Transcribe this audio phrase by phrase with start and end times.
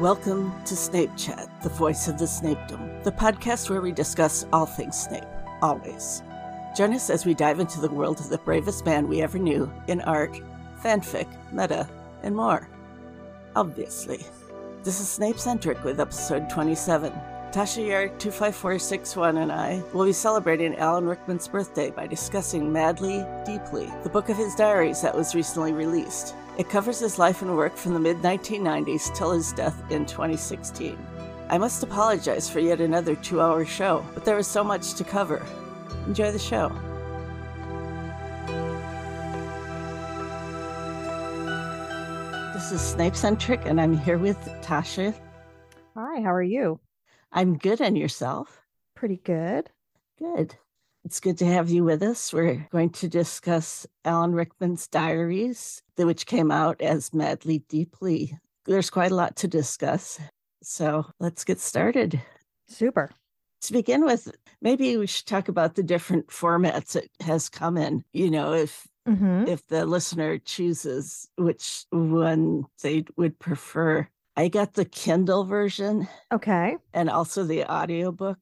[0.00, 4.66] Welcome to Snape Chat, the voice of the Snapedom, the podcast where we discuss all
[4.66, 5.24] things Snape,
[5.62, 6.22] always.
[6.76, 9.72] Join us as we dive into the world of the bravest man we ever knew
[9.88, 10.38] in art,
[10.84, 11.88] fanfic, meta,
[12.22, 12.68] and more.
[13.56, 14.22] Obviously.
[14.82, 17.10] This is Snape Centric with episode 27.
[17.50, 23.90] Tasha Yar 25461 and I will be celebrating Alan Rickman's birthday by discussing Madly Deeply,
[24.02, 26.34] the book of his diaries that was recently released.
[26.58, 30.96] It covers his life and work from the mid 1990s till his death in 2016.
[31.50, 35.04] I must apologize for yet another two hour show, but there was so much to
[35.04, 35.44] cover.
[36.06, 36.72] Enjoy the show.
[42.54, 45.14] This is Snape Centric, and I'm here with Tasha.
[45.94, 46.80] Hi, how are you?
[47.32, 48.62] I'm good, and yourself?
[48.94, 49.70] Pretty good.
[50.18, 50.56] Good.
[51.06, 52.32] It's good to have you with us.
[52.32, 58.36] We're going to discuss Alan Rickman's diaries, which came out as Madly Deeply.
[58.64, 60.18] There's quite a lot to discuss.
[60.64, 62.20] So let's get started.
[62.66, 63.12] Super.
[63.60, 68.04] To begin with, maybe we should talk about the different formats it has come in.
[68.12, 69.46] You know, if Mm-hmm.
[69.46, 74.08] if the listener chooses which one they would prefer.
[74.36, 76.76] I got the Kindle version Okay.
[76.92, 78.40] and also the audiobook.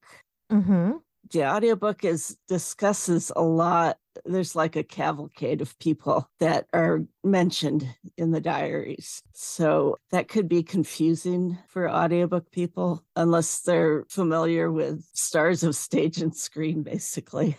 [0.50, 0.92] Mm-hmm.
[1.32, 7.88] The audiobook is discusses a lot there's like a cavalcade of people that are mentioned
[8.16, 15.04] in the diaries so that could be confusing for audiobook people unless they're familiar with
[15.12, 17.56] stars of stage and screen basically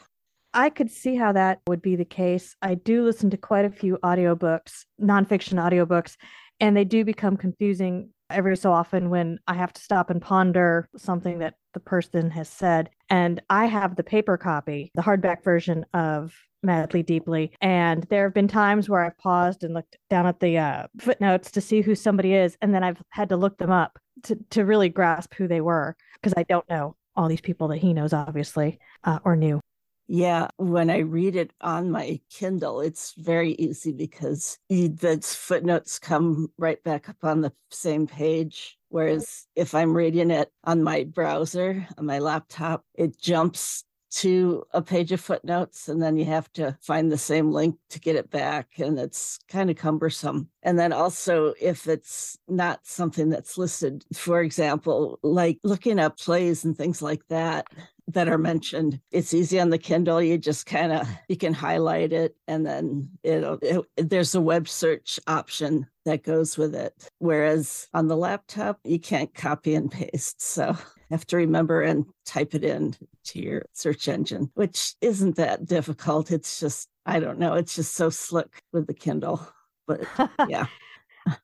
[0.58, 2.56] I could see how that would be the case.
[2.62, 6.16] I do listen to quite a few audiobooks, nonfiction audiobooks,
[6.62, 10.88] and they do become confusing every so often when I have to stop and ponder
[10.96, 12.90] something that the person has said.
[13.12, 17.52] And I have the paper copy, the hardback version of Madly Deeply.
[17.62, 21.52] And there have been times where I've paused and looked down at the uh, footnotes
[21.52, 22.58] to see who somebody is.
[22.64, 25.96] And then I've had to look them up to, to really grasp who they were
[26.16, 29.62] because I don't know all these people that he knows, obviously, uh, or knew.
[30.08, 36.52] Yeah, when I read it on my Kindle, it's very easy because the footnotes come
[36.58, 38.78] right back up on the same page.
[38.90, 44.82] Whereas if I'm reading it on my browser, on my laptop, it jumps to a
[44.82, 48.30] page of footnotes and then you have to find the same link to get it
[48.30, 48.70] back.
[48.78, 50.50] And it's kind of cumbersome.
[50.64, 56.64] And then also, if it's not something that's listed, for example, like looking up plays
[56.64, 57.68] and things like that,
[58.08, 59.00] that are mentioned.
[59.12, 60.22] It's easy on the Kindle.
[60.22, 64.68] You just kind of you can highlight it, and then it'll it, there's a web
[64.68, 67.10] search option that goes with it.
[67.20, 70.42] Whereas on the laptop, you can't copy and paste.
[70.42, 70.76] So you
[71.12, 72.96] have to remember and type it in
[73.26, 76.32] to your search engine, which isn't that difficult.
[76.32, 77.54] It's just I don't know.
[77.56, 79.46] It's just so slick with the Kindle.
[79.88, 80.02] But
[80.48, 80.68] yeah.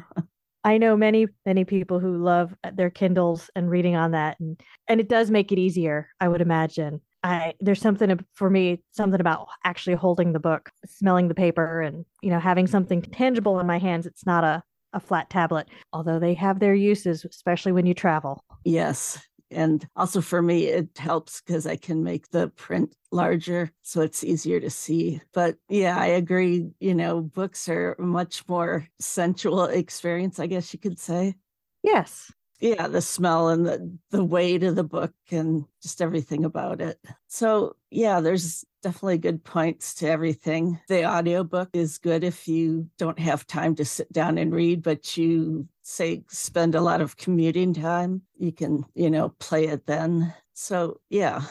[0.64, 4.60] I know many, many people who love uh, their Kindles and reading on that, and
[4.88, 6.10] and it does make it easier.
[6.20, 7.02] I would imagine.
[7.24, 12.06] I there's something for me, something about actually holding the book, smelling the paper, and
[12.22, 14.06] you know having something tangible in my hands.
[14.06, 14.64] It's not a
[14.94, 18.44] a flat tablet, although they have their uses, especially when you travel.
[18.64, 19.20] Yes.
[19.52, 24.24] And also for me, it helps because I can make the print larger so it's
[24.24, 25.22] easier to see.
[25.34, 26.70] But yeah, I agree.
[26.80, 31.36] You know, books are a much more sensual experience, I guess you could say.
[31.84, 36.82] Yes, Yeah, the smell and the, the weight of the book and just everything about
[36.82, 37.00] it.
[37.28, 40.80] So, yeah, there's definitely good points to everything.
[40.88, 45.16] The audiobook is good if you don't have time to sit down and read, but
[45.18, 48.22] you say spend a lot of commuting time.
[48.38, 50.34] You can, you know, play it then.
[50.54, 51.44] So, yeah.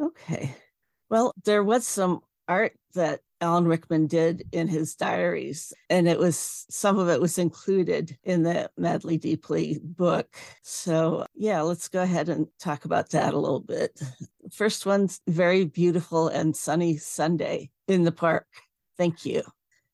[0.00, 0.54] Okay.
[1.08, 6.66] Well, there was some art that Alan Rickman did in his diaries, and it was
[6.68, 10.36] some of it was included in the Madly Deeply book.
[10.62, 14.00] So, yeah, let's go ahead and talk about that a little bit.
[14.52, 18.46] First one's very beautiful and sunny Sunday in the park.
[18.96, 19.44] Thank you.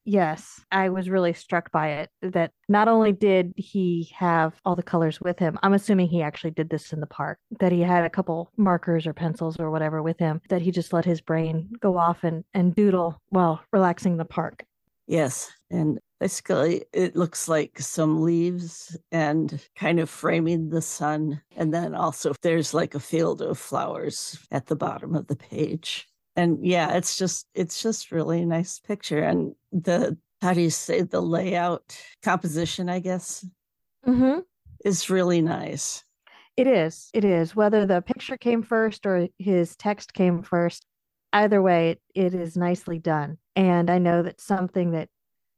[0.04, 2.10] Yes, I was really struck by it.
[2.22, 6.52] That not only did he have all the colors with him, I'm assuming he actually
[6.52, 7.38] did this in the park.
[7.60, 10.40] That he had a couple markers or pencils or whatever with him.
[10.48, 14.64] That he just let his brain go off and and doodle while relaxing the park.
[15.06, 15.52] Yes.
[15.70, 21.42] And basically, it looks like some leaves and kind of framing the sun.
[21.56, 26.06] And then also, there's like a field of flowers at the bottom of the page.
[26.36, 29.20] And yeah, it's just, it's just really a nice picture.
[29.20, 33.46] And the, how do you say, the layout composition, I guess,
[34.06, 34.40] Mm-hmm.
[34.84, 36.04] is really nice.
[36.58, 37.08] It is.
[37.14, 37.56] It is.
[37.56, 40.84] Whether the picture came first or his text came first,
[41.32, 43.38] either way, it, it is nicely done.
[43.56, 45.08] And I know that something that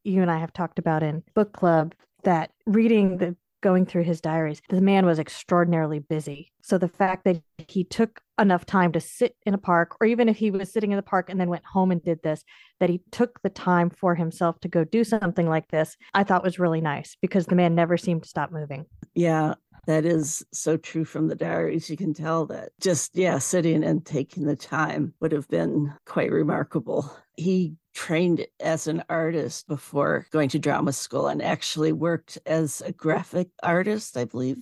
[0.05, 4.21] you and I have talked about in book club that reading the going through his
[4.21, 6.53] diaries, the man was extraordinarily busy.
[6.63, 10.29] So the fact that he took enough time to sit in a park, or even
[10.29, 12.45] if he was sitting in the park and then went home and did this,
[12.79, 16.45] that he took the time for himself to go do something like this, I thought
[16.45, 18.87] was really nice because the man never seemed to stop moving.
[19.17, 19.55] Yeah,
[19.89, 21.91] that is so true from the diaries.
[21.91, 26.31] You can tell that just, yeah, sitting and taking the time would have been quite
[26.31, 27.13] remarkable.
[27.37, 32.93] He trained as an artist before going to drama school and actually worked as a
[32.93, 34.59] graphic artist, I believe.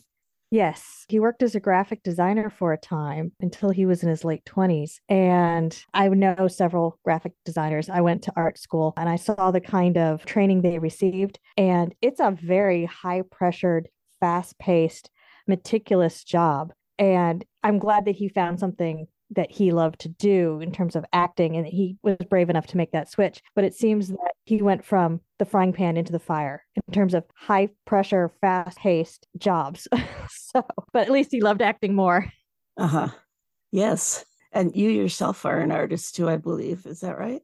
[0.52, 4.24] Yes, he worked as a graphic designer for a time until he was in his
[4.24, 5.00] late 20s.
[5.08, 7.88] And I know several graphic designers.
[7.88, 11.40] I went to art school and I saw the kind of training they received.
[11.56, 13.88] And it's a very high pressured,
[14.20, 15.10] fast paced,
[15.48, 16.72] meticulous job.
[17.00, 21.04] And I'm glad that he found something that he loved to do in terms of
[21.12, 23.40] acting and he was brave enough to make that switch.
[23.54, 27.14] But it seems that he went from the frying pan into the fire in terms
[27.14, 29.88] of high pressure fast paced jobs.
[30.28, 32.26] So but at least he loved acting more.
[32.76, 33.08] Uh-huh.
[33.72, 34.24] Yes.
[34.52, 36.86] And you yourself are an artist too i believe.
[36.86, 37.42] Is that right?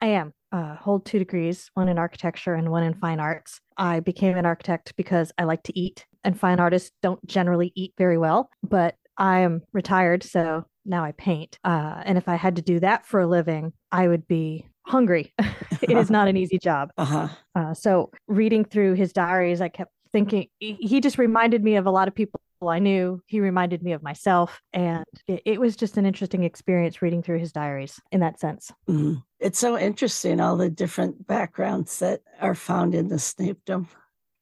[0.00, 0.32] I am.
[0.50, 3.60] Uh, hold two degrees one in architecture and one in fine arts.
[3.76, 7.94] I became an architect because i like to eat and fine artists don't generally eat
[7.96, 11.58] very well but I am retired, so now I paint.
[11.64, 15.32] Uh, and if I had to do that for a living, I would be hungry.
[15.82, 16.90] it is not an easy job.
[16.96, 17.28] Uh-huh.
[17.54, 21.90] Uh, so reading through his diaries, I kept thinking he just reminded me of a
[21.90, 23.22] lot of people I knew.
[23.26, 24.60] He reminded me of myself.
[24.72, 28.72] And it, it was just an interesting experience reading through his diaries in that sense.
[28.88, 29.22] Mm.
[29.38, 33.86] It's so interesting, all the different backgrounds that are found in the Snapedom.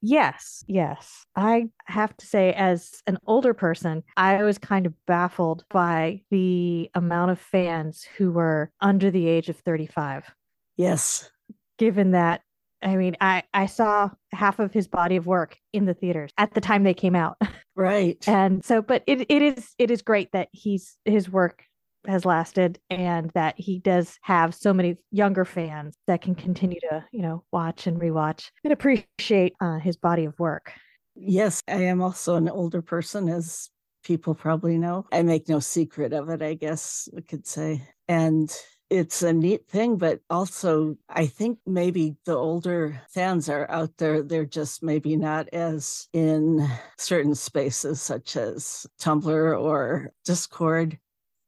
[0.01, 1.25] Yes, yes.
[1.35, 6.89] I have to say, as an older person, I was kind of baffled by the
[6.93, 10.31] amount of fans who were under the age of 35.
[10.75, 11.31] Yes.
[11.79, 12.41] Given that,
[12.83, 16.53] I mean, I, I saw half of his body of work in the theaters at
[16.53, 17.37] the time they came out.
[17.77, 18.27] Right.
[18.27, 21.63] And so, but it, it is it is great that he's his work
[22.07, 27.03] has lasted and that he does have so many younger fans that can continue to,
[27.11, 30.71] you know, watch and rewatch and appreciate uh, his body of work.
[31.15, 33.69] Yes, I am also an older person, as
[34.03, 35.05] people probably know.
[35.11, 37.81] I make no secret of it, I guess we could say.
[38.07, 38.55] And
[38.89, 44.21] it's a neat thing, but also I think maybe the older fans are out there,
[44.23, 46.65] they're just maybe not as in
[46.97, 50.97] certain spaces such as Tumblr or Discord.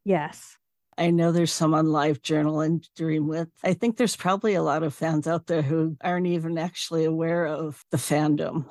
[0.10, 0.58] Yes.
[0.98, 3.52] I know there's some on Live Journal and Dreamwidth.
[3.64, 7.46] I think there's probably a lot of fans out there who aren't even actually aware
[7.46, 8.66] of the fandom.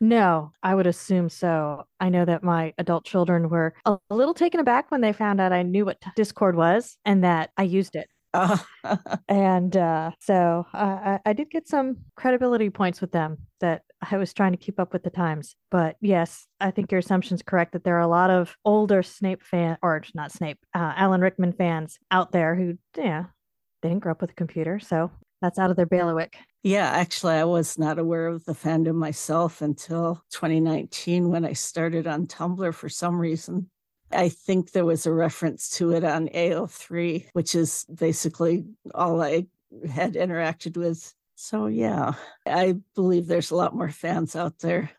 [0.00, 1.84] No, I would assume so.
[2.00, 5.52] I know that my adult children were a little taken aback when they found out
[5.52, 8.08] I knew what Discord was and that I used it.
[9.28, 14.16] and uh, so uh, I, I did get some credibility points with them that I
[14.16, 15.56] was trying to keep up with the times.
[15.70, 19.02] But yes, I think your assumption is correct that there are a lot of older
[19.02, 23.24] Snape fan or not Snape, uh, Alan Rickman fans out there who, yeah,
[23.82, 25.10] they didn't grow up with a computer, so
[25.40, 26.36] that's out of their bailiwick.
[26.62, 32.06] Yeah, actually, I was not aware of the fandom myself until 2019 when I started
[32.06, 33.70] on Tumblr for some reason.
[34.10, 38.64] I think there was a reference to it on AO3, which is basically
[38.94, 39.46] all I
[39.90, 41.14] had interacted with.
[41.34, 42.14] So, yeah,
[42.46, 44.90] I believe there's a lot more fans out there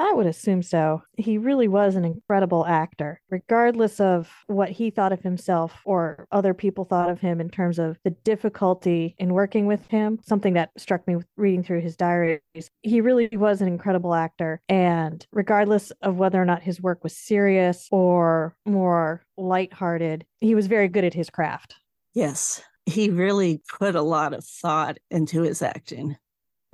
[0.00, 1.02] I would assume so.
[1.18, 6.54] He really was an incredible actor, regardless of what he thought of himself or other
[6.54, 10.18] people thought of him in terms of the difficulty in working with him.
[10.26, 12.40] Something that struck me reading through his diaries.
[12.80, 14.62] He really was an incredible actor.
[14.70, 20.66] And regardless of whether or not his work was serious or more lighthearted, he was
[20.66, 21.74] very good at his craft.
[22.14, 22.62] Yes.
[22.86, 26.16] He really put a lot of thought into his acting.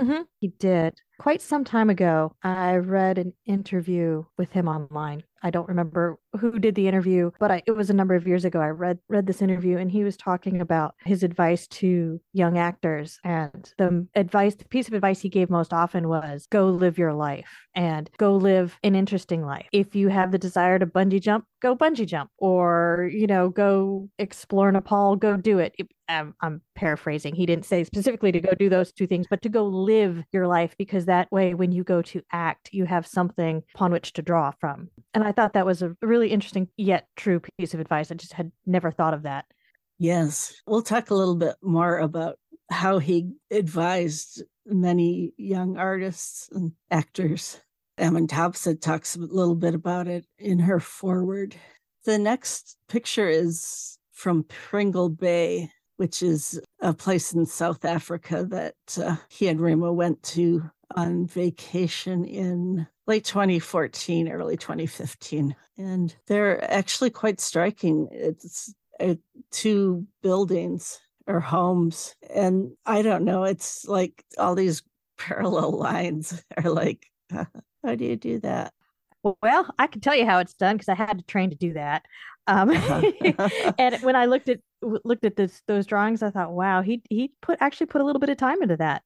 [0.00, 0.22] Mm-hmm.
[0.40, 1.00] He did.
[1.18, 5.24] Quite some time ago, I read an interview with him online.
[5.42, 8.44] I don't remember who did the interview, but I, it was a number of years
[8.44, 8.60] ago.
[8.60, 13.18] I read read this interview, and he was talking about his advice to young actors.
[13.24, 17.12] And the advice, the piece of advice he gave most often was, "Go live your
[17.12, 19.66] life and go live an interesting life.
[19.72, 24.08] If you have the desire to bungee jump, go bungee jump, or you know, go
[24.18, 27.34] explore Nepal, go do it." it I'm, um, I'm paraphrasing.
[27.34, 30.46] He didn't say specifically to go do those two things, but to go live your
[30.46, 34.22] life because that way, when you go to act, you have something upon which to
[34.22, 34.88] draw from.
[35.14, 38.10] And I thought that was a really interesting yet true piece of advice.
[38.10, 39.46] I just had never thought of that.
[39.98, 40.54] Yes.
[40.66, 42.38] We'll talk a little bit more about
[42.70, 47.60] how he advised many young artists and actors.
[47.98, 51.56] Emma Thompson talks a little bit about it in her foreword.
[52.04, 58.74] The next picture is from Pringle Bay, which is a place in South Africa that
[59.02, 65.54] uh, he and Rima went to on vacation in late 2014, early 2015.
[65.78, 68.08] And they're actually quite striking.
[68.10, 69.14] It's uh,
[69.50, 72.14] two buildings or homes.
[72.34, 74.82] And I don't know, it's like all these
[75.18, 78.72] parallel lines are like, how do you do that?
[79.42, 81.72] Well, I can tell you how it's done because I had to train to do
[81.72, 82.06] that.
[82.46, 82.70] Um,
[83.78, 87.32] and when I looked at looked at this those drawings, I thought, wow, he he
[87.42, 89.02] put actually put a little bit of time into that,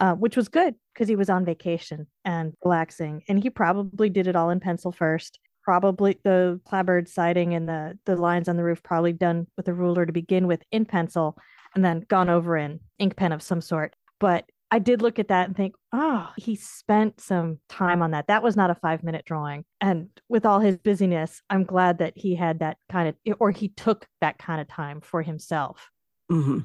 [0.00, 4.26] uh, which was good because he was on vacation and relaxing, and he probably did
[4.26, 5.38] it all in pencil first.
[5.62, 9.74] Probably the clapboard siding and the the lines on the roof probably done with a
[9.74, 11.36] ruler to begin with in pencil,
[11.74, 13.94] and then gone over in ink pen of some sort.
[14.18, 18.28] But I did look at that and think, oh, he spent some time on that.
[18.28, 19.64] That was not a five minute drawing.
[19.80, 23.68] And with all his busyness, I'm glad that he had that kind of, or he
[23.68, 25.90] took that kind of time for himself.
[26.30, 26.60] Mm-hmm.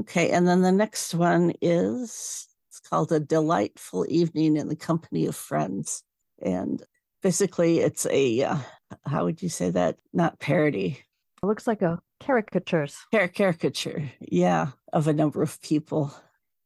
[0.00, 0.30] Okay.
[0.30, 5.36] And then the next one is it's called A Delightful Evening in the Company of
[5.36, 6.02] Friends.
[6.42, 6.82] And
[7.22, 8.56] basically, it's a, uh,
[9.06, 9.98] how would you say that?
[10.12, 10.98] Not parody.
[11.40, 12.96] It looks like a caricatures.
[13.12, 16.12] Car- caricature, yeah, of a number of people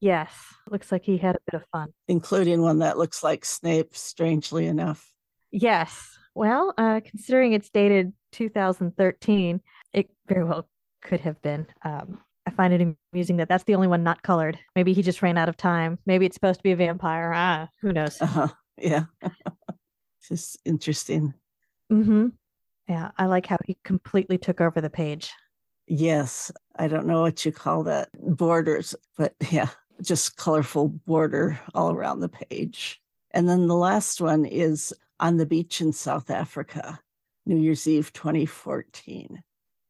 [0.00, 0.32] Yes,
[0.70, 4.66] looks like he had a bit of fun, including one that looks like Snape, strangely
[4.66, 5.12] enough.
[5.50, 6.16] Yes.
[6.34, 9.60] Well, uh, considering it's dated 2013,
[9.92, 10.68] it very well
[11.02, 11.66] could have been.
[11.84, 14.58] Um, I find it amusing that that's the only one not colored.
[14.74, 15.98] Maybe he just ran out of time.
[16.06, 17.30] Maybe it's supposed to be a vampire.
[17.36, 18.16] Ah, who knows?
[18.22, 18.48] Uh-huh.
[18.78, 19.04] Yeah.
[20.26, 21.34] just interesting.
[21.92, 22.28] Mm-hmm.
[22.88, 25.30] Yeah, I like how he completely took over the page.
[25.86, 26.50] Yes.
[26.78, 29.68] I don't know what you call that borders, but yeah,
[30.00, 32.98] just colorful border all around the page.
[33.32, 36.98] And then the last one is on the beach in South Africa,
[37.44, 39.42] New Year's Eve 2014.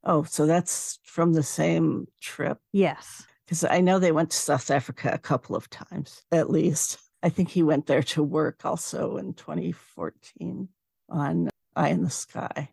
[0.08, 2.58] Oh, so that's from the same trip?
[2.72, 3.26] Yes.
[3.44, 6.98] Because I know they went to South Africa a couple of times, at least.
[7.22, 10.68] I think he went there to work also in 2014
[11.10, 12.70] on Eye in the Sky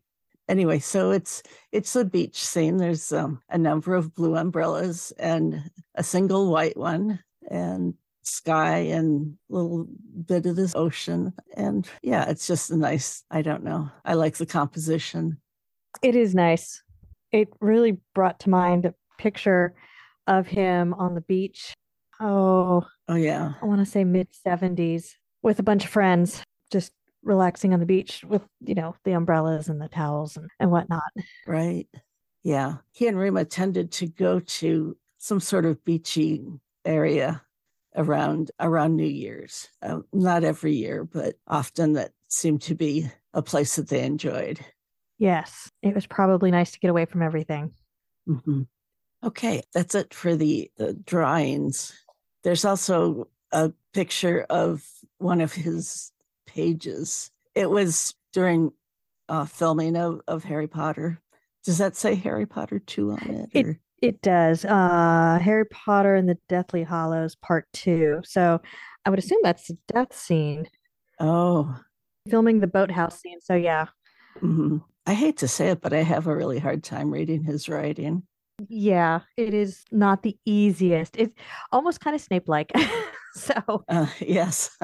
[0.47, 2.77] anyway, so it's it's a beach scene.
[2.77, 9.37] There's um, a number of blue umbrellas and a single white one, and sky and
[9.49, 9.87] a little
[10.25, 11.33] bit of this ocean.
[11.55, 13.23] And yeah, it's just a nice.
[13.31, 13.89] I don't know.
[14.03, 15.37] I like the composition.
[16.01, 16.83] It is nice.
[17.35, 19.73] It really brought to mind a picture
[20.25, 21.73] of him on the beach.
[22.21, 23.55] Oh, oh yeah.
[23.61, 27.85] I want to say mid 70s with a bunch of friends, just relaxing on the
[27.85, 31.03] beach with, you know, the umbrellas and the towels and, and whatnot.
[31.45, 31.89] Right.
[32.41, 32.75] Yeah.
[32.93, 36.41] He and Rima tended to go to some sort of beachy
[36.85, 37.41] area
[37.97, 39.67] around around New Year's.
[39.81, 44.63] Uh, not every year, but often that seemed to be a place that they enjoyed.
[45.17, 47.71] Yes, it was probably nice to get away from everything.
[48.27, 48.63] Mm-hmm.
[49.23, 51.93] Okay, that's it for the, the drawings.
[52.43, 54.83] There's also a picture of
[55.17, 56.11] one of his
[56.45, 57.31] pages.
[57.55, 58.71] It was during
[59.29, 61.21] uh, filming of, of Harry Potter.
[61.63, 63.49] Does that say Harry Potter 2 on it?
[63.53, 64.65] It, it does.
[64.65, 68.21] Uh, Harry Potter and the Deathly Hallows Part 2.
[68.23, 68.61] So
[69.05, 70.67] I would assume that's the death scene.
[71.19, 71.79] Oh.
[72.29, 73.39] Filming the boathouse scene.
[73.41, 73.87] So yeah.
[74.41, 74.77] Mm-hmm.
[75.05, 78.23] I hate to say it, but I have a really hard time reading his writing.
[78.67, 81.15] Yeah, it is not the easiest.
[81.17, 81.33] It's
[81.71, 82.71] almost kind of Snape like.
[83.33, 84.77] so, uh, yes.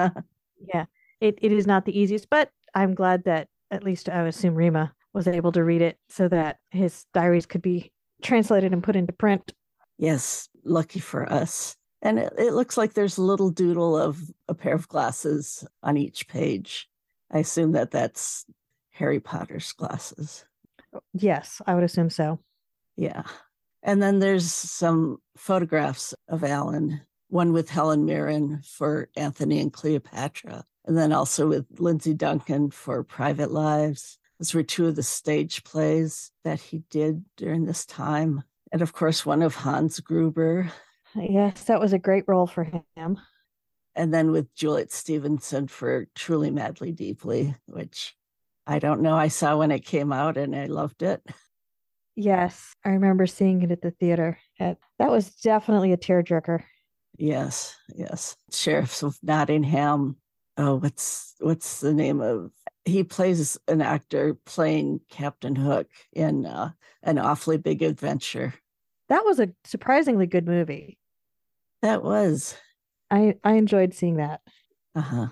[0.74, 0.84] yeah
[1.22, 4.92] it, it is not the easiest, but I'm glad that at least I assume Rima
[5.14, 9.12] was able to read it so that his diaries could be translated and put into
[9.12, 9.52] print.
[9.98, 11.76] Yes, lucky for us.
[12.02, 15.96] And it, it looks like there's a little doodle of a pair of glasses on
[15.96, 16.88] each page.
[17.30, 18.44] I assume that that's
[18.92, 20.44] Harry Potter's glasses.
[21.12, 22.38] Yes, I would assume so.
[22.96, 23.22] Yeah.
[23.82, 30.64] And then there's some photographs of Alan, one with Helen Mirren for Anthony and Cleopatra,
[30.84, 34.18] and then also with Lindsay Duncan for Private Lives.
[34.38, 38.42] Those were two of the stage plays that he did during this time.
[38.70, 40.70] And of course, one of Hans Gruber.
[41.14, 43.18] Yes, that was a great role for him.
[43.94, 48.16] And then with Juliet Stevenson for Truly Madly Deeply, which
[48.66, 49.14] I don't know.
[49.14, 51.22] I saw when it came out and I loved it.
[52.14, 54.38] Yes, I remember seeing it at the theater.
[54.58, 56.62] That was definitely a tearjerker.
[57.16, 58.36] Yes, yes.
[58.52, 60.16] Sheriffs of Nottingham
[60.56, 62.50] oh what's what's the name of
[62.84, 66.70] he plays an actor playing captain hook in uh,
[67.02, 68.54] an awfully big adventure
[69.08, 70.98] that was a surprisingly good movie
[71.80, 72.56] that was
[73.10, 74.40] i i enjoyed seeing that
[74.94, 75.28] uh-huh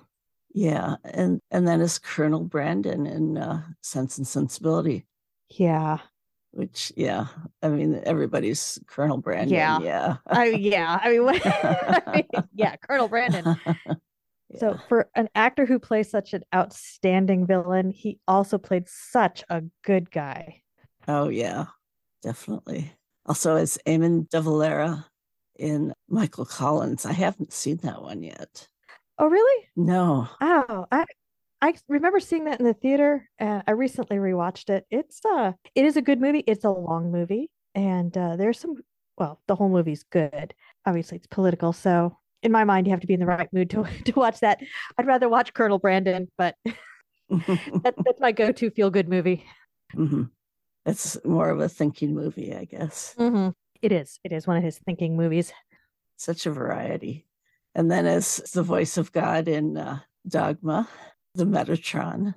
[0.53, 5.07] yeah and and then as colonel brandon in uh, sense and sensibility
[5.51, 5.99] yeah
[6.53, 7.27] which yeah
[7.63, 13.09] i mean everybody's colonel brandon yeah yeah I, yeah I mean, I mean yeah colonel
[13.09, 13.57] brandon
[14.59, 19.63] So for an actor who plays such an outstanding villain, he also played such a
[19.85, 20.63] good guy.
[21.07, 21.67] Oh yeah,
[22.23, 22.93] definitely.
[23.27, 25.07] Also as Eamon de Valera
[25.61, 27.07] in Michael Collins.
[27.07, 28.67] I haven't seen that one yet.
[29.21, 29.67] Oh really?
[29.77, 30.29] No.
[30.41, 31.05] Oh, I
[31.61, 34.87] I remember seeing that in the theater and I recently rewatched it.
[34.91, 36.43] It's uh it is a good movie.
[36.47, 38.77] It's a long movie and uh there's some
[39.19, 40.55] well, the whole movie's good.
[40.87, 43.69] Obviously it's political, so in my mind you have to be in the right mood
[43.71, 44.61] to to watch that.
[44.97, 46.57] I'd rather watch Colonel Brandon, but
[47.29, 49.45] that, that's my go-to feel-good movie.
[49.95, 50.25] Mm-hmm.
[50.87, 53.15] It's more of a thinking movie, I guess.
[53.19, 53.51] Mm-hmm.
[53.83, 54.19] It is.
[54.25, 55.53] It is one of his thinking movies.
[56.17, 57.27] Such a variety.
[57.75, 60.89] And then as the voice of God in uh, Dogma,
[61.35, 62.35] the Metatron.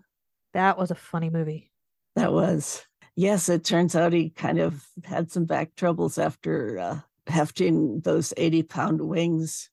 [0.53, 1.71] That was a funny movie.
[2.15, 2.85] That was.
[3.15, 8.33] Yes, it turns out he kind of had some back troubles after uh, hefting those
[8.37, 9.69] 80 pound wings.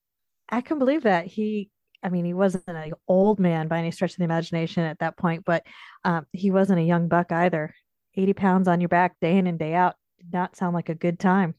[0.48, 1.26] I can believe that.
[1.26, 1.70] He,
[2.02, 5.16] I mean, he wasn't an old man by any stretch of the imagination at that
[5.16, 5.64] point, but
[6.04, 7.74] um, he wasn't a young buck either.
[8.16, 10.94] 80 pounds on your back day in and day out did not sound like a
[10.94, 11.54] good time.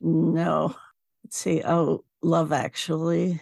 [0.00, 0.74] No.
[1.24, 1.62] Let's see.
[1.64, 3.40] Oh, Love Actually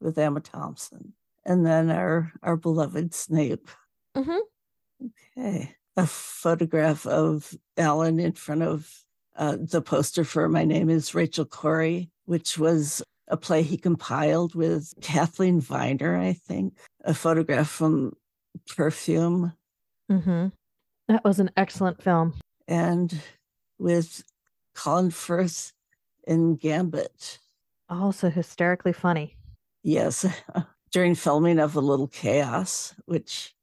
[0.00, 1.14] with Emma Thompson.
[1.44, 3.68] And then our our beloved Snape.
[4.16, 5.08] Mm-hmm.
[5.38, 5.74] Okay.
[5.96, 8.88] A photograph of Alan in front of
[9.36, 14.54] uh, the poster for My Name is Rachel Corrie, which was a play he compiled
[14.54, 16.74] with Kathleen Viner, I think.
[17.04, 18.14] A photograph from
[18.76, 19.52] Perfume.
[20.10, 20.48] Mm-hmm.
[21.08, 22.34] That was an excellent film.
[22.66, 23.20] And
[23.78, 24.24] with
[24.74, 25.72] Colin Firth
[26.26, 27.38] in Gambit.
[27.88, 29.36] Also hysterically funny.
[29.82, 30.26] Yes.
[30.92, 33.54] During filming of A Little Chaos, which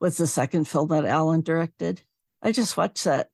[0.00, 2.02] was the second film that Alan directed.
[2.42, 3.30] I just watched that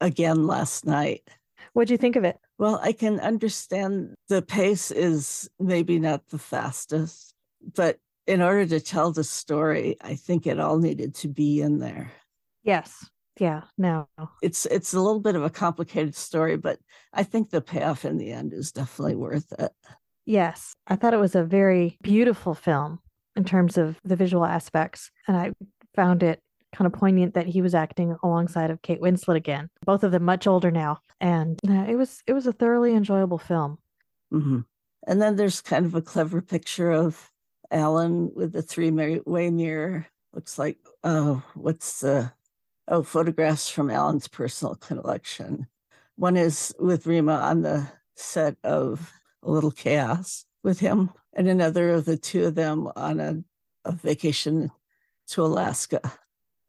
[0.00, 1.28] again last night.
[1.72, 2.38] What'd you think of it?
[2.58, 7.34] Well, I can understand the pace is maybe not the fastest,
[7.74, 11.78] but in order to tell the story, I think it all needed to be in
[11.78, 12.12] there.
[12.62, 13.10] Yes.
[13.38, 14.08] Yeah, no.
[14.42, 16.78] It's it's a little bit of a complicated story, but
[17.12, 19.72] I think the payoff in the end is definitely worth it.
[20.24, 20.74] Yes.
[20.86, 23.00] I thought it was a very beautiful film
[23.36, 25.10] in terms of the visual aspects.
[25.26, 25.52] And I
[25.94, 26.40] found it
[26.74, 29.68] kind of poignant that he was acting alongside of Kate Winslet again.
[29.84, 30.98] Both of them much older now.
[31.20, 33.78] And uh, it was it was a thoroughly enjoyable film.
[34.32, 34.60] Mm-hmm.
[35.06, 37.30] And then there's kind of a clever picture of
[37.70, 40.06] Alan with the three way mirror.
[40.32, 42.32] Looks like oh, what's the
[42.92, 45.66] oh, photographs from Alan's personal collection.
[46.16, 49.10] One is with Rima on the set of
[49.42, 53.42] A Little Chaos with him, and another of the two of them on a,
[53.86, 54.70] a vacation
[55.28, 56.00] to Alaska.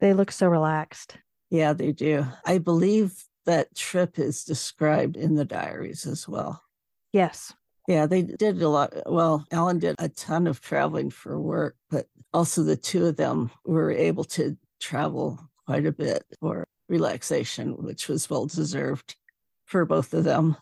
[0.00, 1.18] They look so relaxed.
[1.50, 2.26] Yeah, they do.
[2.46, 3.12] I believe
[3.44, 6.62] that trip is described in the diaries as well.
[7.12, 7.52] Yes.
[7.86, 8.94] Yeah, they did a lot.
[9.04, 13.50] Well, Alan did a ton of traveling for work, but also the two of them
[13.66, 19.16] were able to travel quite a bit for relaxation, which was well deserved
[19.64, 20.56] for both of them.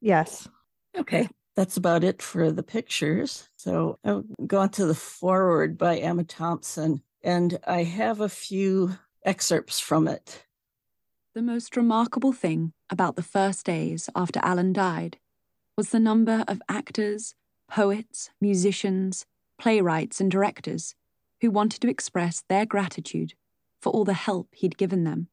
[0.00, 0.48] Yes.
[0.96, 1.28] Okay.
[1.56, 3.48] That's about it for the pictures.
[3.56, 8.96] So I'll go on to the foreword by Emma Thompson, and I have a few
[9.24, 10.44] excerpts from it.
[11.34, 15.18] The most remarkable thing about the first days after Alan died
[15.76, 17.34] was the number of actors,
[17.68, 19.26] poets, musicians,
[19.58, 20.94] playwrights, and directors
[21.40, 23.34] who wanted to express their gratitude
[23.84, 25.28] for all the help he'd given them.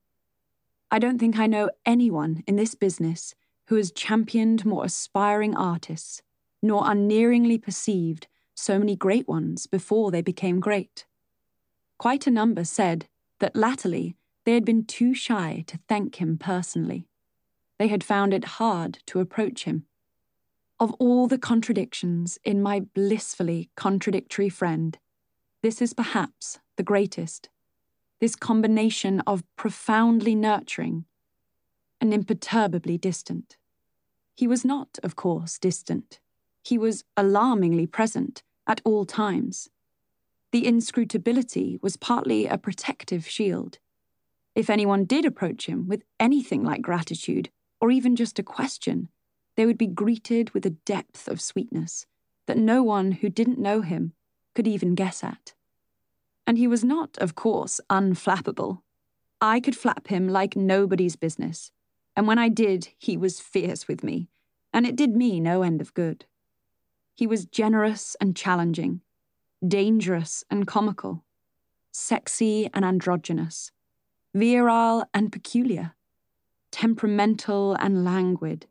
[0.91, 3.33] I don't think I know anyone in this business
[3.67, 6.21] who has championed more aspiring artists,
[6.61, 11.05] nor unerringly perceived so many great ones before they became great.
[11.97, 13.07] Quite a number said
[13.39, 17.07] that latterly they had been too shy to thank him personally.
[17.79, 19.85] They had found it hard to approach him.
[20.77, 24.97] Of all the contradictions in my blissfully contradictory friend,
[25.63, 27.47] this is perhaps the greatest
[28.21, 31.05] this combination of profoundly nurturing
[31.99, 33.57] and imperturbably distant.
[34.35, 36.19] He was not, of course, distant.
[36.63, 39.69] He was alarmingly present at all times.
[40.51, 43.79] The inscrutability was partly a protective shield.
[44.53, 49.09] If anyone did approach him with anything like gratitude, or even just a question,
[49.55, 52.05] they would be greeted with a depth of sweetness
[52.45, 54.13] that no one who didn't know him
[54.53, 55.53] could even guess at.
[56.51, 58.81] And he was not, of course, unflappable.
[59.39, 61.71] I could flap him like nobody's business,
[62.13, 64.27] and when I did, he was fierce with me,
[64.73, 66.25] and it did me no end of good.
[67.15, 68.99] He was generous and challenging,
[69.65, 71.23] dangerous and comical,
[71.93, 73.71] sexy and androgynous,
[74.35, 75.95] virile and peculiar,
[76.69, 78.67] temperamental and languid,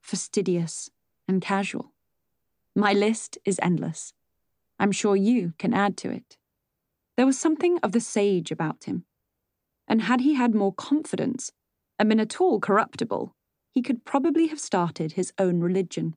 [0.00, 0.88] fastidious
[1.28, 1.92] and casual.
[2.74, 4.14] My list is endless.
[4.80, 6.38] I'm sure you can add to it.
[7.18, 9.04] There was something of the sage about him.
[9.88, 11.50] And had he had more confidence
[11.98, 13.32] and been at all corruptible,
[13.74, 16.14] he could probably have started his own religion.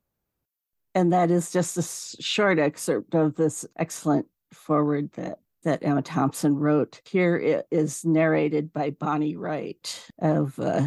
[0.94, 1.82] And that is just a
[2.22, 7.00] short excerpt of this excellent foreword that that Emma Thompson wrote.
[7.04, 10.86] Here it is narrated by Bonnie Wright of uh,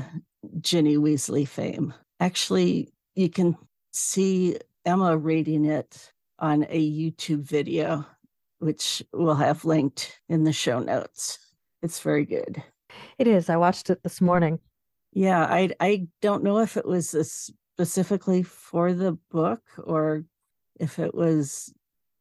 [0.62, 1.94] Ginny Weasley fame.
[2.22, 3.58] Actually, you can
[3.92, 8.06] see Emma reading it on a YouTube video,
[8.66, 11.38] which we'll have linked in the show notes.
[11.84, 12.64] It's very good.
[13.20, 13.48] It is.
[13.48, 14.60] I watched it this morning.
[15.14, 20.26] Yeah, I I don't know if it was specifically for the book or
[20.80, 21.72] if it was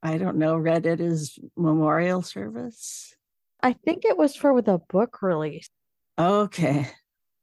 [0.03, 3.15] I don't know, read it as memorial service.
[3.63, 5.71] I think it was for the book release.
[6.19, 6.91] Okay.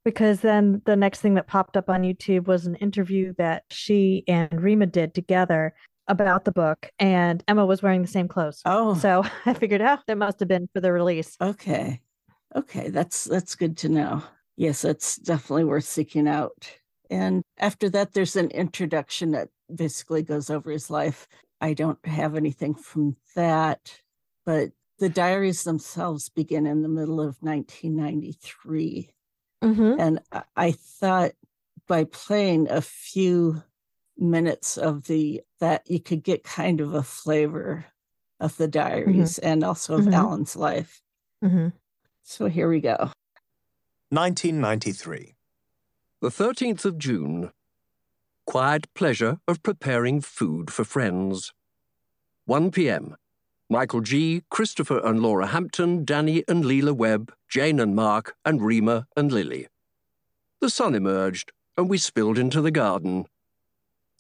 [0.05, 4.23] Because then the next thing that popped up on YouTube was an interview that she
[4.27, 5.73] and Rima did together
[6.12, 8.62] about the book, and Emma was wearing the same clothes.
[8.65, 11.38] Oh, so I figured out oh, that must have been for the release.
[11.41, 12.02] Okay,
[12.56, 14.24] okay, that's that's good to know.
[14.58, 16.69] Yes, it's definitely worth seeking out.
[17.10, 21.28] And after that, there's an introduction that basically goes over his life.
[21.60, 24.02] I don't have anything from that,
[24.45, 29.10] but the diaries themselves begin in the middle of 1993.
[29.63, 30.00] Mm-hmm.
[30.00, 30.19] And
[30.56, 31.32] I thought
[31.88, 33.63] by playing a few
[34.21, 37.86] minutes of the that you could get kind of a flavor
[38.39, 38.71] of the mm-hmm.
[38.71, 39.47] diaries mm-hmm.
[39.47, 40.13] and also of mm-hmm.
[40.13, 41.01] Alan's life.
[41.43, 41.69] Mm-hmm.
[42.23, 43.12] So here we go.
[44.10, 45.36] 1993.
[46.21, 47.51] The 13th of June.
[48.45, 51.53] Quiet pleasure of preparing food for friends.
[52.45, 53.15] 1 p.m.
[53.69, 59.07] Michael G., Christopher and Laura Hampton, Danny and Leela Webb, Jane and Mark, and Rima
[59.15, 59.67] and Lily.
[60.60, 63.27] The sun emerged, and we spilled into the garden.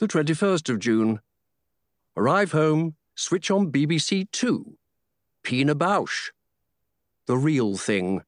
[0.01, 1.19] The 21st of June.
[2.17, 4.77] Arrive home, switch on BBC Two.
[5.43, 6.31] Pina Bausch.
[7.27, 8.23] The real thing.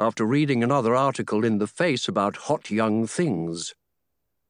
[0.00, 3.76] After reading another article in The Face about hot young things.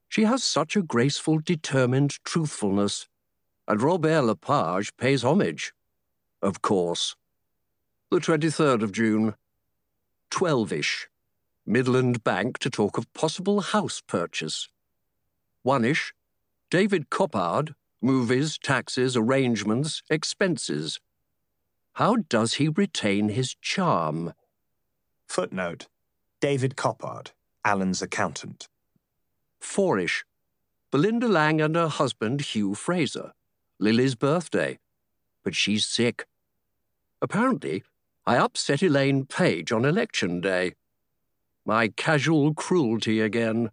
[0.09, 3.09] She has such a graceful, determined truthfulness
[3.69, 5.75] and Robert Lepage pays homage.
[6.41, 7.15] Of course.
[8.11, 9.35] The 23rd of June.
[10.31, 11.09] 12-ish.
[11.67, 14.71] Midland Bank to talk of possible house purchase.
[15.67, 16.15] 1-ish.
[16.73, 21.01] David Coppard, movies, taxes, arrangements, expenses.
[21.97, 24.33] How does he retain his charm?
[25.27, 25.89] Footnote.
[26.41, 27.33] David Coppard,
[27.63, 28.69] Alan's accountant.
[29.61, 30.25] Four-ish.
[30.91, 33.35] Belinda Lang and her husband, Hugh Fraser.
[33.79, 34.79] Lily's birthday,
[35.45, 36.25] but she's sick.
[37.21, 37.83] Apparently,
[38.25, 40.73] I upset Elaine Paige on election day.
[41.67, 43.73] My casual cruelty again.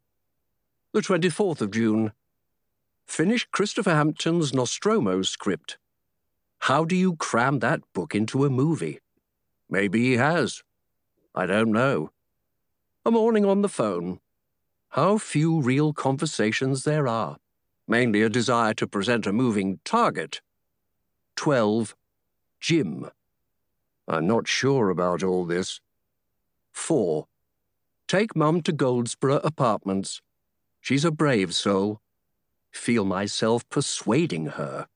[0.92, 2.12] The 24th of June.
[3.10, 5.80] Finished Christopher Hampton's Nostromo script.
[6.60, 9.00] How do you cram that book into a movie?
[9.68, 10.62] Maybe he has.
[11.34, 12.12] I don't know.
[13.04, 14.20] A morning on the phone.
[14.90, 17.38] How few real conversations there are
[17.88, 20.40] mainly a desire to present a moving target.
[21.36, 21.96] 12.
[22.62, 23.10] Jim.
[24.08, 25.82] I'm not sure about all this.
[26.74, 27.26] 4.
[28.08, 30.22] Take Mum to Goldsborough Apartments.
[30.80, 32.02] She's a brave soul.
[32.72, 34.88] Feel myself persuading her.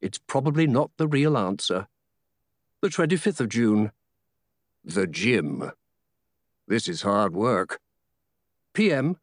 [0.00, 1.88] It's probably not the real answer.
[2.80, 3.92] The 25th of June.
[4.84, 5.72] The gym.
[6.66, 7.80] This is hard work.
[8.74, 9.16] PM.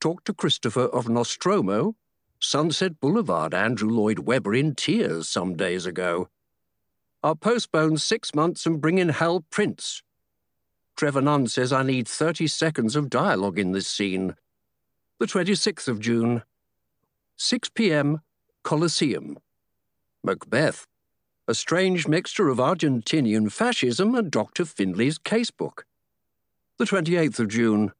[0.00, 1.96] Talk to Christopher of Nostromo
[2.42, 6.30] Sunset Boulevard, Andrew Lloyd Webber in tears some days ago.
[7.22, 10.02] I'll postpone six months and bring in Hal Prince.
[10.96, 14.36] Trevor Nunn says I need 30 seconds of dialogue in this scene.
[15.18, 16.42] The 26th of June.
[17.42, 18.20] 6 p.m.,
[18.64, 19.38] Coliseum.
[20.22, 20.86] Macbeth.
[21.48, 24.66] A strange mixture of Argentinian fascism and Dr.
[24.66, 25.84] Finlay's casebook.
[26.76, 27.92] The 28th of June.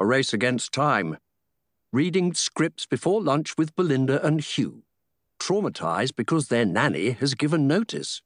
[0.00, 1.18] A race against time
[1.92, 4.82] reading scripts before lunch with Belinda and Hugh,
[5.38, 8.20] traumatized because their nanny has given notice.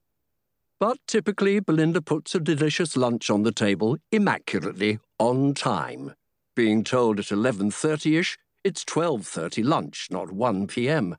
[0.80, 6.14] But typically, Belinda puts a delicious lunch on the table immaculately on time,
[6.56, 11.16] being told at 11.30ish it's 12.30 lunch, not 1 p.m.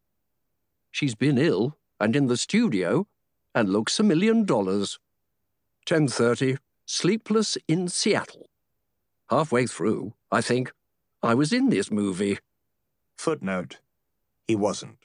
[0.92, 3.08] She's been ill and in the studio
[3.54, 5.00] and looks a million dollars.
[5.86, 8.50] 10.30, Sleepless in Seattle.
[9.30, 10.72] Halfway through, I think,
[11.24, 12.40] I was in this movie.
[13.18, 13.78] Footnote
[14.48, 14.98] He wasn't.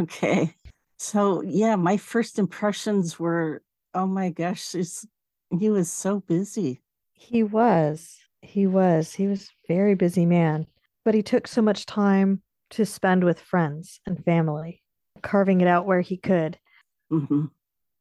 [0.00, 0.54] Okay.
[0.96, 3.62] So, yeah, my first impressions were
[3.94, 4.74] oh my gosh,
[5.58, 6.80] he was so busy.
[7.12, 8.18] He was.
[8.42, 9.14] He was.
[9.14, 10.66] He was very busy man,
[11.04, 14.82] but he took so much time to spend with friends and family,
[15.22, 16.58] carving it out where he could.
[17.10, 17.46] hmm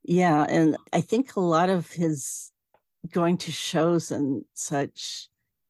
[0.04, 0.46] Yeah.
[0.50, 2.52] And I think a lot of his
[3.12, 5.28] going to shows and such,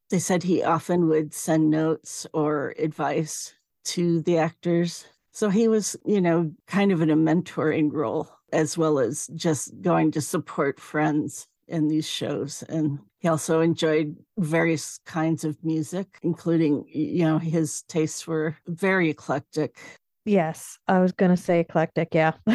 [0.09, 3.53] they said he often would send notes or advice
[3.85, 5.05] to the actors.
[5.31, 9.81] So he was, you know, kind of in a mentoring role as well as just
[9.81, 12.63] going to support friends in these shows.
[12.69, 19.09] And he also enjoyed various kinds of music, including, you know, his tastes were very
[19.09, 19.77] eclectic.
[20.25, 22.13] Yes, I was going to say eclectic.
[22.13, 22.33] Yeah.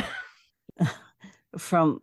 [1.57, 2.01] from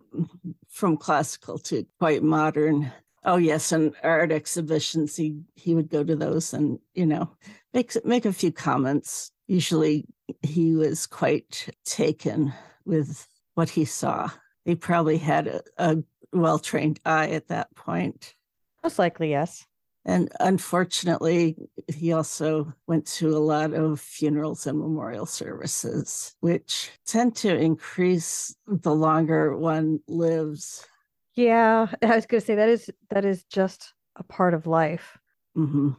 [0.69, 2.91] from classical to quite modern.
[3.23, 5.15] Oh yes, and art exhibitions.
[5.15, 7.29] He he would go to those and you know
[7.73, 9.31] make make a few comments.
[9.47, 10.05] Usually
[10.41, 12.53] he was quite taken
[12.85, 14.29] with what he saw.
[14.65, 15.97] He probably had a, a
[16.41, 18.35] well trained eye at that point.
[18.83, 19.65] Most likely, yes.
[20.05, 21.57] And unfortunately,
[21.91, 28.55] he also went to a lot of funerals and memorial services, which tend to increase
[28.67, 30.85] the longer one lives.
[31.33, 35.17] Yeah, I was going to say that is that is just a part of life.
[35.57, 35.91] Mm-hmm.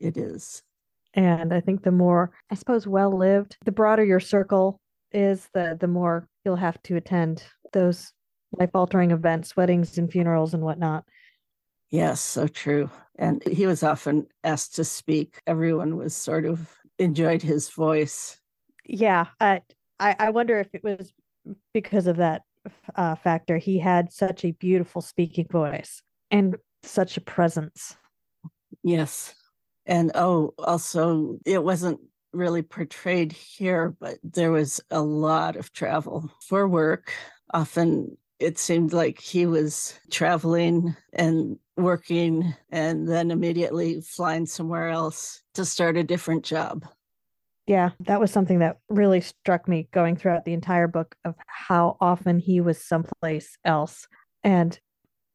[0.00, 0.62] It is.
[1.14, 4.80] And I think the more, I suppose, well lived, the broader your circle
[5.12, 8.12] is, the the more you'll have to attend those
[8.58, 11.04] life altering events, weddings and funerals and whatnot.
[11.90, 12.90] Yes, so true.
[13.18, 15.40] And he was often asked to speak.
[15.46, 18.38] Everyone was sort of enjoyed his voice.
[18.84, 19.62] Yeah, I
[20.00, 21.12] I wonder if it was
[21.72, 22.42] because of that
[22.96, 23.58] uh, factor.
[23.58, 27.96] He had such a beautiful speaking voice and such a presence.
[28.82, 29.34] Yes,
[29.86, 32.00] and oh, also it wasn't
[32.32, 37.12] really portrayed here, but there was a lot of travel for work.
[37.52, 45.42] Often it seemed like he was traveling and working and then immediately flying somewhere else
[45.54, 46.86] to start a different job.
[47.66, 51.96] Yeah, that was something that really struck me going throughout the entire book of how
[52.00, 54.06] often he was someplace else.
[54.42, 54.78] And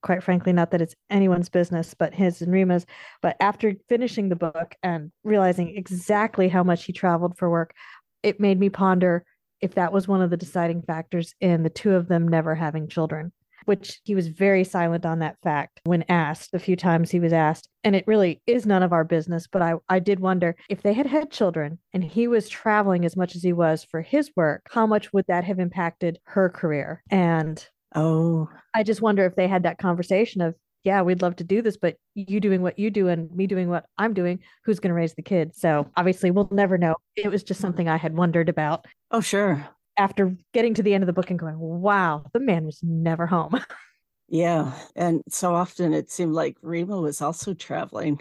[0.04, 2.86] quite frankly, not that it's anyone's business, but his and Rima's.
[3.22, 7.74] But after finishing the book and realizing exactly how much he traveled for work,
[8.22, 9.26] it made me ponder
[9.62, 12.88] if that was one of the deciding factors in the two of them never having
[12.88, 13.32] children,
[13.66, 17.34] which he was very silent on that fact when asked a few times he was
[17.34, 17.68] asked.
[17.84, 19.48] And it really is none of our business.
[19.48, 23.16] But I, I did wonder if they had had children and he was traveling as
[23.16, 27.04] much as he was for his work, how much would that have impacted her career?
[27.10, 27.64] And
[27.96, 30.56] oh, I just wonder if they had that conversation of,
[30.90, 33.70] yeah, we'd love to do this, but you doing what you do and me doing
[33.70, 35.62] what I'm doing, who's going to raise the kids?
[35.62, 36.96] So obviously, we'll never know.
[37.16, 38.86] It was just something I had wondered about.
[39.12, 39.68] Oh, sure.
[39.98, 43.28] After getting to the end of the book and going, wow, the man was never
[43.28, 43.64] home.
[44.30, 44.72] yeah.
[44.96, 48.20] And so often it seemed like Rima was also traveling.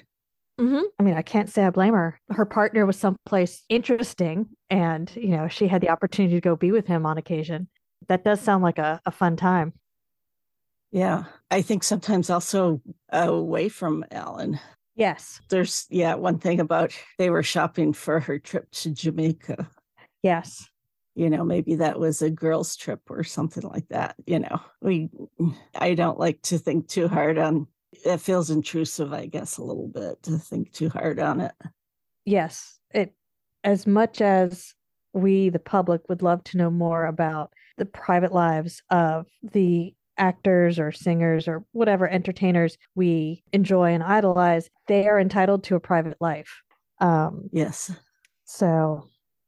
[0.61, 0.83] Mm-hmm.
[0.99, 2.21] I mean, I can't say I blame her.
[2.29, 6.71] Her partner was someplace interesting, and you know, she had the opportunity to go be
[6.71, 7.69] with him on occasion.
[8.09, 9.73] That does sound like a, a fun time.
[10.91, 11.25] Yeah.
[11.51, 14.59] I think sometimes also away from Alan.
[14.97, 15.41] Yes.
[15.49, 19.69] There's, yeah, one thing about they were shopping for her trip to Jamaica.
[20.23, 20.69] Yes.
[21.15, 24.17] You know, maybe that was a girls' trip or something like that.
[24.27, 25.11] You know, we,
[25.75, 27.67] I don't like to think too hard on
[28.05, 31.53] it, feels intrusive, I guess, a little bit to think too hard on it.
[32.25, 32.79] Yes.
[32.93, 33.15] It,
[33.65, 34.75] as much as
[35.13, 40.79] we, the public, would love to know more about the private lives of the actors
[40.79, 46.17] or singers or whatever entertainers we enjoy and idolize, they are entitled to a private
[46.21, 46.63] life.
[47.01, 47.93] Um, yes.
[48.45, 49.07] So,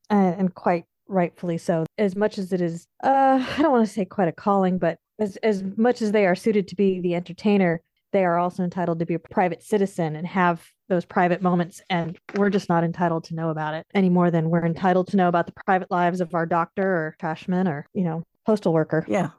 [0.09, 1.85] and, and quite rightfully so.
[1.99, 4.99] As much as it is, uh, I don't want to say quite a calling, but
[5.19, 8.99] as as much as they are suited to be the entertainer, they are also entitled
[9.01, 11.83] to be a private citizen and have those private moments.
[11.91, 15.17] And we're just not entitled to know about it any more than we're entitled to
[15.17, 19.05] know about the private lives of our doctor or trashman or you know postal worker.
[19.09, 19.31] Yeah,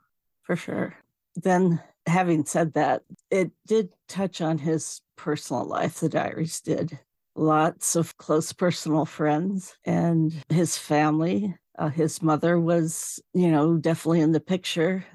[0.44, 0.96] for sure
[1.36, 7.00] then having said that, it did touch on his personal life, the diaries did.
[7.36, 11.56] Lots of close personal friends and his family.
[11.78, 15.06] Uh, his mother was, you know, definitely in the picture.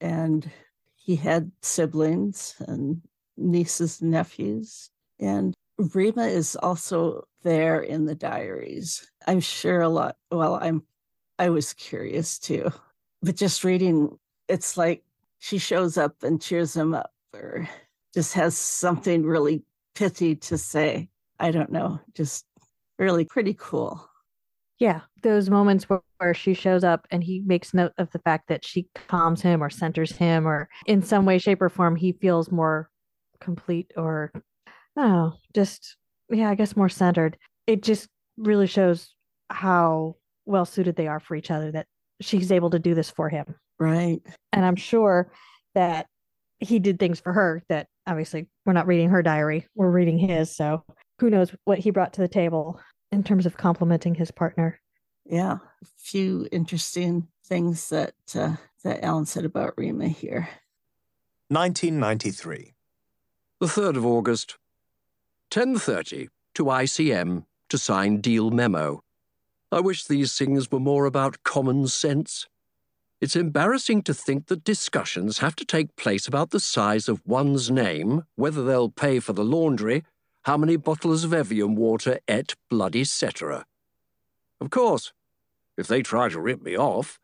[0.00, 0.48] And
[0.96, 3.00] he had siblings and
[3.36, 4.90] nieces and nephews.
[5.18, 9.10] And Rima is also there in the diaries.
[9.26, 10.82] I'm sure a lot, well, I'm,
[11.38, 12.70] I was curious too,
[13.22, 15.02] but just reading, it's like
[15.38, 17.68] she shows up and cheers him up or
[18.14, 19.62] just has something really
[19.94, 21.08] pithy to say.
[21.38, 22.44] I don't know, just
[22.98, 24.08] really pretty cool.
[24.78, 28.48] Yeah, those moments where, where she shows up and he makes note of the fact
[28.48, 32.12] that she calms him or centers him, or in some way, shape, or form, he
[32.12, 32.88] feels more
[33.40, 34.32] complete or,
[34.96, 35.96] oh, just,
[36.30, 37.36] yeah, I guess more centered.
[37.66, 39.14] It just really shows
[39.50, 41.86] how well suited they are for each other that
[42.20, 44.20] she's able to do this for him Right.
[44.52, 45.30] And I'm sure
[45.74, 46.06] that
[46.58, 50.54] he did things for her that obviously we're not reading her diary, we're reading his.
[50.54, 50.84] So
[51.20, 52.80] who knows what he brought to the table
[53.12, 54.80] in terms of complimenting his partner.
[55.24, 55.58] Yeah.
[55.82, 60.48] A few interesting things that uh, that Alan said about Rima here.
[61.48, 62.74] 1993.
[63.60, 64.56] The 3rd of August.
[65.50, 69.02] 10.30 to ICM to sign deal memo.
[69.72, 72.46] I wish these things were more about common sense.
[73.20, 77.68] It's embarrassing to think that discussions have to take place about the size of one's
[77.68, 80.04] name, whether they'll pay for the laundry,
[80.42, 83.66] how many bottles of Evian water, et bloody cetera.
[84.60, 85.12] Of course,
[85.76, 87.18] if they try to rip me off,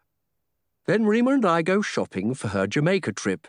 [0.87, 3.47] then Rima and I go shopping for her Jamaica trip.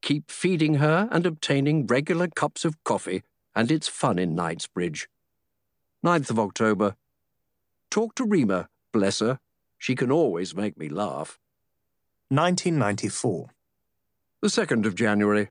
[0.00, 3.22] Keep feeding her and obtaining regular cups of coffee,
[3.54, 5.08] and it's fun in Knightsbridge.
[6.02, 6.96] 9th of October.
[7.90, 9.38] Talk to Rima, bless her.
[9.76, 11.38] She can always make me laugh.
[12.30, 13.48] 1994.
[14.42, 15.48] The 2nd of January.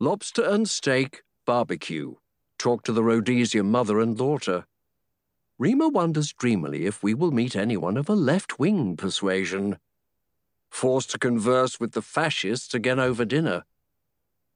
[0.00, 2.14] Lobster and steak, barbecue.
[2.58, 4.64] Talk to the Rhodesian mother and daughter.
[5.58, 9.78] Rima wonders dreamily if we will meet anyone of a left wing persuasion.
[10.70, 13.64] Forced to converse with the fascists again over dinner.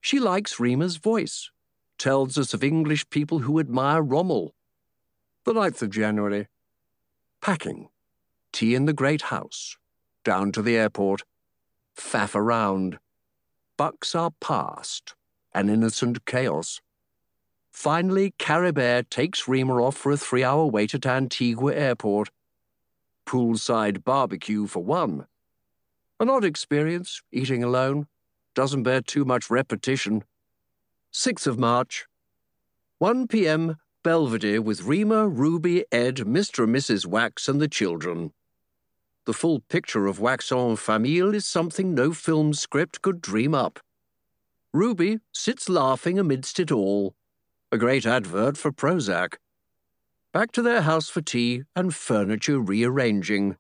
[0.01, 1.51] She likes Rima's voice,
[1.99, 4.55] tells us of English people who admire Rommel.
[5.45, 6.49] The 9th of January.
[7.43, 7.91] Packing.
[8.51, 9.78] Tea in the great house.
[10.29, 11.23] Down to the airport.
[11.97, 12.99] Faff around.
[13.79, 15.15] Bucks are past.
[15.55, 16.83] An innocent chaos.
[17.73, 22.29] Finally, Caribert takes Rima off for a three hour wait at Antigua Airport.
[23.25, 25.25] Poolside barbecue for one.
[26.21, 28.07] An odd experience, eating alone.
[28.55, 30.25] Doesn't bear too much repetition.
[31.11, 32.05] 6th of March.
[32.99, 33.79] 1 p.m.
[34.03, 36.65] Belvedere with Rima, Ruby, Ed, Mr.
[36.65, 37.07] and Mrs.
[37.07, 38.35] Wax, and the children.
[39.29, 43.79] The full picture of Wax en famille is something no film script could dream up.
[44.73, 47.15] Ruby sits laughing amidst it all.
[47.71, 49.35] A great advert for Prozac.
[50.33, 53.59] Back to their house for tea and furniture rearranging.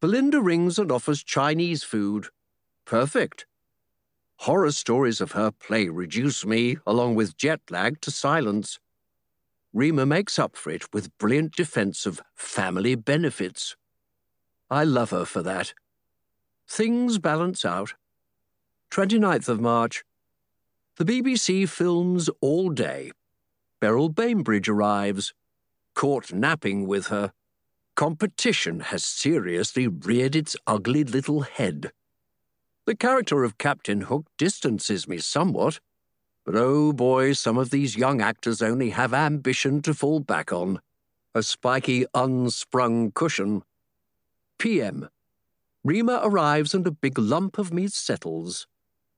[0.00, 2.28] Belinda rings and offers Chinese food.
[2.84, 3.46] Perfect.
[4.36, 8.78] Horror stories of her play reduce me, along with jet lag, to silence.
[9.72, 13.74] Rima makes up for it with brilliant defense of family benefits.
[14.70, 15.72] I love her for that.
[16.66, 17.94] Things balance out.
[18.90, 20.04] 29th of March.
[20.96, 23.12] The BBC films all day.
[23.80, 25.32] Beryl Bainbridge arrives.
[25.94, 27.32] Caught napping with her.
[27.96, 31.92] Competition has seriously reared its ugly little head.
[32.86, 35.80] The character of Captain Hook distances me somewhat,
[36.44, 40.80] but oh boy, some of these young actors only have ambition to fall back on.
[41.34, 43.62] A spiky, unsprung cushion.
[44.58, 45.08] PM.
[45.84, 48.66] Rima arrives and a big lump of me settles.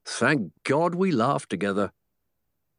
[0.05, 1.91] Thank God we laugh together.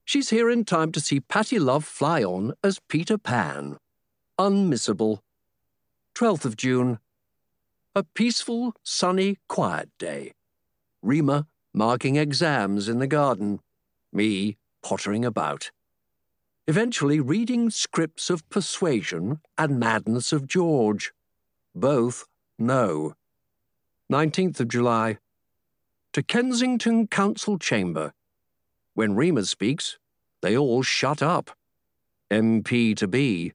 [0.04, 3.78] She's here in time to see Patty Love fly on as Peter Pan.
[4.38, 5.20] Unmissable.
[6.14, 6.98] 12th of June.
[7.94, 10.32] A peaceful, sunny, quiet day.
[11.02, 13.60] Rima marking exams in the garden.
[14.12, 15.70] Me pottering about.
[16.66, 21.12] Eventually reading scripts of Persuasion and Madness of George.
[21.74, 22.26] Both
[22.66, 23.14] no.
[24.10, 25.18] 19th of July.
[26.12, 28.12] To Kensington Council Chamber.
[28.94, 29.98] When Rima speaks,
[30.42, 31.56] they all shut up.
[32.30, 33.52] MP to be.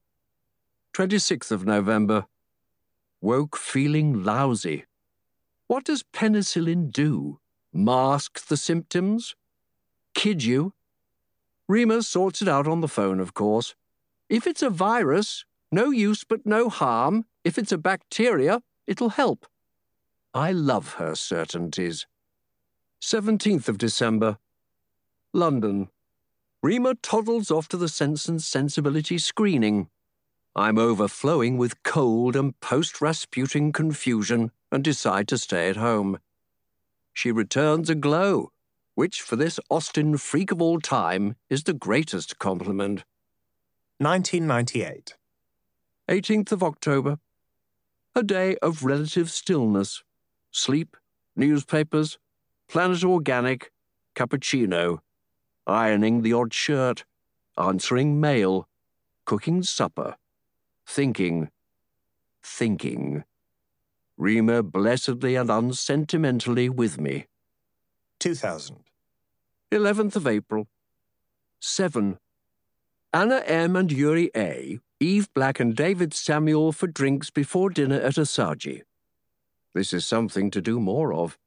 [0.94, 2.26] 26th of November.
[3.22, 4.86] Woke feeling lousy.
[5.68, 7.40] What does penicillin do?
[7.74, 9.36] Mask the symptoms?
[10.14, 10.74] Kid you?
[11.68, 13.76] Rima sorts it out on the phone, of course.
[14.30, 17.26] If it's a virus, no use but no harm.
[17.44, 19.46] If it's a bacteria, it'll help.
[20.34, 22.08] I love her certainties.
[23.02, 24.38] 17th of December.
[25.34, 25.90] London.
[26.64, 29.90] Rima toddles off to the Sense and Sensibility screening.
[30.56, 36.20] I'm overflowing with cold and post Rasputin confusion and decide to stay at home.
[37.14, 38.52] She returns a glow,
[38.96, 43.04] which for this Austen freak of all time is the greatest compliment.
[44.00, 45.16] 1998.
[46.10, 47.20] 18th of October.
[48.18, 50.02] A day of relative stillness.
[50.50, 50.98] Sleep,
[51.36, 52.18] newspapers,
[52.68, 53.72] Planet Organic,
[54.16, 55.02] cappuccino,
[55.68, 57.06] ironing the odd shirt,
[57.60, 58.68] answering mail,
[59.26, 60.16] cooking supper,
[60.84, 61.52] thinking,
[62.42, 63.24] thinking.
[64.18, 67.28] Rima blessedly and unsentimentally with me.
[68.18, 68.78] 2000.
[69.72, 70.68] 11th of April.
[71.60, 72.18] 7.
[73.14, 73.76] Anna M.
[73.76, 78.82] and Yuri A., Eve Black and David Samuel for drinks before dinner at Asaji.
[79.76, 81.38] This is something to do more of.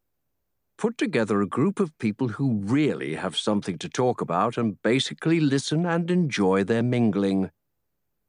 [0.79, 5.41] Put together a group of people who really have something to talk about and basically
[5.41, 7.51] listen and enjoy their mingling.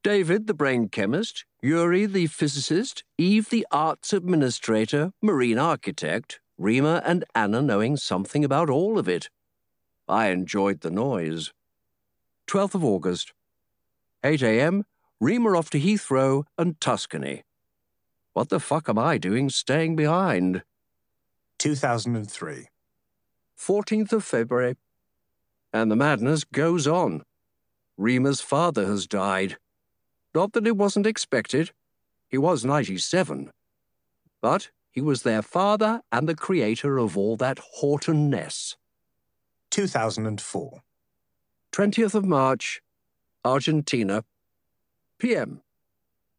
[0.03, 7.25] David, the brain chemist, Yuri, the physicist, Eve, the arts administrator, marine architect, Rima and
[7.35, 9.29] Anna knowing something about all of it.
[10.07, 11.53] I enjoyed the noise.
[12.47, 13.33] 12th of August.
[14.23, 14.85] 8 a.m.,
[15.21, 17.43] Rima off to Heathrow and Tuscany.
[18.33, 20.63] What the fuck am I doing staying behind?
[21.59, 22.69] 2003.
[23.55, 24.77] 14th of February.
[25.71, 27.21] And the madness goes on.
[27.97, 29.57] Rima's father has died.
[30.33, 31.69] Not that it wasn't expected.
[32.27, 33.51] He was 97.
[34.41, 38.75] But he was their father and the creator of all that Horton-ness.
[39.69, 40.81] 2004.
[41.71, 42.81] 20th of March,
[43.45, 44.23] Argentina.
[45.21, 45.61] PM.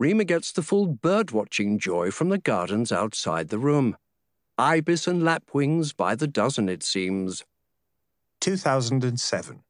[0.00, 3.96] Rima gets the full bird-watching joy from the gardens outside the room.
[4.58, 7.44] Ibis and lapwings by the dozen, it seems.
[8.40, 9.62] 2007.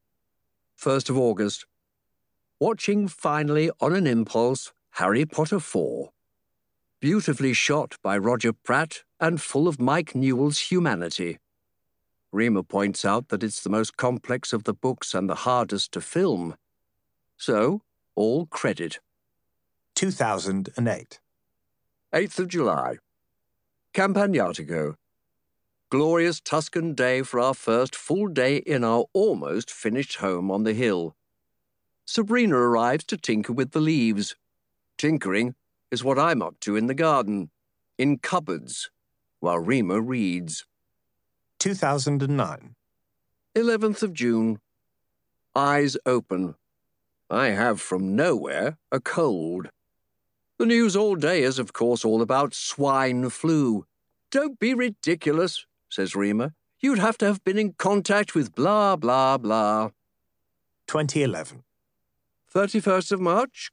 [0.80, 1.66] 1st of August.
[2.58, 6.08] Watching finally on an impulse Harry Potter 4.
[6.98, 11.38] Beautifully shot by Roger Pratt and full of Mike Newell's humanity.
[12.32, 16.00] Rima points out that it's the most complex of the books and the hardest to
[16.00, 16.56] film.
[17.36, 17.82] So,
[18.14, 19.00] all credit.
[19.94, 21.20] 2008.
[22.14, 22.96] 8th of July.
[23.94, 24.96] Campagnatico.
[25.90, 30.72] Glorious Tuscan day for our first full day in our almost finished home on the
[30.72, 31.14] hill.
[32.06, 34.34] Sabrina arrives to tinker with the leaves.
[34.96, 35.54] Tinkering
[35.90, 37.50] is what I'm up to in the garden,
[37.98, 38.90] in cupboards,
[39.40, 40.64] while Rima reads.
[41.58, 42.74] 2009.
[43.54, 44.60] 11th of June.
[45.54, 46.54] Eyes open.
[47.32, 49.70] I have from nowhere a cold.
[50.58, 53.86] The news all day is, of course, all about swine flu.
[54.30, 56.52] Don't be ridiculous, says Rima.
[56.80, 59.92] You'd have to have been in contact with blah, blah, blah.
[60.88, 61.62] 2011.
[62.54, 63.70] 31st of March.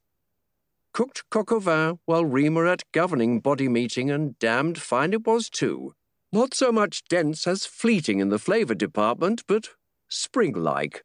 [0.93, 5.49] Cooked coq au vin while Rima at governing body meeting, and damned fine it was
[5.49, 5.95] too.
[6.31, 9.71] Not so much dense as fleeting in the flavour department, but
[10.07, 11.03] spring-like.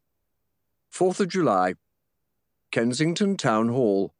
[0.89, 1.73] 4th of July.
[2.75, 4.13] Kensington Town Hall.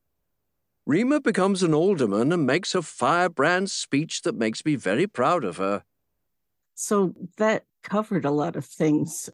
[0.85, 5.57] Rima becomes an alderman and makes a firebrand speech that makes me very proud of
[5.57, 5.83] her.
[6.73, 9.29] So that covered a lot of things.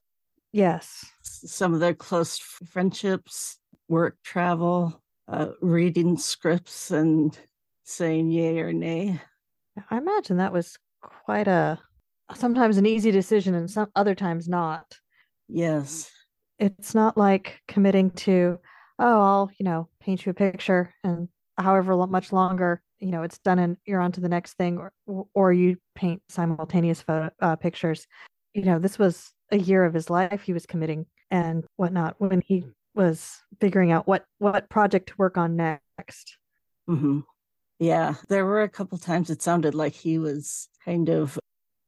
[0.51, 1.05] Yes.
[1.21, 7.37] Some of their close friendships, work travel, uh, reading scripts and
[7.83, 9.21] saying yay or nay.
[9.91, 11.77] I imagine that was quite a
[12.33, 14.97] sometimes an easy decision and some other times not.
[15.47, 16.09] Yes.
[16.57, 18.57] It's not like committing to,
[19.01, 21.27] oh, I'll, you know, paint you a picture and
[21.57, 24.93] however much longer, you know, it's done and you're on to the next thing or
[25.33, 28.07] or you paint simultaneous photo uh, pictures.
[28.53, 32.41] You know, this was a year of his life he was committing and whatnot when
[32.45, 36.37] he was figuring out what what project to work on next.
[36.89, 37.21] Mm-hmm.
[37.79, 41.39] Yeah, there were a couple times it sounded like he was kind of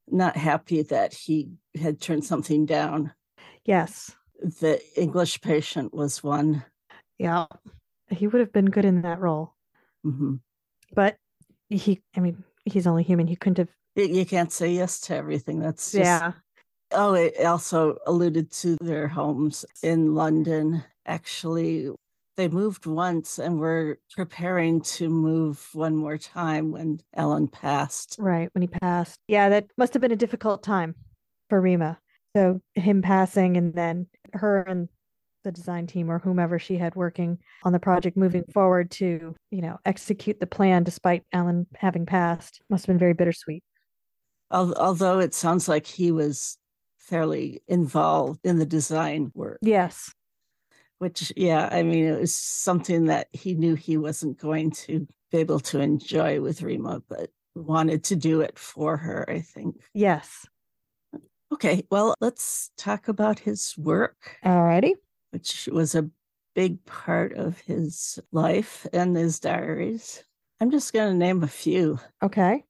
[0.08, 3.14] not happy that he had turned something down.
[3.64, 4.12] Yes.
[4.42, 6.66] The English patient was one.
[7.18, 7.48] Yeah.
[8.10, 9.56] He would have been good in that role.
[10.04, 10.36] hmm
[10.94, 11.18] But
[11.70, 13.28] he I mean, he's only human.
[13.28, 15.60] He couldn't have You can't say yes to everything.
[15.60, 16.34] That's just, Yeah.
[16.92, 20.84] Oh, it also alluded to their homes in London.
[21.08, 21.90] Actually,
[22.38, 28.16] they moved once and were preparing to move one more time when Alan passed.
[28.20, 29.20] Right, when he passed.
[29.28, 30.96] Yeah, that must have been a difficult time
[31.50, 32.00] for Rima.
[32.36, 34.90] So him passing and then her and
[35.44, 39.62] the design team or whomever she had working on the project moving forward to, you
[39.62, 43.64] know, execute the plan despite Alan having passed must have been very bittersweet.
[44.52, 46.58] Although it sounds like he was
[47.00, 50.12] fairly involved in the design work, Yes.
[51.00, 55.40] which, yeah, I mean, it was something that he knew he wasn't going to be
[55.40, 59.82] able to enjoy with Rima, but wanted to do it for her, I think.
[59.94, 60.46] Yes.
[61.52, 64.38] Okay, well, let's talk about his work.
[64.44, 64.94] Alrighty.
[65.34, 66.10] Which was a
[66.54, 70.24] big part of his life and his diaries.
[70.62, 72.64] I'm just going to name a few Okay.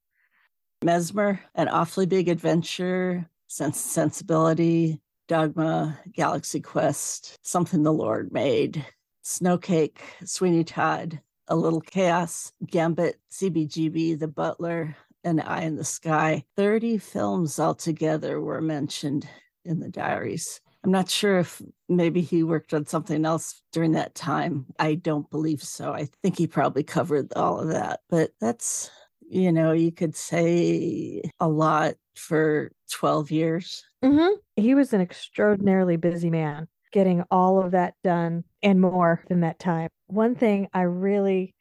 [0.82, 8.86] Mesmer, An Awfully Big Adventure, Sense and Sensibility, Dogma, Galaxy Quest, Something the Lord Made,
[9.24, 16.44] Snowcake, Sweeney Todd, A Little Chaos, Gambit, CBGB, The Butler, and Eye in the Sky.
[16.58, 19.28] 30 films altogether were mentioned
[19.64, 20.60] in the diaries.
[20.84, 24.66] I'm not sure if maybe he worked on something else during that time.
[24.80, 25.94] I don't believe so.
[25.94, 28.92] I think he probably covered all of that, but that's
[29.34, 33.84] you know, you could say a lot for 12 years.
[34.04, 34.36] Mm-hmm.
[34.56, 39.58] He was an extraordinarily busy man, getting all of that done and more than that
[39.58, 39.90] time.
[40.06, 41.56] One thing I really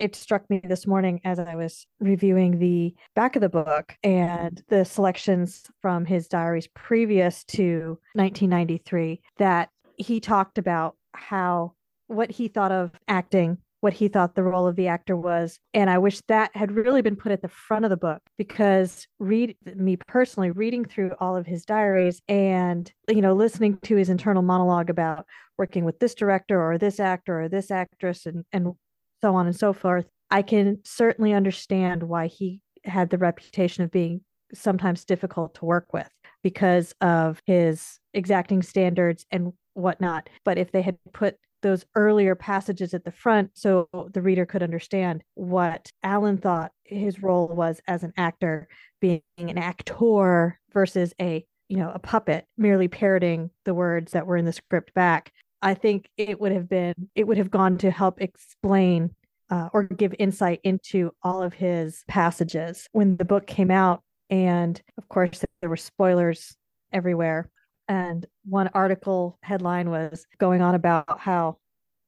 [0.00, 4.62] it struck me this morning as I was reviewing the back of the book and
[4.68, 11.74] the selections from his diaries previous to 1993 that he talked about how
[12.06, 15.58] what he thought of acting what he thought the role of the actor was.
[15.72, 19.06] And I wish that had really been put at the front of the book because
[19.18, 24.08] read me personally reading through all of his diaries and you know listening to his
[24.08, 28.74] internal monologue about working with this director or this actor or this actress and and
[29.22, 30.06] so on and so forth.
[30.30, 34.20] I can certainly understand why he had the reputation of being
[34.54, 36.08] sometimes difficult to work with
[36.42, 40.28] because of his exacting standards and whatnot.
[40.44, 44.62] But if they had put those earlier passages at the front so the reader could
[44.62, 48.68] understand what Alan thought his role was as an actor,
[49.00, 54.36] being an actor versus a you know a puppet merely parroting the words that were
[54.36, 55.32] in the script back.
[55.62, 59.10] I think it would have been it would have gone to help explain
[59.50, 64.02] uh, or give insight into all of his passages when the book came out.
[64.30, 66.56] And of course, there were spoilers
[66.92, 67.50] everywhere.
[67.88, 71.56] And one article headline was going on about how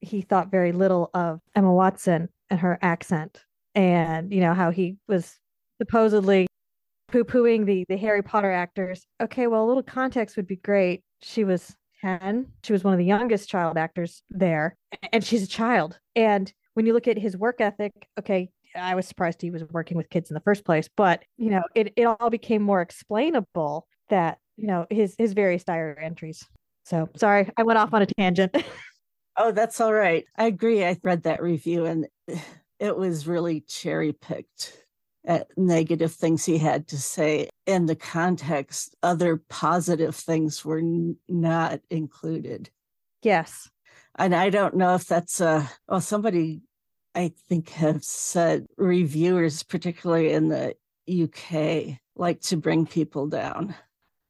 [0.01, 3.45] he thought very little of Emma Watson and her accent,
[3.75, 5.39] and you know how he was
[5.79, 6.47] supposedly
[7.09, 9.07] poo-pooing the the Harry Potter actors.
[9.21, 11.03] Okay, well, a little context would be great.
[11.23, 12.47] She was 10.
[12.63, 14.77] She was one of the youngest child actors there,
[15.13, 15.99] and she's a child.
[16.17, 19.97] And when you look at his work ethic, okay, I was surprised he was working
[19.97, 23.87] with kids in the first place, but you know, it, it all became more explainable
[24.09, 26.47] that you know his his various diary entries.
[26.85, 28.55] So sorry, I went off on a tangent.
[29.37, 30.25] oh, that's all right.
[30.37, 30.85] I agree.
[30.85, 32.07] I read that review and
[32.79, 34.85] it was really cherry picked
[35.25, 37.49] at negative things he had to say.
[37.67, 40.83] In the context, other positive things were
[41.29, 42.71] not included.
[43.23, 43.69] Yes.
[44.17, 46.63] And I don't know if that's a, well, somebody
[47.15, 50.75] I think have said reviewers, particularly in the
[51.09, 53.75] UK, like to bring people down.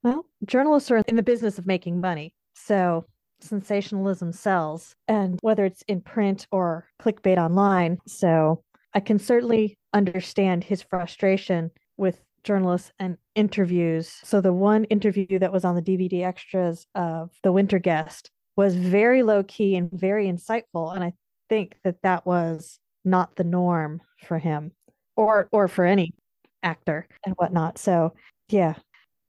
[0.02, 2.32] Well, journalists are in the business of making money.
[2.54, 3.04] So
[3.40, 7.98] sensationalism sells, and whether it's in print or clickbait online.
[8.06, 8.62] So
[8.94, 14.12] I can certainly understand his frustration with journalists and interviews.
[14.24, 18.74] So the one interview that was on the DVD extras of The Winter Guest was
[18.74, 20.94] very low key and very insightful.
[20.94, 21.12] And I
[21.48, 24.72] think that that was not the norm for him
[25.16, 26.14] or or for any
[26.62, 27.78] actor and whatnot.
[27.78, 28.14] So
[28.48, 28.74] yeah,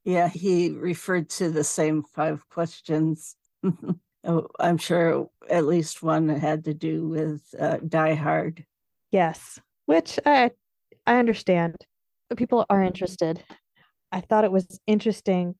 [0.03, 3.35] yeah, he referred to the same five questions.
[4.23, 8.63] Oh, I'm sure at least one had to do with uh, Die Hard.
[9.11, 10.51] Yes, which I
[11.05, 11.75] I understand.
[12.37, 13.43] People are interested.
[14.11, 15.55] I thought it was interesting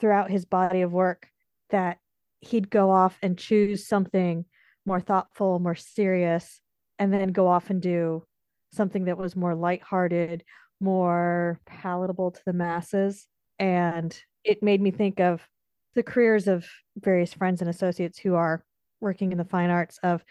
[0.00, 1.28] throughout his body of work
[1.70, 1.98] that
[2.40, 4.44] he'd go off and choose something
[4.86, 6.60] more thoughtful, more serious,
[6.98, 8.24] and then go off and do
[8.72, 10.44] something that was more lighthearted,
[10.80, 13.26] more palatable to the masses
[13.58, 15.46] and it made me think of
[15.94, 18.64] the careers of various friends and associates who are
[19.00, 20.24] working in the fine arts of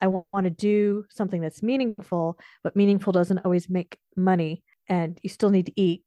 [0.00, 5.30] I want to do something that's meaningful, but meaningful doesn't always make money and you
[5.30, 6.02] still need to eat.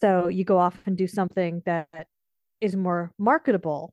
[0.00, 2.06] So you go off and do something that
[2.60, 3.92] is more marketable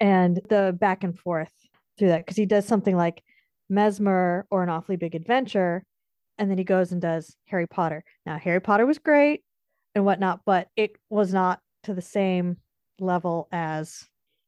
[0.00, 1.52] and the back and forth
[1.98, 3.22] through that because he does something like
[3.68, 5.84] Mesmer or an awfully big adventure
[6.38, 8.04] and then he goes and does Harry Potter.
[8.26, 9.42] Now Harry Potter was great
[9.94, 12.56] and whatnot, but it was not to the same
[12.98, 14.04] level as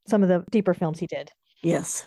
[0.07, 1.31] some of the deeper films he did.
[1.63, 2.07] Yes.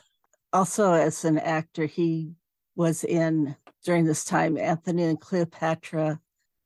[0.57, 2.33] Also, as an actor, he
[2.75, 3.55] was in
[3.85, 6.19] during this time Antony and Cleopatra,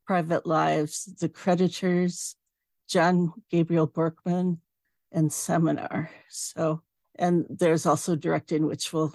[0.08, 2.38] Private Lives, The Creditors,
[2.88, 4.60] John Gabriel Borkman,
[5.12, 6.10] and Seminar.
[6.30, 6.84] So,
[7.20, 9.14] and there's also directing, which we'll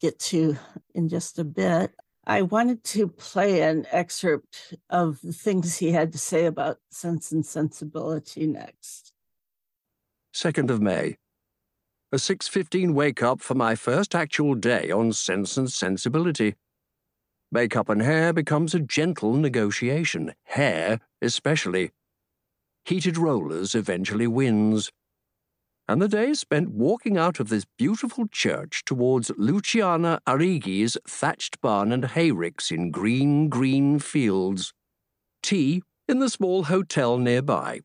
[0.00, 0.56] get to
[0.92, 1.92] in just a bit.
[2.26, 7.30] I wanted to play an excerpt of the things he had to say about Sense
[7.30, 9.12] and Sensibility next.
[10.34, 11.16] 2nd of May.
[12.16, 16.54] A 6:15 wake up for my first actual day on Sense and Sensibility.
[17.52, 21.90] Makeup and hair becomes a gentle negotiation, hair especially.
[22.86, 24.90] Heated rollers eventually wins
[25.86, 31.92] and the day spent walking out of this beautiful church towards Luciana Arrighi's thatched barn
[31.92, 34.72] and hayricks in green, green fields.
[35.42, 37.82] Tea in the small hotel nearby.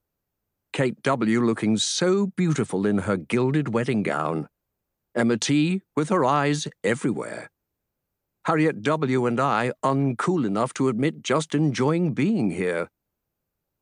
[0.74, 1.42] Kate W.
[1.44, 4.48] looking so beautiful in her gilded wedding gown.
[5.14, 5.82] Emma T.
[5.98, 7.52] with her eyes everywhere.
[8.46, 9.26] Harriet W.
[9.26, 12.90] and I uncool enough to admit just enjoying being here.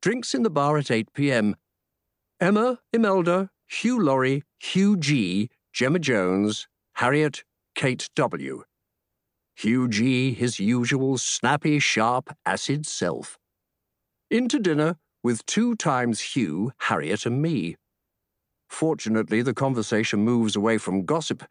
[0.01, 1.55] Drinks in the bar at 8 p.m.
[2.39, 7.43] Emma, Imelda, Hugh Laurie, Hugh G., Gemma Jones, Harriet,
[7.75, 8.63] Kate W.
[9.55, 13.37] Hugh G., his usual snappy, sharp, acid self.
[14.31, 17.75] Into dinner with two times Hugh, Harriet, and me.
[18.69, 21.43] Fortunately, the conversation moves away from gossip,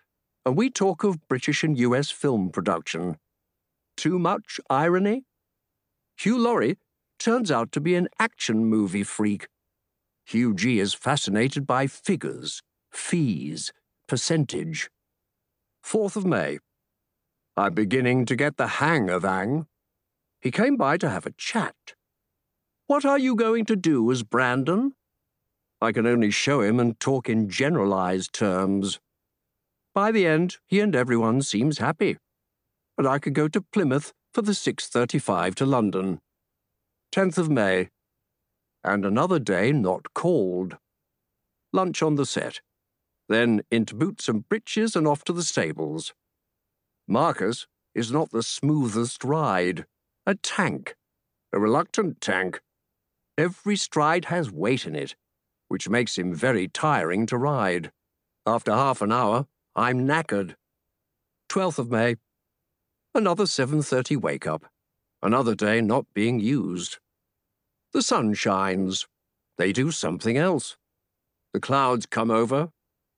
[0.47, 3.17] and we talk of British and US film production.
[3.97, 5.25] Too much irony?
[6.17, 6.79] Hugh Laurie
[7.19, 9.49] turns out to be an action movie freak.
[10.25, 12.63] Hugh G is fascinated by figures,
[12.93, 13.73] fees,
[14.07, 14.91] percentage.
[15.85, 16.59] 4th of May.
[17.57, 19.67] I'm beginning to get the hang of Ang.
[20.41, 21.75] He came by to have a chat.
[22.89, 24.95] What are you going to do as Brandon?
[25.79, 28.99] I can only show him and talk in generalized terms.
[29.95, 32.17] By the end, he and everyone seems happy.
[32.97, 36.21] And I could go to Plymouth for the 6.35 to London.
[37.15, 37.91] 10th of May.
[38.83, 40.79] And another day not called.
[41.75, 42.63] Lunch on the set.
[43.29, 46.15] Then into boots and breeches and off to the stables.
[47.07, 49.85] Marcus is not the smoothest ride.
[50.25, 50.97] A tank.
[51.53, 52.63] A reluctant tank.
[53.39, 55.15] Every stride has weight in it,
[55.69, 57.93] which makes him very tiring to ride.
[58.45, 60.57] After half an hour, I'm knackered.
[61.49, 62.17] 12th of May.
[63.15, 64.65] Another 7.30 wake up.
[65.23, 66.99] Another day not being used.
[67.93, 69.07] The sun shines.
[69.57, 70.77] They do something else.
[71.53, 72.71] The clouds come over.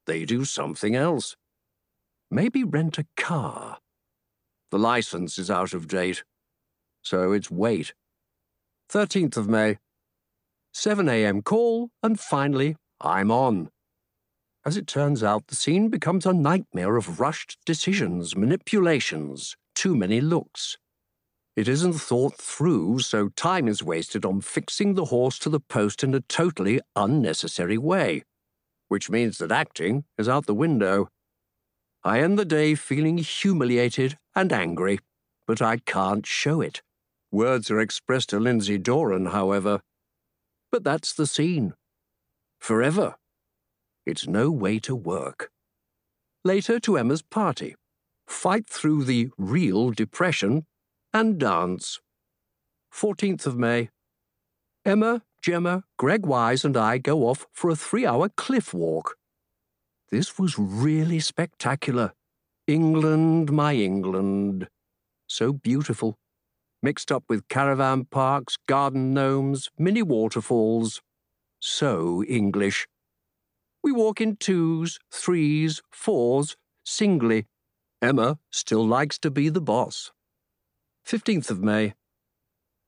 [0.05, 1.35] They do something else.
[2.31, 3.79] Maybe rent a car.
[4.71, 6.25] The license is out of date,
[7.03, 7.95] so it's wait.
[8.93, 9.79] 13th of May.
[10.73, 11.43] 7 a.m.
[11.43, 13.71] call, and finally, I'm on.
[14.65, 20.21] As it turns out, the scene becomes a nightmare of rushed decisions, manipulations, too many
[20.21, 20.77] looks.
[21.57, 26.05] It isn't thought through, so time is wasted on fixing the horse to the post
[26.05, 28.23] in a totally unnecessary way,
[28.89, 31.09] which means that acting is out the window.
[32.05, 35.01] I end the day feeling humiliated and angry,
[35.47, 36.83] but I can't show it.
[37.33, 39.81] Words are expressed to Lindsay Doran, however.
[40.71, 41.75] But that's the scene.
[42.59, 43.17] Forever.
[44.07, 45.51] It's no way to work.
[46.45, 47.75] Later to Emma's party.
[48.27, 50.67] Fight through the real depression
[51.13, 52.01] and dance.
[52.93, 53.91] 14th of May.
[54.85, 59.17] Emma, Gemma, Greg Wise, and I go off for a three hour cliff walk.
[60.11, 62.13] This was really spectacular.
[62.67, 64.69] England, my England.
[65.27, 66.17] So beautiful.
[66.83, 71.03] Mixed up with caravan parks, garden gnomes, mini waterfalls.
[71.61, 72.89] So English.
[73.83, 77.47] We walk in twos, threes, fours, singly.
[78.01, 80.11] Emma still likes to be the boss.
[81.07, 81.95] 15th of May.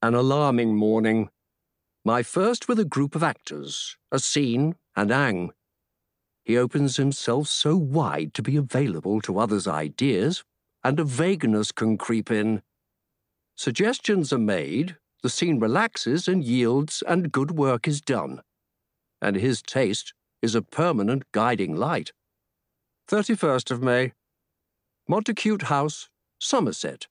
[0.01, 1.29] An alarming morning.
[2.05, 5.53] My first with a group of actors, a scene, and Ang.
[6.45, 10.45] He opens himself so wide to be available to others' ideas,
[10.83, 12.63] and a vagueness can creep in.
[13.57, 18.43] Suggestions are made, the scene relaxes and yields, and good work is done.
[19.21, 22.13] And his taste is a permanent guiding light.
[23.09, 24.13] 31st of May.
[25.09, 26.09] Montacute House,
[26.41, 27.07] Somerset.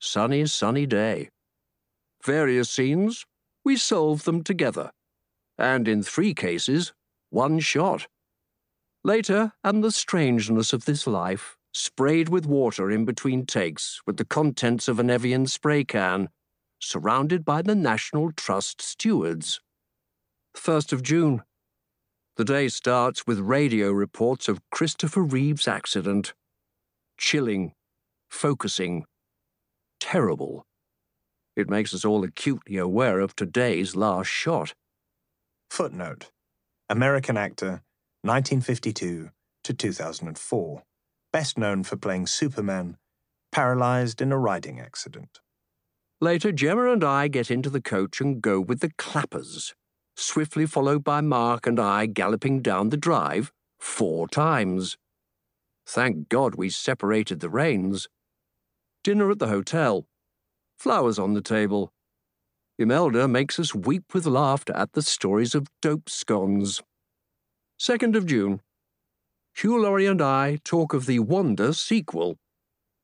[0.00, 1.28] Sunny, sunny day.
[2.24, 3.26] Various scenes,
[3.64, 4.90] we solve them together.
[5.58, 6.92] And in three cases,
[7.30, 8.06] one shot.
[9.04, 14.24] Later, and the strangeness of this life, sprayed with water in between takes with the
[14.24, 16.28] contents of an Evian spray can,
[16.80, 19.60] surrounded by the National Trust stewards.
[20.56, 21.42] 1st of June.
[22.36, 26.32] The day starts with radio reports of Christopher Reeve's accident.
[27.18, 27.72] Chilling,
[28.30, 29.04] focusing,
[30.00, 30.64] terrible.
[31.56, 34.74] It makes us all acutely aware of today's last shot.
[35.70, 36.30] Footnote
[36.88, 37.82] American actor,
[38.22, 39.30] 1952
[39.62, 40.82] to 2004.
[41.32, 42.96] Best known for playing Superman,
[43.52, 45.40] paralyzed in a riding accident.
[46.20, 49.74] Later, Gemma and I get into the coach and go with the clappers,
[50.16, 54.98] swiftly followed by Mark and I galloping down the drive four times.
[55.86, 58.08] Thank God we separated the reins.
[59.02, 60.06] Dinner at the hotel.
[60.78, 61.92] Flowers on the table.
[62.78, 66.82] Imelda makes us weep with laughter at the stories of dope scones.
[67.78, 68.60] 2nd of June.
[69.54, 72.38] Hugh Laurie and I talk of the Wanda sequel.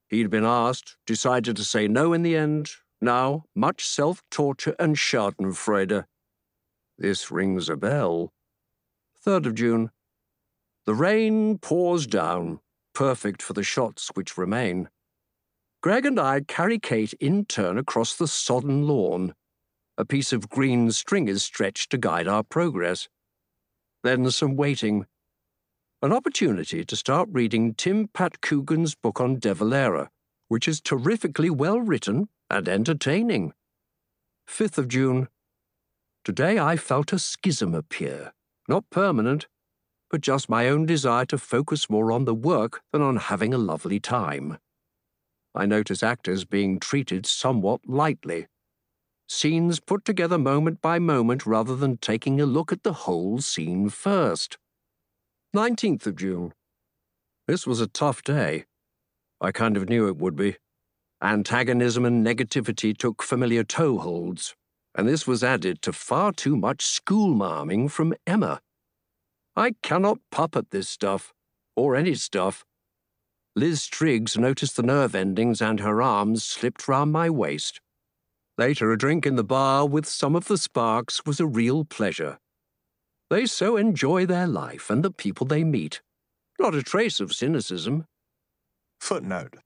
[0.08, 2.70] He'd been asked, decided to say no in the end.
[3.00, 6.04] Now, much self torture and schadenfreude.
[6.96, 8.32] This rings a bell.
[9.26, 9.90] 3rd of June.
[10.86, 12.60] The rain pours down,
[12.94, 14.88] perfect for the shots which remain.
[15.82, 19.34] Greg and I carry Kate in turn across the sodden lawn.
[19.98, 23.08] A piece of green string is stretched to guide our progress.
[24.02, 25.06] Then some waiting.
[26.06, 30.08] An opportunity to start reading Tim Pat Coogan's book on De Valera,
[30.46, 33.52] which is terrifically well written and entertaining.
[34.48, 35.26] 5th of June.
[36.24, 38.32] Today I felt a schism appear,
[38.68, 39.48] not permanent,
[40.08, 43.58] but just my own desire to focus more on the work than on having a
[43.58, 44.58] lovely time.
[45.56, 48.46] I notice actors being treated somewhat lightly.
[49.28, 53.88] Scenes put together moment by moment rather than taking a look at the whole scene
[53.88, 54.56] first.
[55.56, 56.52] 19th of June.
[57.48, 58.66] This was a tough day.
[59.40, 60.56] I kind of knew it would be.
[61.22, 64.52] Antagonism and negativity took familiar toeholds,
[64.94, 68.60] and this was added to far too much schoolmarming from Emma.
[69.56, 71.32] I cannot puppet this stuff,
[71.74, 72.66] or any stuff.
[73.54, 77.80] Liz Triggs noticed the nerve endings and her arms slipped round my waist.
[78.58, 82.40] Later, a drink in the bar with some of the sparks was a real pleasure.
[83.28, 86.00] They so enjoy their life and the people they meet.
[86.60, 88.06] Not a trace of cynicism.
[89.00, 89.56] Footnote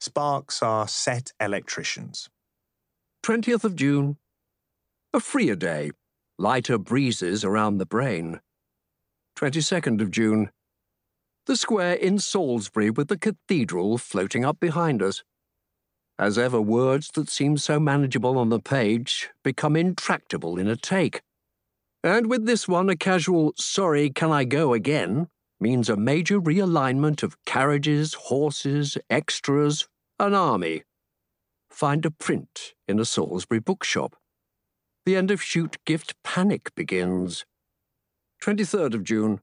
[0.00, 2.28] Sparks are set electricians.
[3.24, 4.16] 20th of June.
[5.12, 5.92] A freer day,
[6.38, 8.40] lighter breezes around the brain.
[9.38, 10.50] 22nd of June.
[11.46, 15.22] The square in Salisbury with the cathedral floating up behind us.
[16.18, 21.22] As ever, words that seem so manageable on the page become intractable in a take.
[22.04, 25.28] And with this one, a casual, sorry, can I go again,
[25.60, 29.86] means a major realignment of carriages, horses, extras,
[30.18, 30.82] an army.
[31.70, 34.16] Find a print in a Salisbury bookshop.
[35.06, 37.44] The end of shoot gift panic begins.
[38.42, 39.40] 23rd of June.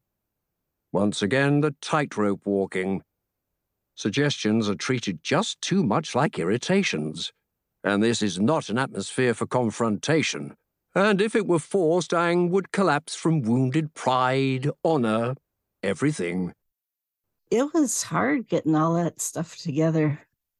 [0.91, 3.03] Once again, the tightrope walking.
[3.95, 7.31] Suggestions are treated just too much like irritations.
[7.83, 10.55] And this is not an atmosphere for confrontation.
[10.95, 15.35] And if it were forced, Ang would collapse from wounded pride, honor,
[15.83, 16.53] everything.
[17.51, 20.19] It was hard getting all that stuff together.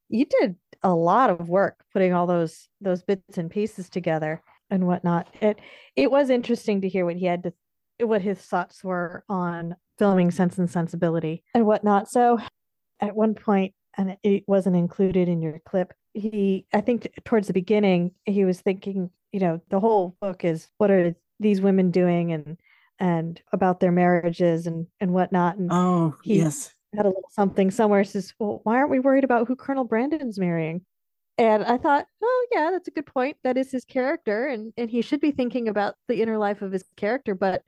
[0.10, 4.88] You did a lot of work putting all those those bits and pieces together and
[4.88, 5.28] whatnot.
[5.42, 5.60] It
[5.96, 7.54] it was interesting to hear what he had to
[8.06, 12.10] what his thoughts were on filming Sense and Sensibility and whatnot.
[12.10, 12.40] So
[13.00, 17.54] at one point, and it wasn't included in your clip, he, I think towards the
[17.54, 22.32] beginning, he was thinking, you know, the whole book is what are these women doing
[22.32, 22.58] and,
[23.00, 25.58] and about their marriages and, and whatnot.
[25.58, 26.74] And oh, yes.
[26.96, 30.40] Had a little something somewhere says, well, why aren't we worried about who Colonel Brandon's
[30.40, 30.82] marrying?
[31.38, 33.38] And I thought, oh yeah, that's a good point.
[33.44, 36.74] That is his character, and and he should be thinking about the inner life of
[36.74, 37.34] his character.
[37.34, 37.64] But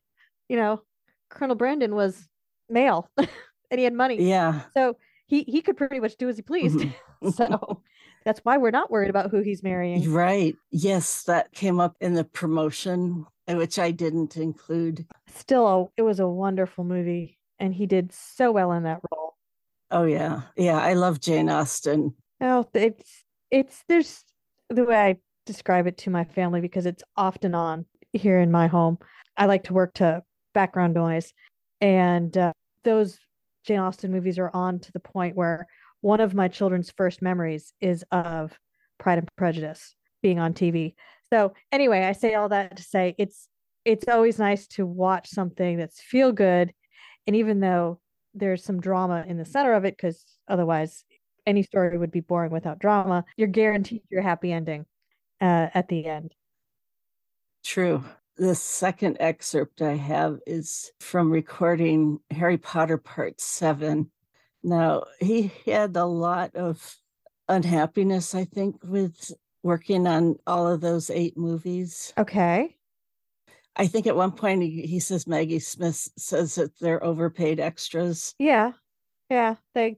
[0.50, 0.82] you know,
[1.30, 2.28] Colonel Brandon was
[2.70, 4.22] male and he had money.
[4.22, 4.62] Yeah.
[4.74, 4.98] So
[5.28, 6.80] he he could pretty much do as he pleased.
[6.80, 7.30] Mm-hmm.
[7.30, 7.82] so
[8.24, 10.12] that's why we're not worried about who he's marrying.
[10.12, 10.56] Right.
[10.72, 15.06] Yes, that came up in the promotion, which I didn't include.
[15.28, 19.36] Still, it was a wonderful movie, and he did so well in that role.
[19.90, 20.80] Oh yeah, yeah.
[20.80, 22.14] I love Jane Austen.
[22.40, 24.24] Oh, it's it's there's
[24.70, 25.16] the way I
[25.46, 28.98] describe it to my family because it's often on here in my home.
[29.38, 31.34] I like to work to background noise.
[31.80, 32.54] And uh,
[32.84, 33.20] those
[33.66, 35.68] Jane Austen movies are on to the point where
[36.02, 38.58] one of my children's first memories is of
[39.00, 40.96] Pride and Prejudice being on TV.
[41.32, 43.48] So anyway, I say all that to say it's
[43.86, 46.72] it's always nice to watch something that's feel good,
[47.26, 48.00] and even though
[48.34, 51.04] there's some drama in the center of it, because otherwise
[51.48, 54.86] any story would be boring without drama, you're guaranteed your happy ending
[55.40, 56.36] uh, at the end.
[57.64, 58.04] True.
[58.38, 64.10] The second excerpt I have is from recording Harry Potter Part 7.
[64.64, 66.98] Now, he had a lot of
[67.48, 69.32] unhappiness, I think, with
[69.64, 72.14] working on all of those eight movies.
[72.18, 72.76] Okay.
[73.76, 78.36] I think at one point he, he says Maggie Smith says that they're overpaid extras.
[78.38, 78.74] Yeah.
[79.30, 79.56] Yeah.
[79.74, 79.98] They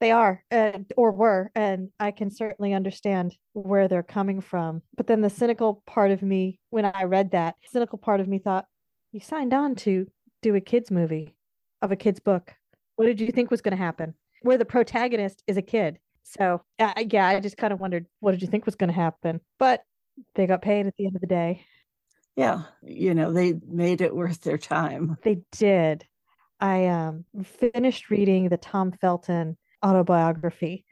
[0.00, 5.06] they are uh, or were and i can certainly understand where they're coming from but
[5.06, 8.66] then the cynical part of me when i read that cynical part of me thought
[9.12, 10.06] you signed on to
[10.42, 11.36] do a kids movie
[11.82, 12.54] of a kids book
[13.00, 14.12] what did you think was going to happen?
[14.42, 15.98] Where the protagonist is a kid.
[16.22, 18.94] So uh, yeah i just kind of wondered what did you think was going to
[18.94, 19.40] happen?
[19.58, 19.82] But
[20.34, 21.64] they got paid at the end of the day.
[22.36, 25.16] Yeah you know they made it worth their time.
[25.22, 26.04] They did.
[26.60, 30.84] I um, finished reading the tom felton autobiography,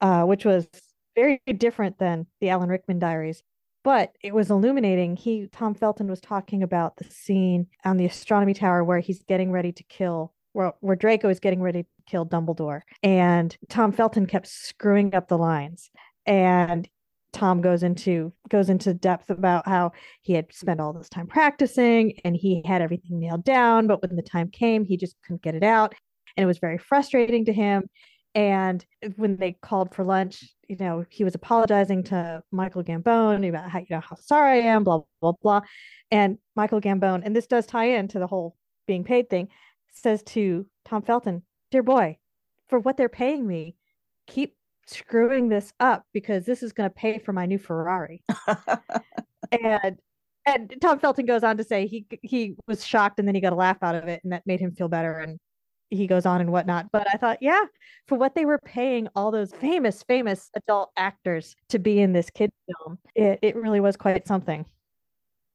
[0.00, 0.68] uh, which was
[1.16, 3.42] very different than the Alan Rickman diaries.
[3.82, 5.16] But it was illuminating.
[5.16, 9.50] He Tom Felton was talking about the scene on the astronomy tower where he's getting
[9.50, 12.80] ready to kill where, where Draco is getting ready to kill Dumbledore.
[13.02, 15.90] And Tom Felton kept screwing up the lines.
[16.24, 16.88] And
[17.32, 19.92] Tom goes into goes into depth about how
[20.22, 24.16] he had spent all this time practicing and he had everything nailed down, but when
[24.16, 25.94] the time came, he just couldn't get it out.
[26.36, 27.90] And it was very frustrating to him.
[28.34, 28.84] And
[29.16, 33.80] when they called for lunch, you know, he was apologizing to Michael Gambon about how,
[33.80, 35.60] you know, how sorry I am, blah, blah, blah.
[36.10, 39.48] And Michael Gambon, and this does tie into the whole being paid thing,
[39.96, 42.18] says to Tom Felton, Dear boy,
[42.68, 43.76] for what they're paying me,
[44.26, 44.54] keep
[44.86, 48.22] screwing this up because this is going to pay for my new Ferrari.
[49.52, 49.98] and
[50.46, 53.52] and Tom Felton goes on to say he he was shocked and then he got
[53.52, 55.38] a laugh out of it and that made him feel better and
[55.90, 56.90] he goes on and whatnot.
[56.92, 57.64] But I thought, yeah,
[58.06, 62.30] for what they were paying all those famous, famous adult actors to be in this
[62.30, 64.64] kid film, it, it really was quite something.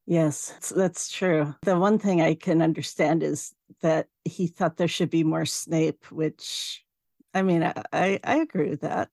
[0.08, 1.54] Yes, that's true.
[1.62, 6.06] The one thing I can understand is that he thought there should be more Snape,
[6.12, 6.84] which
[7.34, 9.10] I mean, I, I, I agree with that.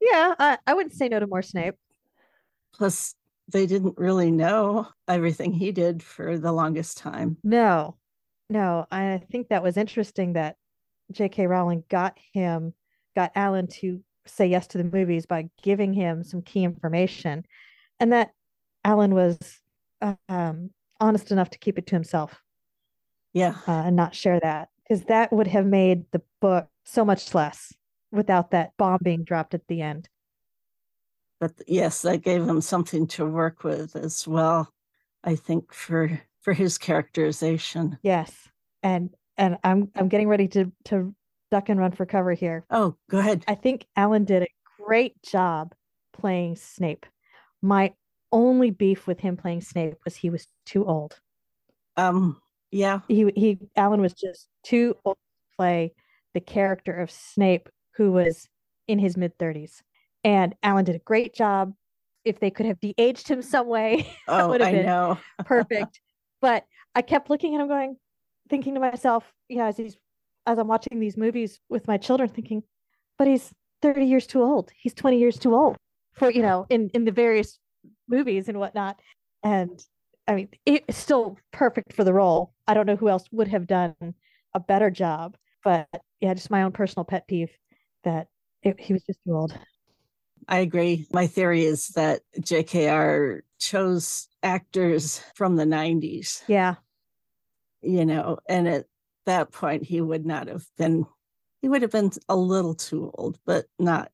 [0.00, 1.76] Yeah, I, I wouldn't say no to more Snape.
[2.74, 3.14] Plus,
[3.52, 7.36] they didn't really know everything he did for the longest time.
[7.44, 7.96] No,
[8.50, 8.86] no.
[8.90, 10.56] I think that was interesting that
[11.12, 11.46] J.K.
[11.46, 12.74] Rowling got him,
[13.14, 17.44] got Alan to say yes to the movies by giving him some key information,
[18.00, 18.30] and that
[18.84, 19.38] Alan was
[20.28, 20.70] um,
[21.00, 22.42] honest enough to keep it to himself.
[23.34, 27.34] Yeah, uh, and not share that because that would have made the book so much
[27.34, 27.74] less
[28.12, 30.08] without that bomb being dropped at the end.
[31.40, 34.72] But yes, that gave him something to work with as well.
[35.24, 37.98] I think for for his characterization.
[38.02, 38.48] Yes,
[38.82, 41.14] and and I'm I'm getting ready to to
[41.50, 42.64] duck and run for cover here.
[42.70, 43.44] Oh, go ahead.
[43.48, 44.48] I think Alan did a
[44.82, 45.74] great job
[46.12, 47.04] playing Snape.
[47.60, 47.94] My
[48.30, 51.20] only beef with him playing Snape was he was too old.
[51.96, 52.40] Um,
[52.74, 53.00] yeah.
[53.06, 55.94] He he Alan was just too old to play
[56.34, 58.48] the character of Snape, who was
[58.88, 59.82] in his mid 30s.
[60.24, 61.72] And Alan did a great job.
[62.24, 65.18] If they could have de-aged him some way, oh, would have I been know.
[65.44, 66.00] perfect.
[66.40, 66.64] But
[66.96, 67.96] I kept looking at him, going,
[68.50, 69.96] thinking to myself, you know, as he's
[70.46, 72.64] as I'm watching these movies with my children, thinking,
[73.18, 73.52] but he's
[73.82, 74.70] 30 years too old.
[74.76, 75.76] He's 20 years too old
[76.14, 77.60] for, you know, in in the various
[78.08, 78.98] movies and whatnot.
[79.44, 79.80] And
[80.26, 82.54] I mean, it's still perfect for the role.
[82.66, 83.94] I don't know who else would have done
[84.54, 85.88] a better job, but
[86.20, 87.50] yeah, just my own personal pet peeve
[88.04, 88.28] that
[88.62, 89.58] it, he was just too old.
[90.48, 91.06] I agree.
[91.12, 96.42] My theory is that JKR chose actors from the 90s.
[96.46, 96.76] Yeah.
[97.82, 98.86] You know, and at
[99.26, 101.06] that point, he would not have been,
[101.60, 104.10] he would have been a little too old, but not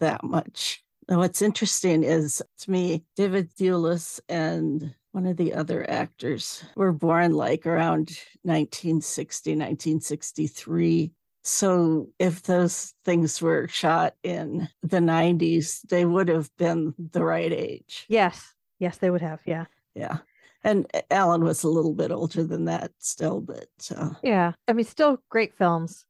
[0.00, 0.84] that much.
[1.08, 6.92] And what's interesting is to me, David Thewlis and one of the other actors were
[6.92, 11.12] born like around 1960, 1963.
[11.44, 17.52] So if those things were shot in the 90s, they would have been the right
[17.52, 18.06] age.
[18.08, 18.54] Yes.
[18.78, 19.40] Yes, they would have.
[19.44, 19.66] Yeah.
[19.94, 20.18] Yeah.
[20.64, 24.52] And Alan was a little bit older than that still, but uh, yeah.
[24.66, 26.04] I mean, still great films.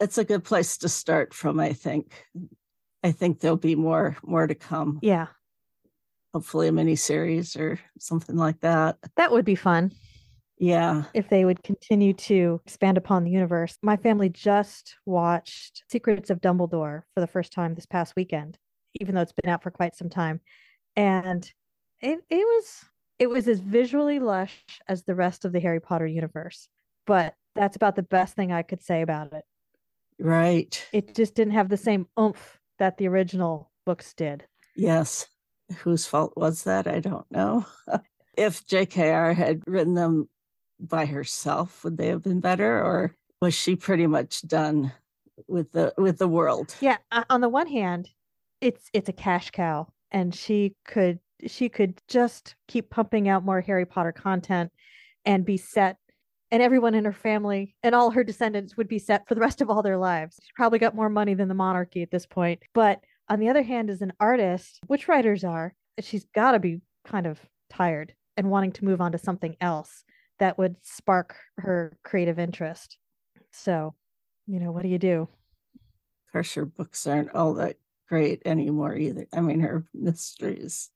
[0.00, 2.12] It's a good place to start from, I think.
[3.02, 5.00] I think there'll be more more to come.
[5.02, 5.26] Yeah
[6.36, 8.98] hopefully a mini series or something like that.
[9.16, 9.90] That would be fun.
[10.58, 11.04] Yeah.
[11.14, 13.78] If they would continue to expand upon the universe.
[13.80, 18.58] My family just watched Secrets of Dumbledore for the first time this past weekend,
[19.00, 20.42] even though it's been out for quite some time.
[20.94, 21.50] And
[22.02, 22.84] it it was
[23.18, 26.68] it was as visually lush as the rest of the Harry Potter universe.
[27.06, 29.44] But that's about the best thing I could say about it.
[30.18, 30.86] Right.
[30.92, 34.44] It just didn't have the same oomph that the original books did.
[34.76, 35.28] Yes
[35.78, 36.86] whose fault was that?
[36.86, 37.66] I don't know.
[38.36, 40.28] if JKR had written them
[40.78, 44.92] by herself, would they have been better, or was she pretty much done
[45.46, 46.74] with the with the world?
[46.80, 46.98] Yeah.
[47.10, 48.08] Uh, on the one hand,
[48.60, 53.60] it's it's a cash cow, and she could she could just keep pumping out more
[53.60, 54.72] Harry Potter content
[55.24, 55.98] and be set
[56.50, 59.60] and everyone in her family and all her descendants would be set for the rest
[59.60, 60.38] of all their lives.
[60.42, 62.62] She probably got more money than the monarchy at this point.
[62.72, 66.80] But on the other hand, as an artist, which writers are, she's got to be
[67.04, 70.04] kind of tired and wanting to move on to something else
[70.38, 72.98] that would spark her creative interest.
[73.52, 73.94] So,
[74.46, 75.28] you know, what do you do?
[75.74, 77.76] Of course, her books aren't all that
[78.08, 79.26] great anymore either.
[79.32, 80.90] I mean, her mysteries.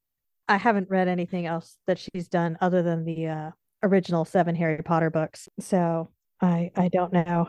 [0.49, 3.51] I haven't read anything else that she's done other than the uh,
[3.83, 5.49] original seven Harry Potter books.
[5.61, 6.11] So
[6.41, 7.49] I I don't know.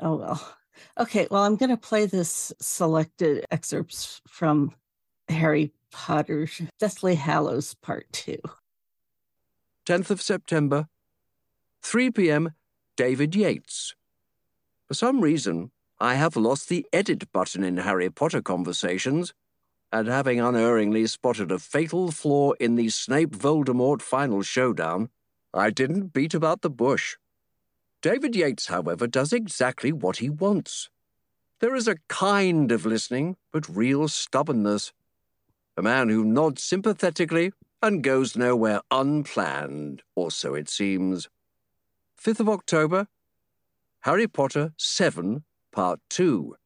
[0.00, 0.56] Oh well.
[0.98, 4.74] Okay, well, I'm going to play this selected excerpts from
[5.28, 8.38] Harry Potter's Deathly Hallows Part 2.
[9.86, 10.88] 10th of September,
[11.82, 12.52] 3 p.m.,
[12.96, 13.94] David Yates,
[14.86, 15.70] For some reason,
[16.00, 19.34] I have lost the edit button in Harry Potter conversations,
[19.92, 25.08] and having unerringly spotted a fatal flaw in the Snape Voldemort final showdown,
[25.54, 27.16] I didn't beat about the bush.
[28.00, 30.88] David Yates, however, does exactly what he wants.
[31.60, 34.92] There is a kind of listening, but real stubbornness.
[35.76, 41.28] A man who nods sympathetically and goes nowhere unplanned, or so it seems.
[42.20, 43.08] 5th of October,
[44.00, 45.42] Harry Potter 7,
[45.72, 46.56] Part 2,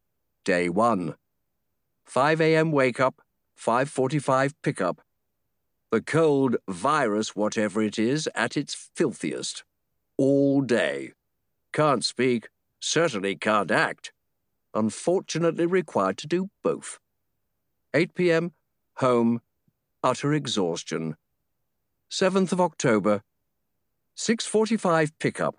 [0.45, 1.15] Day 1.
[2.05, 2.73] 5 a.m.
[2.73, 3.23] wake up,
[3.59, 5.01] 5:45 pickup.
[5.91, 9.65] The cold virus whatever it is at its filthiest.
[10.19, 11.13] All day.
[11.73, 12.49] Can't speak,
[12.81, 14.13] certainly can't act.
[14.75, 16.99] Unfortunately required to do both.
[17.95, 18.53] 8 p.m.
[18.97, 19.41] home,
[20.03, 21.17] utter exhaustion.
[22.11, 23.23] 7th of October,
[24.17, 25.57] 6:45 pickup.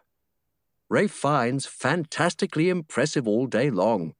[0.89, 4.13] Ralph Fiennes fantastically impressive all day long.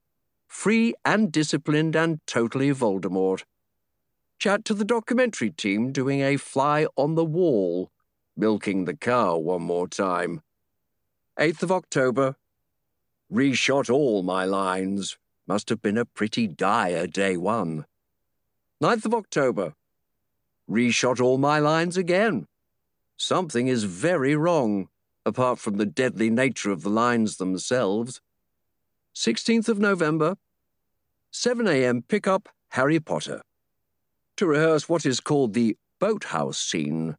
[0.47, 3.43] Free and disciplined and totally Voldemort.
[4.39, 7.91] Chat to the documentary team doing a fly on the wall,
[8.35, 10.41] milking the cow one more time.
[11.39, 12.36] 8th of October.
[13.31, 15.17] Reshot all my lines.
[15.47, 17.86] Must have been a pretty dire day one.
[18.81, 19.73] 9th of October.
[20.69, 22.47] Reshot all my lines again.
[23.17, 24.89] Something is very wrong
[25.25, 28.21] apart from the deadly nature of the lines themselves.
[29.15, 30.38] 16th of November,
[31.31, 32.03] 7 a.m.
[32.07, 33.41] pickup Harry Potter.
[34.38, 37.15] To rehearse what is called the boathouse scene,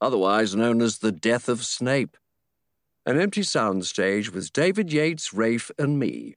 [0.00, 2.16] otherwise known as the death of Snape.
[3.08, 6.34] An empty soundstage with David Yates, Rafe, and me.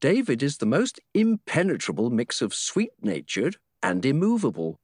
[0.00, 4.80] David is the most impenetrable mix of sweet natured and immovable.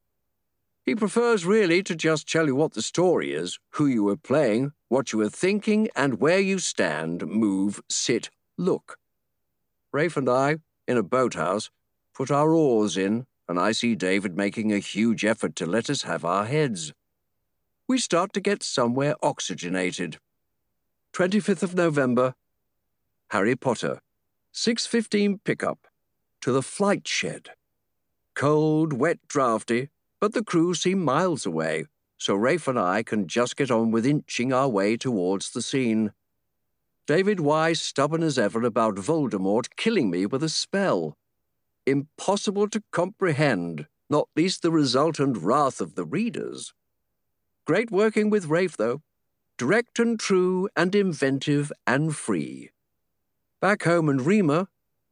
[0.87, 4.75] He prefers really to just tell you what the story is, who you are playing,
[4.87, 8.97] what you are thinking, and where you stand, move, sit, look.
[9.91, 11.69] Rafe and I, in a boathouse,
[12.15, 16.03] put our oars in, and I see David making a huge effort to let us
[16.03, 16.93] have our heads.
[17.89, 20.19] We start to get somewhere oxygenated.
[21.13, 22.35] 25th of November,
[23.29, 24.01] Harry Potter,
[24.55, 25.87] 6.15 pickup,
[26.41, 27.51] to the flight shed.
[28.35, 29.91] Cold, wet, drafty,
[30.21, 31.85] but the crew seem miles away,
[32.17, 36.13] so Rafe and I can just get on with inching our way towards the scene.
[37.07, 41.19] David Wise stubborn as ever about Voldemort killing me with a spell.
[41.85, 46.73] Impossible to comprehend, not least the resultant wrath of the readers.
[47.67, 49.03] Great working with Rafe, though.
[49.63, 52.71] Direct and true and inventive and free.
[53.61, 54.67] Back home and Rima,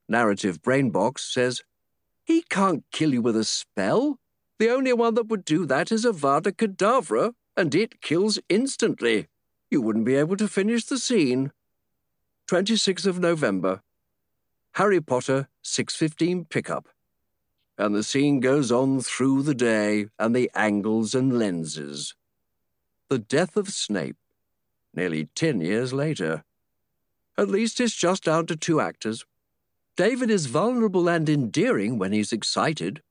[0.09, 1.63] narrative brainbox, says,
[2.25, 4.19] He can't kill you with a spell.
[4.59, 9.29] The only one that would do that is Avada Kedavra, and it kills instantly.
[9.71, 11.53] You wouldn't be able to finish the scene.
[12.49, 13.83] 26th of November.
[14.73, 16.89] Harry Potter, 6.15 pickup.
[17.79, 22.17] And the scene goes on through the day and the angles and lenses.
[23.09, 24.17] The death of Snape,
[24.95, 26.45] nearly ten years later.
[27.37, 29.25] At least it's just down to two actors.
[29.97, 33.03] David is vulnerable and endearing when he's excited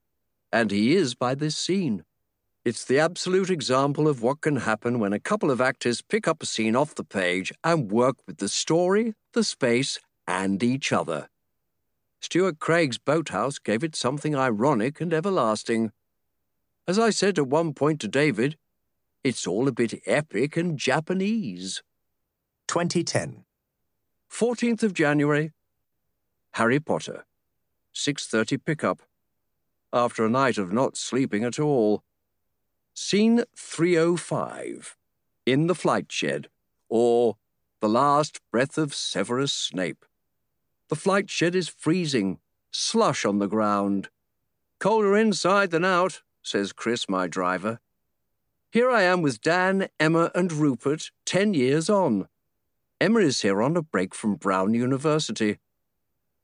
[0.51, 2.03] and he is by this scene.
[2.65, 6.43] It's the absolute example of what can happen when a couple of actors pick up
[6.43, 11.29] a scene off the page and work with the story, the space, and each other.
[12.21, 15.91] Stuart Craig's Boathouse gave it something ironic and everlasting.
[16.87, 18.57] As I said at one point to David,
[19.29, 21.83] it's all a bit epic and Japanese.
[22.67, 23.45] 2010.
[24.31, 25.51] 14th of January,
[26.53, 27.25] Harry Potter.
[27.93, 29.03] 6.30 pickup
[29.93, 32.03] after a night of not sleeping at all.
[32.95, 34.95] Scene 305
[35.45, 36.47] In the Flight Shed,
[36.89, 37.37] or
[37.81, 40.05] The Last Breath of Severus Snape.
[40.89, 42.39] The flight shed is freezing,
[42.71, 44.09] slush on the ground.
[44.79, 47.79] Colder inside than out, says Chris, my driver.
[48.71, 52.27] Here I am with Dan, Emma, and Rupert, ten years on.
[53.01, 55.57] Emma is here on a break from Brown University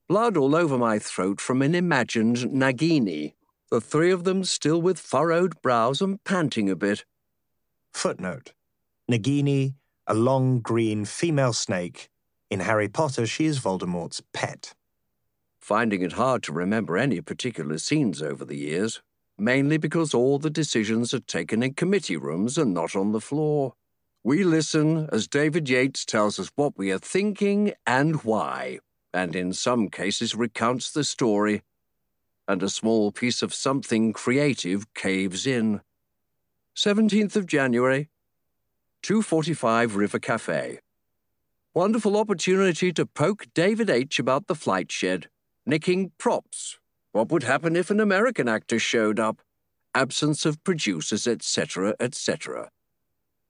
[0.07, 3.33] blood all over my throat from an imagined Nagini,
[3.71, 7.05] the three of them still with furrowed brows and panting a bit.
[7.91, 8.53] Footnote
[9.09, 9.73] Nagini,
[10.07, 12.09] a long green female snake.
[12.51, 14.75] In Harry Potter, she is Voldemort's pet.
[15.59, 19.01] Finding it hard to remember any particular scenes over the years,
[19.37, 23.73] mainly because all the decisions are taken in committee rooms and not on the floor.
[24.23, 28.79] We listen as David Yates tells us what we are thinking and why
[29.15, 31.63] and in some cases recounts the story,
[32.49, 35.79] and a small piece of something creative caves in.
[36.75, 38.09] 17th of January,
[39.03, 40.79] 245 River Cafe.
[41.73, 44.19] Wonderful opportunity to poke David H.
[44.19, 45.29] about the flight shed,
[45.65, 46.77] nicking props.
[47.15, 49.41] What would happen if an American actor showed up?
[49.93, 52.69] Absence of producers, etc., etc.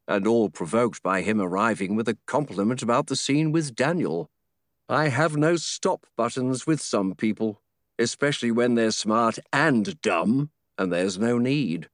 [0.08, 4.30] And all provoked by him arriving with a compliment about the scene with Daniel.
[4.88, 7.60] I have no stop buttons with some people,
[7.98, 11.90] especially when they're smart and dumb, and there's no need.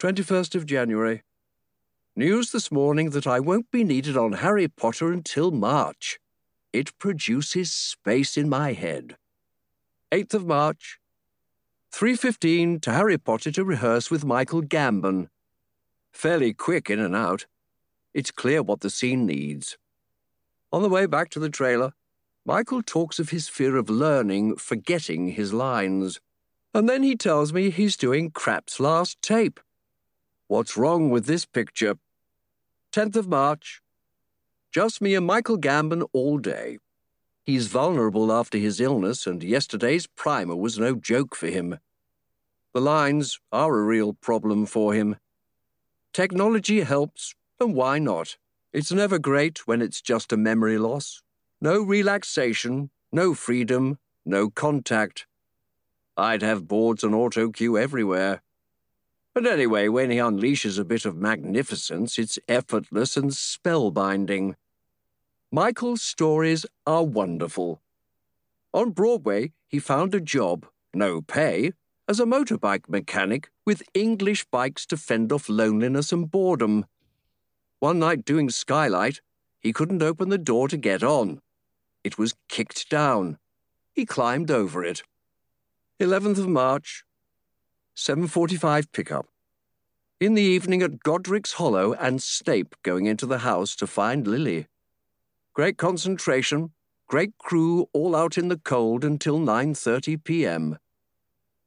[0.00, 1.22] 21st of January.
[2.16, 6.18] News this morning that I won't be needed on Harry Potter until March.
[6.72, 9.16] It produces space in my head.
[10.12, 10.98] 8th of March.
[11.90, 15.28] 3.15 to Harry Potter to rehearse with Michael Gambon.
[16.12, 17.46] Fairly quick in and out.
[18.12, 19.78] It's clear what the scene needs.
[20.70, 21.94] On the way back to the trailer,
[22.44, 26.20] Michael talks of his fear of learning, forgetting his lines.
[26.74, 29.60] And then he tells me he's doing Krapp's last tape.
[30.46, 31.94] What's wrong with this picture?
[32.92, 33.80] 10th of March.
[34.72, 36.76] Just me and Michael Gambon all day.
[37.44, 41.78] He's vulnerable after his illness, and yesterday's primer was no joke for him.
[42.72, 45.16] The lines are a real problem for him.
[46.12, 48.36] Technology helps, and why not?
[48.72, 51.22] It's never great when it's just a memory loss.
[51.60, 55.26] No relaxation, no freedom, no contact.
[56.16, 58.42] I'd have boards and auto cue everywhere.
[59.34, 64.54] But anyway, when he unleashes a bit of magnificence, it's effortless and spellbinding.
[65.54, 67.82] Michael's stories are wonderful.
[68.72, 71.72] On Broadway, he found a job, no pay,
[72.08, 76.86] as a motorbike mechanic with English bikes to fend off loneliness and boredom.
[77.80, 79.20] One night doing Skylight,
[79.60, 81.42] he couldn't open the door to get on.
[82.02, 83.36] It was kicked down.
[83.92, 85.02] He climbed over it.
[86.00, 87.04] 11th of March,
[87.94, 89.26] 7.45 pickup.
[90.18, 94.66] In the evening at Godric's Hollow and Snape going into the house to find Lily.
[95.54, 96.70] Great concentration,
[97.08, 100.78] great crew all out in the cold until 9.30 p.m.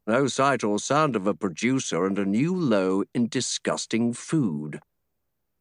[0.08, 4.80] No sight or sound of a producer and a new low in disgusting food.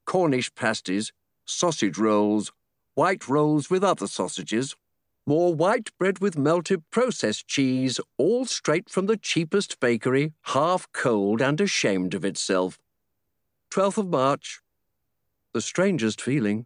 [0.06, 1.12] Cornish pasties,
[1.44, 2.50] sausage rolls,
[2.94, 4.74] white rolls with other sausages,
[5.26, 11.42] more white bread with melted processed cheese, all straight from the cheapest bakery, half cold
[11.42, 12.78] and ashamed of itself.
[13.70, 14.60] 12th of March.
[15.52, 16.64] The strangest feeling,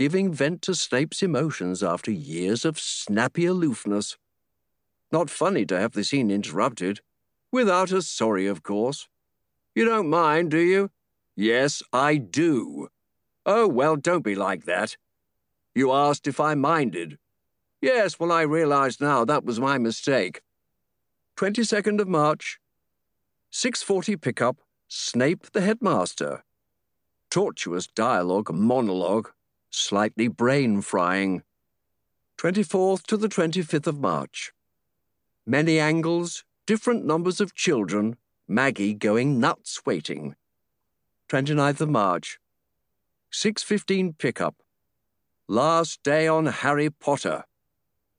[0.00, 4.16] giving vent to Snape's emotions after years of snappy aloofness.
[5.12, 7.00] Not funny to have the scene interrupted.
[7.52, 9.10] Without a sorry, of course.
[9.74, 10.90] You don't mind, do you?
[11.36, 12.88] Yes, I do.
[13.44, 14.96] Oh, well, don't be like that.
[15.74, 17.18] You asked if I minded.
[17.82, 20.40] Yes, well, I realize now that was my mistake.
[21.36, 22.58] 22nd of March.
[23.52, 26.42] 6.40 pickup, Snape the headmaster.
[27.30, 29.32] Tortuous dialogue, monologue,
[29.70, 31.42] slightly brain-frying.
[32.38, 34.52] 24th to the 25th of March.
[35.46, 38.16] Many angles, different numbers of children,
[38.46, 40.34] Maggie going nuts waiting.
[41.28, 42.38] 29th of March.
[43.32, 44.56] 6.15 pickup.
[45.46, 47.44] Last day on Harry Potter.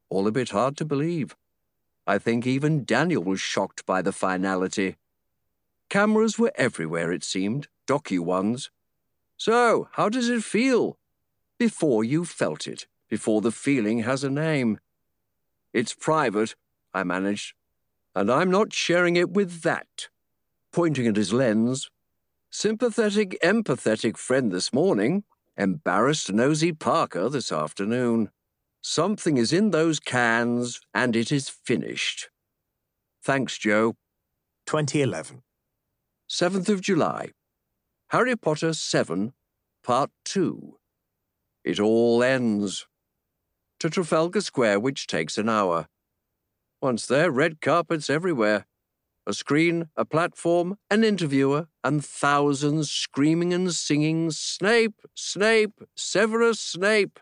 [0.09, 1.35] All a bit hard to believe.
[2.07, 4.95] I think even Daniel was shocked by the finality.
[5.89, 8.71] Cameras were everywhere, it seemed, docu ones.
[9.35, 10.97] So, how does it feel?
[11.61, 14.79] Before you felt it, before the feeling has a name.
[15.73, 16.55] It's private,
[16.91, 17.53] I managed,
[18.15, 20.09] and I'm not sharing it with that.
[20.71, 21.91] Pointing at his lens.
[22.49, 25.23] Sympathetic, empathetic friend this morning,
[25.55, 28.31] embarrassed nosy Parker this afternoon.
[28.81, 32.31] Something is in those cans, and it is finished.
[33.21, 33.97] Thanks, Joe.
[34.65, 35.43] 2011.
[36.27, 37.29] 7th of July.
[38.07, 39.33] Harry Potter 7,
[39.83, 40.79] Part 2.
[41.63, 42.87] It all ends.
[43.79, 45.87] To Trafalgar Square, which takes an hour.
[46.81, 48.65] Once there, red carpets everywhere.
[49.27, 57.19] A screen, a platform, an interviewer, and thousands screaming and singing, Snape, Snape, Severus Snape.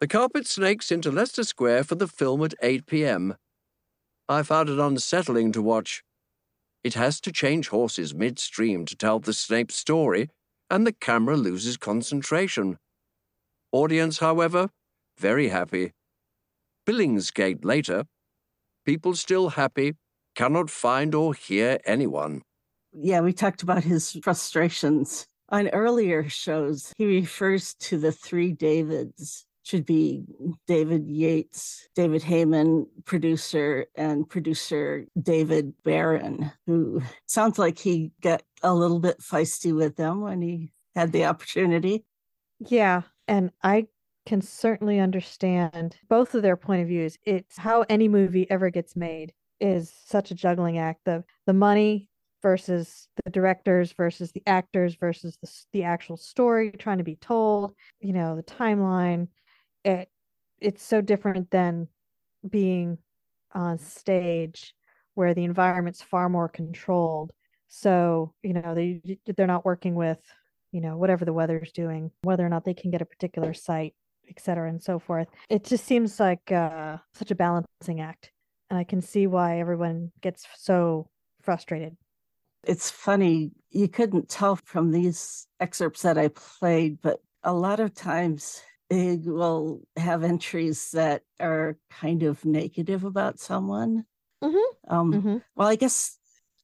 [0.00, 3.36] The carpet snakes into Leicester Square for the film at 8 p.m.
[4.28, 6.02] I found it unsettling to watch.
[6.82, 10.28] It has to change horses midstream to tell the Snape story,
[10.68, 12.78] and the camera loses concentration.
[13.72, 14.70] Audience, however,
[15.18, 15.92] very happy.
[16.86, 18.04] Billingsgate later.
[18.84, 19.94] People still happy,
[20.34, 22.42] cannot find or hear anyone.
[22.92, 25.26] Yeah, we talked about his frustrations.
[25.48, 30.24] On earlier shows, he refers to the three Davids should be
[30.68, 38.72] David Yates, David Heyman, producer, and producer David Barron, who sounds like he got a
[38.72, 42.04] little bit feisty with them when he had the opportunity.
[42.60, 43.02] Yeah.
[43.28, 43.86] And I
[44.26, 47.16] can certainly understand both of their point of views.
[47.24, 51.00] It's how any movie ever gets made is such a juggling act.
[51.04, 52.08] The the money
[52.42, 57.72] versus the directors versus the actors versus the, the actual story trying to be told,
[58.00, 59.28] you know, the timeline.
[59.84, 60.08] It
[60.60, 61.88] it's so different than
[62.48, 62.98] being
[63.52, 64.74] on stage
[65.14, 67.32] where the environment's far more controlled.
[67.68, 70.20] So, you know, they they're not working with,
[70.72, 73.94] you know, whatever the weather's doing, whether or not they can get a particular site,
[74.28, 75.28] et cetera, and so forth.
[75.48, 78.32] It just seems like uh, such a balancing act.
[78.68, 81.08] And I can see why everyone gets so
[81.42, 81.96] frustrated.
[82.64, 87.94] It's funny, you couldn't tell from these excerpts that I played, but a lot of
[87.94, 88.60] times
[88.90, 94.04] it will have entries that are kind of negative about someone.
[94.42, 94.92] Mm-hmm.
[94.92, 95.36] Um, mm-hmm.
[95.54, 96.18] Well, I guess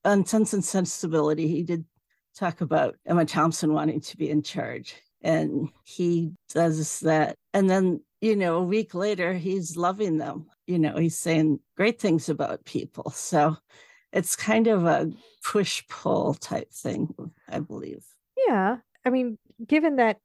[0.04, 1.84] on Sense and Sensibility, he did
[2.34, 4.94] talk about Emma Thompson wanting to be in charge.
[5.22, 7.36] And he does that.
[7.54, 10.46] And then, you know, a week later, he's loving them.
[10.66, 13.10] You know, he's saying great things about people.
[13.10, 13.56] So
[14.12, 15.10] it's kind of a
[15.44, 17.14] push pull type thing,
[17.48, 18.04] I believe.
[18.48, 18.78] Yeah.
[19.04, 20.18] I mean, given that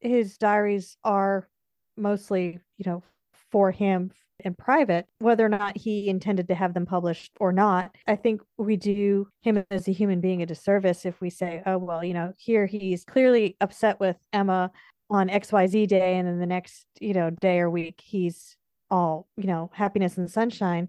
[0.00, 1.48] his diaries are
[1.96, 3.02] mostly, you know,
[3.50, 7.94] for him in private, whether or not he intended to have them published or not,
[8.06, 11.78] I think we do him as a human being a disservice if we say, oh,
[11.78, 14.70] well, you know, here he's clearly upset with Emma
[15.10, 18.56] on XYZ day, and then the next, you know, day or week, he's
[18.90, 20.88] all, you know, happiness and sunshine.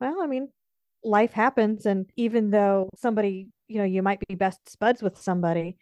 [0.00, 0.48] Well, I mean,
[1.04, 1.86] life happens.
[1.86, 5.76] And even though somebody, you know, you might be best buds with somebody,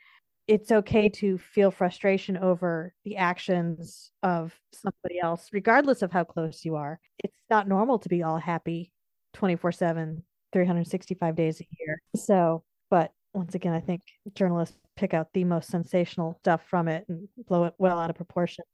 [0.48, 6.64] it's okay to feel frustration over the actions of somebody else, regardless of how close
[6.64, 6.98] you are.
[7.22, 8.90] It's not normal to be all happy
[9.34, 10.22] 24 7,
[10.52, 12.00] 365 days a year.
[12.16, 14.00] So, but once again, I think
[14.34, 18.16] journalists pick out the most sensational stuff from it and blow it well out of
[18.16, 18.64] proportion.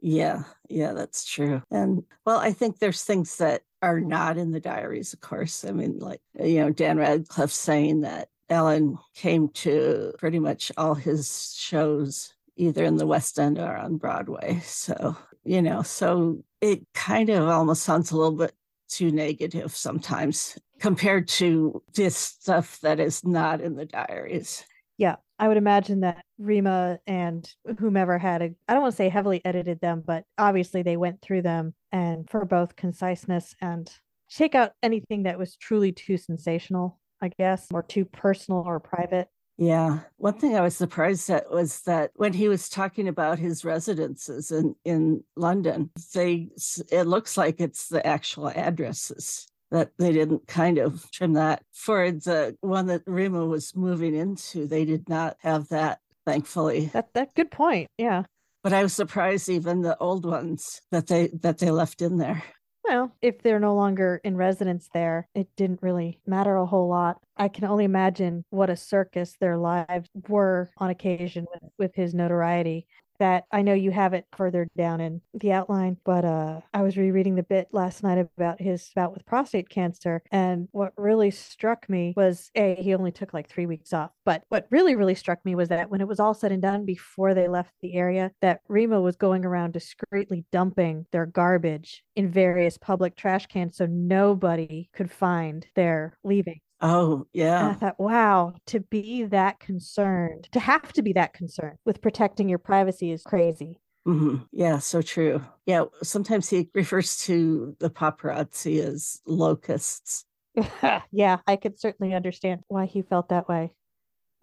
[0.00, 1.62] Yeah, yeah, that's true.
[1.70, 5.64] And well, I think there's things that are not in the diaries, of course.
[5.64, 10.94] I mean, like, you know, Dan Radcliffe saying that Alan came to pretty much all
[10.94, 14.60] his shows either in the West End or on Broadway.
[14.64, 18.54] So, you know, so it kind of almost sounds a little bit
[18.88, 24.64] too negative sometimes compared to this stuff that is not in the diaries.
[24.98, 29.08] Yeah, I would imagine that Rima and whomever had a, I don't want to say
[29.08, 33.90] heavily edited them, but obviously they went through them and for both conciseness and
[34.28, 39.28] shake out anything that was truly too sensational I guess, or too personal or private.
[39.56, 40.00] Yeah.
[40.16, 44.50] One thing I was surprised at was that when he was talking about his residences
[44.50, 46.48] in, in London, they
[46.90, 51.62] it looks like it's the actual addresses that they didn't kind of trim that.
[51.72, 56.86] For the one that Rima was moving into, they did not have that, thankfully.
[56.86, 57.88] That that good point.
[57.98, 58.24] Yeah.
[58.64, 62.42] But I was surprised even the old ones that they that they left in there.
[62.84, 67.20] Well, if they're no longer in residence there, it didn't really matter a whole lot.
[67.36, 72.12] I can only imagine what a circus their lives were on occasion with, with his
[72.14, 72.86] notoriety
[73.22, 76.96] that I know you have it further down in the outline, but uh, I was
[76.96, 80.24] rereading the bit last night about his bout with prostate cancer.
[80.32, 84.10] And what really struck me was A, he only took like three weeks off.
[84.24, 86.84] But what really, really struck me was that when it was all said and done
[86.84, 92.28] before they left the area, that Rima was going around discreetly dumping their garbage in
[92.28, 96.58] various public trash cans so nobody could find their leaving.
[96.82, 97.60] Oh, yeah.
[97.60, 102.02] And I thought, wow, to be that concerned, to have to be that concerned with
[102.02, 103.78] protecting your privacy is crazy.
[104.06, 104.38] Mm-hmm.
[104.50, 105.40] Yeah, so true.
[105.64, 110.24] Yeah, sometimes he refers to the paparazzi as locusts.
[111.12, 113.72] yeah, I could certainly understand why he felt that way.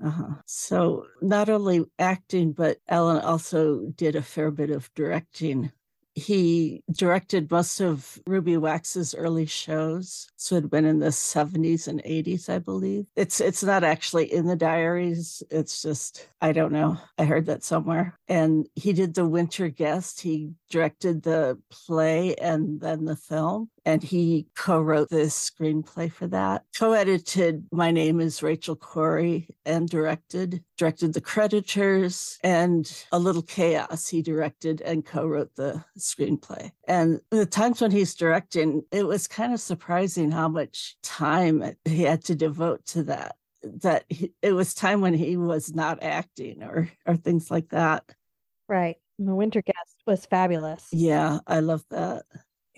[0.03, 0.35] Uh-huh.
[0.45, 5.73] So not only acting, but Alan also did a fair bit of directing
[6.19, 10.27] he directed most of Ruby Wax's early shows.
[10.37, 13.07] So it had been in the 70s and 80s, I believe.
[13.15, 15.41] It's it's not actually in the diaries.
[15.49, 16.97] It's just I don't know.
[17.17, 18.18] I heard that somewhere.
[18.29, 20.21] And he did the winter guest.
[20.21, 26.63] He directed the play and then the film and he co-wrote the screenplay for that.
[26.77, 34.07] Co-edited My Name is Rachel Corrie and directed directed The Creditors and A Little Chaos.
[34.07, 36.71] He directed and co-wrote the screenplay.
[36.87, 42.03] And the times when he's directing, it was kind of surprising how much time he
[42.03, 43.35] had to devote to that.
[43.61, 48.05] That he, it was time when he was not acting or or things like that.
[48.69, 48.95] Right.
[49.17, 50.87] The Winter Guest was fabulous.
[50.93, 52.23] Yeah, I love that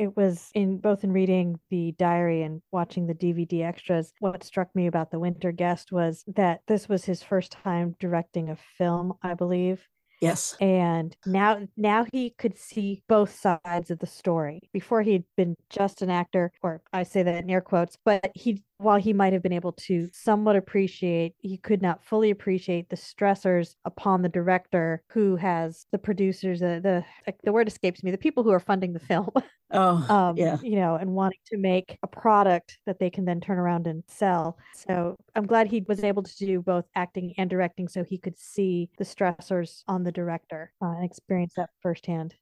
[0.02, 4.12] it was in both in reading the diary and watching the DVD extras.
[4.20, 8.50] What struck me about the winter guest was that this was his first time directing
[8.50, 9.88] a film, I believe.
[10.20, 10.56] Yes.
[10.60, 14.62] And now now he could see both sides of the story.
[14.74, 18.64] Before he'd been just an actor, or I say that in air quotes, but he
[18.82, 22.96] while he might have been able to somewhat appreciate, he could not fully appreciate the
[22.96, 28.18] stressors upon the director who has the producers, the the, the word escapes me, the
[28.18, 29.30] people who are funding the film.
[29.74, 30.58] Oh, um, yeah.
[30.62, 34.04] You know, and wanting to make a product that they can then turn around and
[34.08, 34.58] sell.
[34.76, 38.38] So I'm glad he was able to do both acting and directing so he could
[38.38, 42.36] see the stressors on the director uh, and experience that firsthand.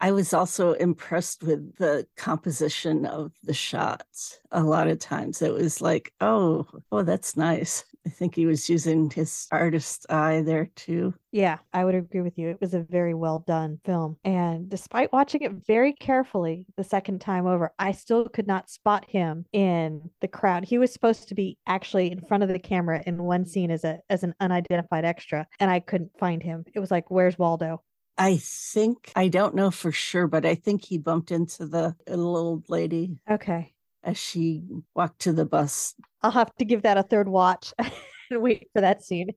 [0.00, 4.38] I was also impressed with the composition of the shots.
[4.52, 7.84] A lot of times it was like, oh, oh, that's nice.
[8.06, 11.14] I think he was using his artist's eye there too.
[11.32, 12.50] Yeah, I would agree with you.
[12.50, 14.16] It was a very well done film.
[14.24, 19.06] And despite watching it very carefully the second time over, I still could not spot
[19.08, 20.64] him in the crowd.
[20.64, 23.82] He was supposed to be actually in front of the camera in one scene as
[23.82, 26.64] a as an unidentified extra, and I couldn't find him.
[26.74, 27.82] It was like, where's Waldo?
[28.18, 32.10] I think I don't know for sure, but I think he bumped into the uh,
[32.10, 33.18] little old lady.
[33.30, 33.72] Okay.
[34.02, 34.62] As she
[34.94, 35.94] walked to the bus.
[36.22, 37.74] I'll have to give that a third watch
[38.30, 39.30] and wait for that scene.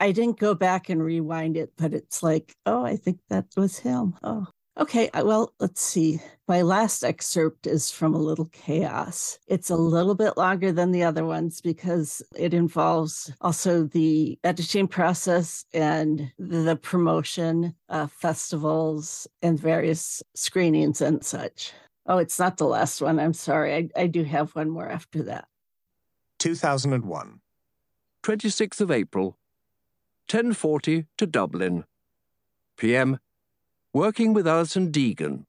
[0.00, 3.78] I didn't go back and rewind it, but it's like, oh, I think that was
[3.78, 4.14] him.
[4.22, 4.46] Oh.
[4.76, 6.20] Okay, well, let's see.
[6.48, 9.38] My last excerpt is from A Little Chaos.
[9.46, 14.88] It's a little bit longer than the other ones because it involves also the editing
[14.88, 17.74] process and the promotion,
[18.10, 21.72] festivals, and various screenings and such.
[22.06, 23.20] Oh, it's not the last one.
[23.20, 23.74] I'm sorry.
[23.74, 25.46] I, I do have one more after that.
[26.40, 27.40] 2001.
[28.24, 29.38] 26th of April,
[30.30, 31.84] 1040 to Dublin.
[32.76, 33.20] PM
[33.94, 35.44] working with Alison Deegan.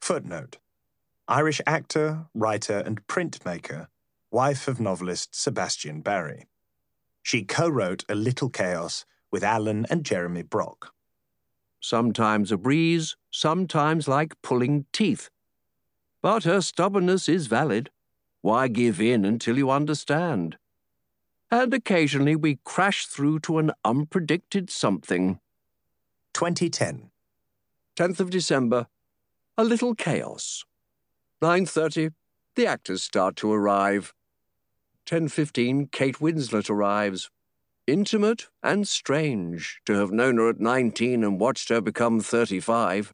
[0.00, 0.58] Footnote
[1.28, 3.86] Irish actor, writer, and printmaker,
[4.32, 6.46] wife of novelist Sebastian Barry.
[7.22, 10.92] She co wrote A Little Chaos with Alan and Jeremy Brock.
[11.78, 15.30] Sometimes a breeze, sometimes like pulling teeth.
[16.20, 17.90] But her stubbornness is valid.
[18.40, 20.56] Why give in until you understand?
[21.48, 25.38] And occasionally we crash through to an unpredicted something.
[26.34, 27.11] 2010.
[27.96, 28.86] 10th of December,
[29.58, 30.64] a little chaos.
[31.42, 32.12] 9.30,
[32.56, 34.14] the actors start to arrive.
[35.06, 37.30] 10.15, Kate Winslet arrives.
[37.86, 43.12] Intimate and strange to have known her at 19 and watched her become 35.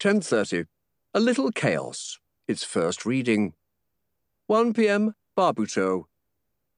[0.00, 0.66] 10.30,
[1.14, 2.18] a little chaos.
[2.48, 3.52] Its first reading.
[4.46, 6.04] 1 p.m., Barbuto.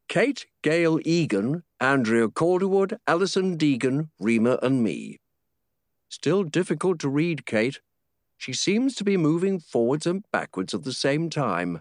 [0.09, 5.20] Kate, Gail Egan, Andrea Calderwood, Alison Deegan, Rima and me.
[6.09, 7.80] Still difficult to read, Kate.
[8.36, 11.80] She seems to be moving forwards and backwards at the same time.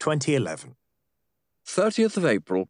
[0.00, 0.76] 2011.
[1.66, 2.68] 30th of April.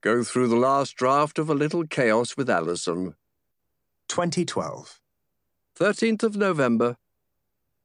[0.00, 3.14] Go through the last draft of A Little Chaos with Alison.
[4.08, 5.00] 2012.
[5.78, 6.96] 13th of November.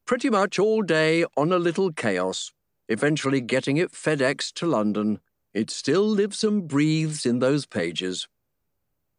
[0.05, 2.51] Pretty much all day on A Little Chaos,
[2.89, 5.19] eventually getting it FedEx to London.
[5.53, 8.27] It still lives and breathes in those pages.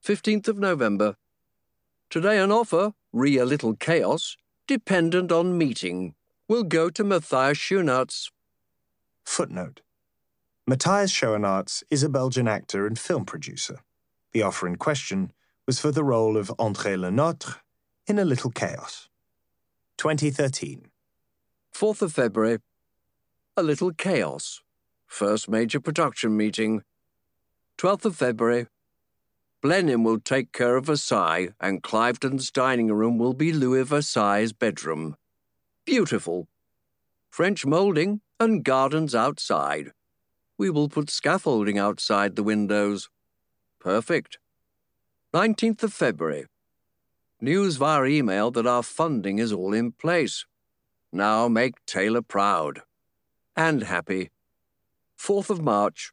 [0.05, 1.17] 15th of November.
[2.11, 6.15] Today an offer, re a little chaos, dependent on meeting,
[6.49, 8.31] will go to Matthias Schoenaerts.
[9.27, 9.83] Footnote.
[10.67, 13.81] Matthias Schoenaerts is a Belgian actor and film producer.
[14.33, 15.33] The offer in question
[15.67, 17.57] was for the role of André Le Nôtre
[18.07, 19.11] in A Little Chaos.
[19.99, 20.87] 2013.
[21.75, 22.59] 4th of February.
[23.55, 24.63] A Little Chaos.
[25.07, 26.85] First major production meeting.
[27.77, 28.67] 12th of February.
[29.61, 35.17] Blenheim will take care of Versailles, and Cliveden dining room will be Louis Versailles' bedroom.
[35.85, 36.47] Beautiful.
[37.29, 39.93] French moulding and gardens outside.
[40.57, 43.09] We will put scaffolding outside the windows.
[43.81, 44.39] Perfect.
[45.35, 46.47] 19th of February.
[47.41, 50.45] News via email that our funding is all in place.
[51.13, 52.83] Now make Taylor proud.
[53.57, 54.31] And happy.
[55.19, 56.13] 4th of March.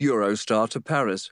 [0.00, 1.30] Eurostar to Paris.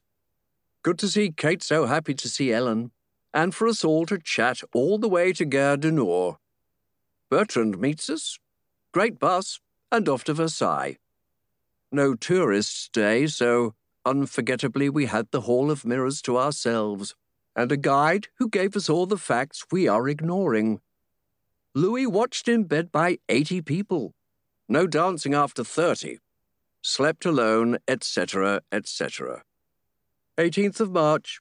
[0.82, 2.90] Good to see Kate so happy to see Ellen,
[3.34, 6.36] and for us all to chat all the way to Gare du Nord.
[7.30, 8.38] Bertrand meets us.
[8.92, 9.60] Great bus,
[9.92, 10.96] and off to Versailles.
[11.92, 13.74] No tourists today, so
[14.06, 17.14] unforgettably we had the Hall of Mirrors to ourselves,
[17.54, 20.80] and a guide who gave us all the facts we are ignoring.
[21.74, 24.14] Louis watched in bed by 80 people.
[24.66, 26.20] No dancing after 30.
[26.82, 29.42] Slept alone, etc., etc.
[30.38, 31.40] 18th of March.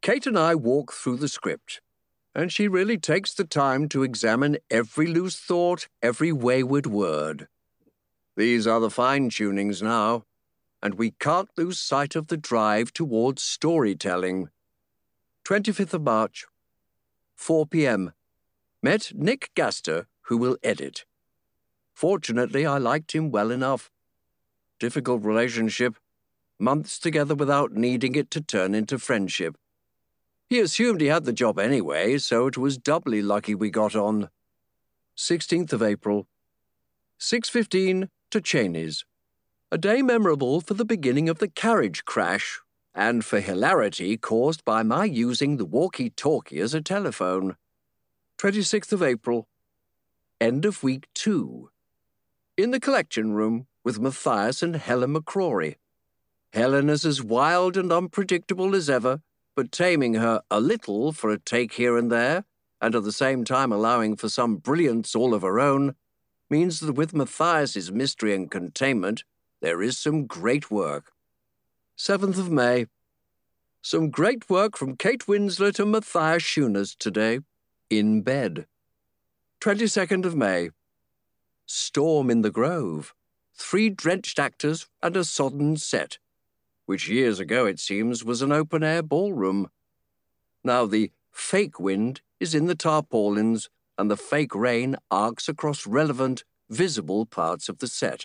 [0.00, 1.80] Kate and I walk through the script,
[2.34, 7.48] and she really takes the time to examine every loose thought, every wayward word.
[8.36, 10.24] These are the fine tunings now,
[10.82, 14.48] and we can't lose sight of the drive towards storytelling.
[15.44, 16.46] 25th of March,
[17.34, 18.12] 4 p.m.
[18.82, 21.04] Met Nick Gaster, who will edit.
[21.92, 23.90] Fortunately, I liked him well enough.
[24.78, 25.96] Difficult relationship,
[26.58, 29.56] months together without needing it to turn into friendship.
[30.48, 34.30] He assumed he had the job anyway, so it was doubly lucky we got on.
[35.16, 36.26] 16th of April,
[37.20, 39.04] 6.15 to Chenies.
[39.70, 42.60] A day memorable for the beginning of the carriage crash
[42.94, 47.56] and for hilarity caused by my using the walkie-talkie as a telephone.
[48.38, 49.46] 26th of April,
[50.40, 51.70] end of week two.
[52.56, 55.76] In the collection room with Matthias and Helen McCrory.
[56.52, 59.20] Helen is as wild and unpredictable as ever,
[59.54, 62.44] but taming her a little for a take here and there,
[62.80, 65.94] and at the same time allowing for some brilliance all of her own,
[66.48, 69.24] means that with Matthias's mystery and containment,
[69.60, 71.12] there is some great work.
[71.96, 72.86] 7th of May.
[73.82, 77.40] Some great work from Kate Winslet and Matthias Schoenaerts today,
[77.90, 78.66] in bed.
[79.60, 80.70] 22nd of May.
[81.66, 83.14] Storm in the Grove.
[83.54, 86.18] Three drenched actors and a sodden set,
[86.88, 89.68] which years ago, it seems, was an open air ballroom.
[90.64, 96.44] Now the fake wind is in the tarpaulins and the fake rain arcs across relevant,
[96.70, 98.24] visible parts of the set.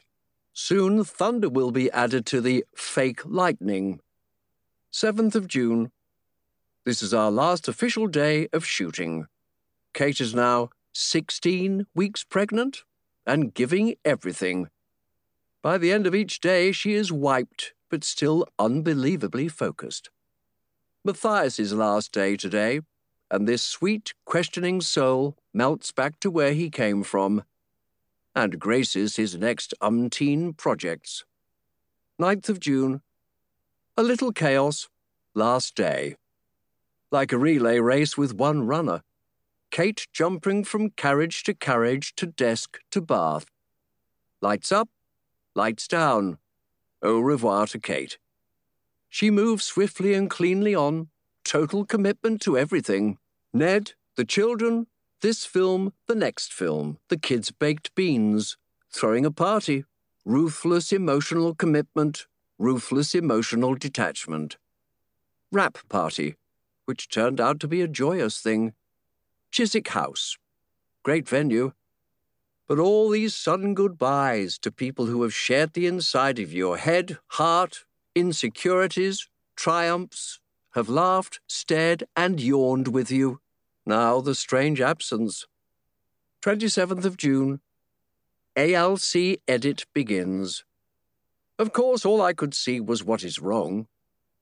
[0.54, 4.00] Soon, thunder will be added to the fake lightning.
[4.94, 5.92] 7th of June.
[6.86, 9.28] This is our last official day of shooting.
[9.94, 12.84] Kate is now 16 weeks pregnant
[13.26, 14.70] and giving everything.
[15.62, 20.10] By the end of each day, she is wiped, but still unbelievably focused.
[21.06, 22.82] Matthias's last day today,
[23.30, 27.44] and this sweet, questioning soul melts back to where he came from
[28.36, 31.24] and graces his next umpteen projects.
[32.20, 33.02] 9th of June.
[33.96, 34.90] A little chaos.
[35.36, 36.16] Last day.
[37.12, 39.04] Like a relay race with one runner.
[39.70, 43.46] Kate jumping from carriage to carriage to desk to bath.
[44.42, 44.90] Lights up,
[45.54, 46.40] lights down.
[47.04, 48.18] Au revoir to Kate.
[49.10, 51.10] She moves swiftly and cleanly on,
[51.44, 53.18] total commitment to everything.
[53.54, 54.88] Ned, the children,
[55.22, 58.58] this film, the next film, the kids' baked beans,
[58.92, 59.84] throwing a party,
[60.26, 62.26] ruthless emotional commitment,
[62.58, 64.58] ruthless emotional detachment.
[65.52, 66.36] Wrap party,
[66.86, 68.74] which turned out to be a joyous thing.
[69.52, 70.38] Chiswick House,
[71.04, 71.74] great venue.
[72.68, 77.18] But all these sudden goodbyes to people who have shared the inside of your head,
[77.28, 77.84] heart,
[78.16, 80.40] insecurities, triumphs,
[80.74, 83.40] have laughed, stared, and yawned with you.
[83.86, 85.46] Now the strange absence.
[86.42, 87.60] 27th of June.
[88.56, 90.64] ALC edit begins.
[91.60, 93.88] Of course, all I could see was what is wrong.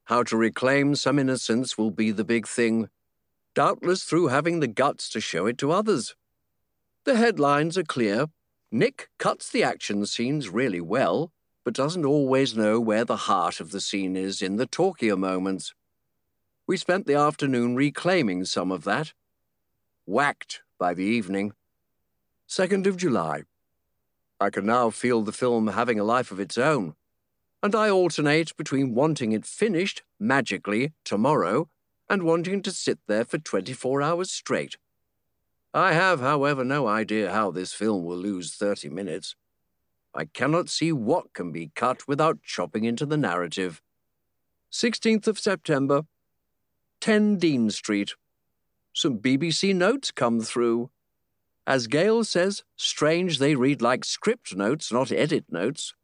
[0.04, 2.88] How to reclaim some innocence will be the big thing,
[3.54, 6.14] doubtless through having the guts to show it to others.
[7.04, 8.26] The headlines are clear.
[8.70, 11.32] Nick cuts the action scenes really well,
[11.64, 15.74] but doesn't always know where the heart of the scene is in the talkier moments.
[16.66, 19.12] We spent the afternoon reclaiming some of that
[20.06, 21.52] whacked by the evening.
[22.48, 23.42] 2nd of July.
[24.40, 26.94] I can now feel the film having a life of its own,
[27.62, 31.68] and I alternate between wanting it finished magically tomorrow
[32.08, 34.76] and wanting to sit there for 24 hours straight.
[35.74, 39.36] I have, however, no idea how this film will lose 30 minutes.
[40.14, 43.80] I cannot see what can be cut without chopping into the narrative.
[44.70, 46.02] 16th of September,
[47.00, 48.14] 10 Dean Street,
[48.92, 50.90] some BBC notes come through.
[51.66, 55.94] As Gail says, strange they read like script notes, not edit notes.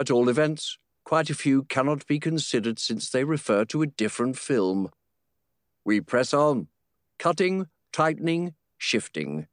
[0.00, 4.36] At all events, quite a few cannot be considered since they refer to a different
[4.36, 4.90] film.
[5.84, 6.66] We press on,
[7.18, 9.46] cutting, tightening, shifting.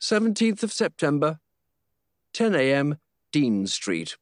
[0.00, 1.38] 17th of September,
[2.32, 2.98] 10 a.m.,
[3.30, 4.16] Dean Street.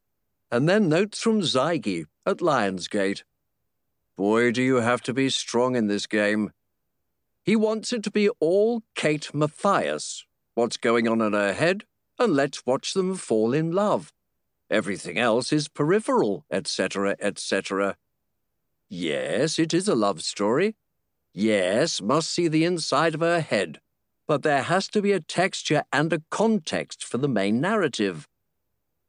[0.51, 3.23] And then notes from Zeige at Lionsgate.
[4.17, 6.53] Boy, do you have to be strong in this game.
[7.43, 11.85] He wants it to be all Kate Matthias, what's going on in her head,
[12.19, 14.13] and let's watch them fall in love.
[14.71, 17.97] Everything else is peripheral, etc., etc.
[18.89, 20.77] Yes, it is a love story.
[21.33, 23.81] Yes, must see the inside of her head.
[24.31, 28.29] But there has to be a texture and a context for the main narrative.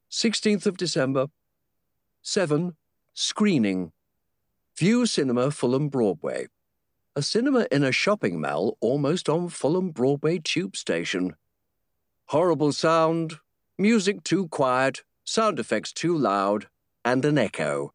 [0.09, 1.27] 16th of December.
[2.23, 2.75] 7.
[3.13, 3.91] Screening.
[4.75, 6.47] Vue Cinema, Fulham Broadway
[7.15, 11.35] a cinema in a shopping mall almost on Fulham Broadway tube station.
[12.29, 13.35] Horrible sound,
[13.77, 16.65] music too quiet, sound effects too loud,
[17.05, 17.93] and an echo.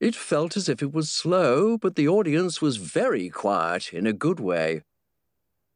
[0.00, 4.12] It felt as if it was slow, but the audience was very quiet in a
[4.12, 4.82] good way.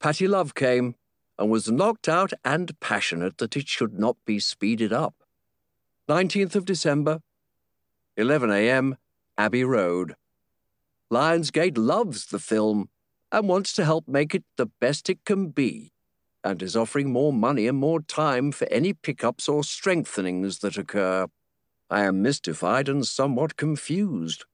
[0.01, 0.95] Patty Love came
[1.39, 5.15] and was knocked out and passionate that it should not be speeded up.
[6.09, 7.21] 19th of December,
[8.17, 8.97] 11 a.m.,
[9.37, 10.17] Abbey Road.
[11.11, 12.89] Lionsgate loves the film
[13.31, 15.93] and wants to help make it the best it can be,
[16.43, 21.27] and is offering more money and more time for any pickups or strengthenings that occur.
[21.91, 24.47] I am mystified and somewhat confused.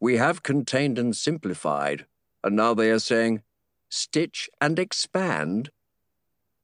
[0.00, 2.04] We have contained and simplified,
[2.44, 3.42] and now they are saying,
[3.90, 5.70] stitch and expand.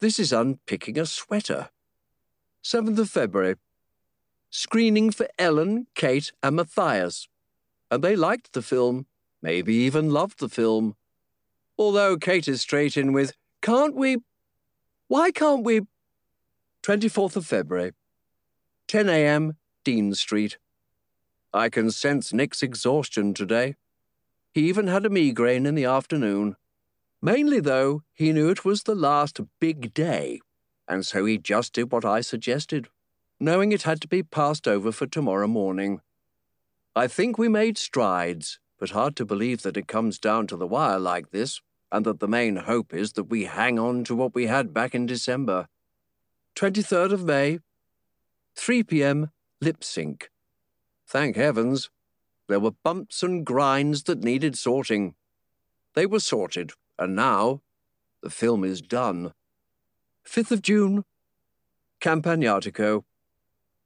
[0.01, 1.69] This is unpicking a sweater.
[2.65, 3.57] 7th of February.
[4.49, 7.29] Screening for Ellen, Kate, and Matthias.
[7.91, 9.07] And they liked the film,
[9.43, 10.97] maybe even loved the film.
[11.79, 14.19] Although Kate is straight in with, can't we?
[15.09, 15.83] Why can't we?
[16.83, 17.93] 24th of February.
[18.89, 19.57] 10 a.m.
[19.85, 20.59] Dean Street.
[21.53, 23.75] I can sense Nick's exhaustion today.
[24.53, 26.57] He even had a migraine in the afternoon.
[27.27, 30.39] Mainly, though, he knew it was the last big day,
[30.87, 32.87] and so he just did what I suggested,
[33.41, 36.03] knowing it had to be passed over for tomorrow morning.
[36.95, 40.69] I think we made strides, but hard to believe that it comes down to the
[40.69, 44.33] wire like this, and that the main hope is that we hang on to what
[44.33, 45.67] we had back in December.
[46.55, 47.59] 23rd of May,
[48.55, 49.31] 3 p.m
[49.61, 50.31] lip sync.
[51.09, 51.91] Thank heavens,
[52.47, 55.17] there were bumps and grinds that needed sorting.
[55.95, 57.61] They were sorted, and now
[58.23, 59.33] the film is done.
[60.27, 61.05] 5th of June,
[62.01, 63.05] Campagnatico.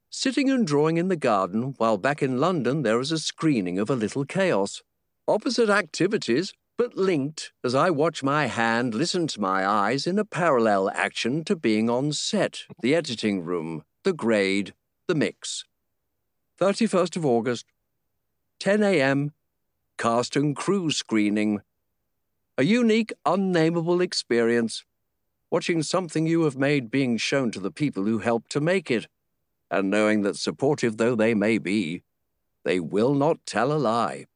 [0.09, 3.89] Sitting and drawing in the garden while back in London there is a screening of
[3.89, 4.83] A Little Chaos.
[5.29, 10.25] Opposite activities, but linked as I watch my hand listen to my eyes in a
[10.25, 14.75] parallel action to being on set, the editing room, the grade,
[15.07, 15.65] the mix.
[16.61, 17.67] 31st of August,
[18.59, 19.33] 10 a.m.,
[19.99, 21.61] cast and crew screening.
[22.61, 24.85] A unique, unnameable experience.
[25.49, 29.07] Watching something you have made being shown to the people who helped to make it,
[29.71, 32.03] and knowing that supportive though they may be,
[32.63, 34.27] they will not tell a lie.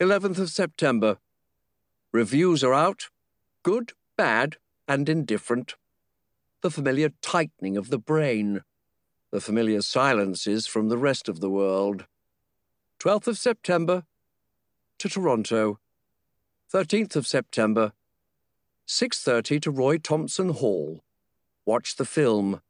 [0.00, 1.18] 11th of September.
[2.10, 3.08] Reviews are out.
[3.62, 4.56] Good, bad,
[4.88, 5.76] and indifferent.
[6.62, 8.62] The familiar tightening of the brain
[9.30, 12.06] the familiar silences from the rest of the world.
[12.98, 14.02] 12th of September
[14.98, 15.78] to Toronto.
[16.72, 17.92] 13th of September,
[18.86, 21.02] 6.30 to Roy Thomson Hall.
[21.64, 22.60] Watch the film.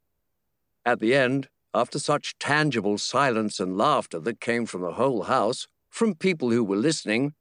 [0.85, 5.67] At the end, after such tangible silence and laughter that came from the whole house,
[5.91, 7.35] from people who were listening,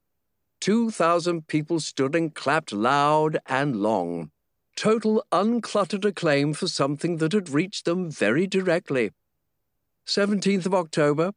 [0.62, 4.32] 2,000 people stood and clapped loud and long
[4.78, 9.12] total uncluttered acclaim for something that had reached them very directly.
[10.06, 11.32] 17th of October,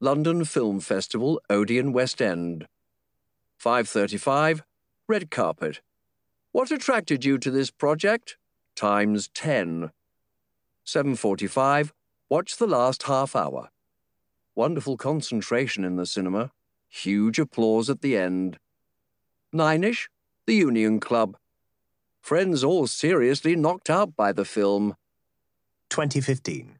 [0.00, 2.66] London Film Festival, Odeon West End.
[3.62, 4.62] 5.35,
[5.08, 5.80] Red Carpet.
[6.52, 8.36] What attracted you to this project?
[8.76, 9.90] Times 10.
[10.86, 11.90] 7.45,
[12.28, 13.70] watch the last half hour.
[14.54, 16.52] Wonderful concentration in the cinema.
[16.88, 18.58] Huge applause at the end.
[19.52, 20.08] Nine-ish,
[20.46, 21.36] the Union Club.
[22.20, 24.96] Friends all seriously knocked out by the film.
[25.90, 26.78] 2015.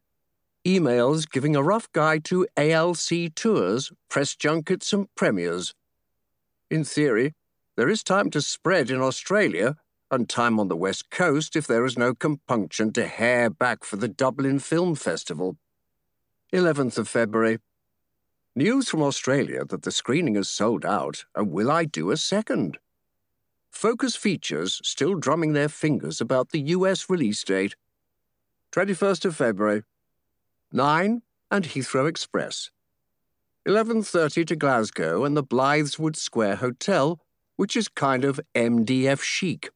[0.64, 5.74] Emails giving a rough guide to ALC tours, press junkets, and premieres.
[6.70, 7.34] In theory,
[7.76, 9.76] there is time to spread in Australia
[10.10, 13.96] and time on the West Coast if there is no compunction to hare back for
[13.96, 15.56] the Dublin Film Festival.
[16.52, 17.58] 11th of February.
[18.54, 22.76] News from Australia that the screening is sold out, and will I do a second?
[23.70, 27.76] Focus Features still drumming their fingers about the US release date.
[28.72, 29.84] 21st of February.
[30.72, 32.70] 9 and Heathrow Express.
[33.68, 37.20] 11.30 to Glasgow and the Blythswood Square Hotel,
[37.56, 39.68] which is kind of MDF chic.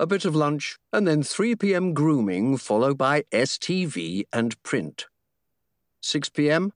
[0.00, 1.94] A bit of lunch, and then 3 p.m.
[1.94, 5.06] grooming, followed by STV and print.
[6.00, 6.72] 6 p.m.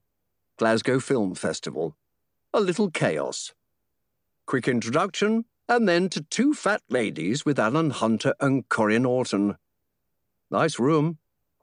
[0.57, 1.97] Glasgow Film Festival.
[2.53, 3.53] A little chaos.
[4.47, 9.57] Quick introduction, and then to Two Fat Ladies with Alan Hunter and Corey Norton.
[10.53, 11.19] Nice room.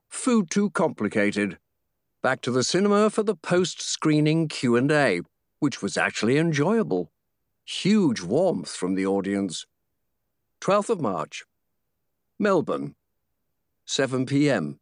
[0.10, 1.60] Food too complicated.
[2.24, 5.22] Back to the cinema for the post-screening Q&A,
[5.58, 7.12] which was actually enjoyable.
[7.66, 9.66] Huge warmth from the audience.
[10.62, 11.46] 12th of March.
[12.38, 12.94] Melbourne.
[13.86, 14.80] 7 p.m.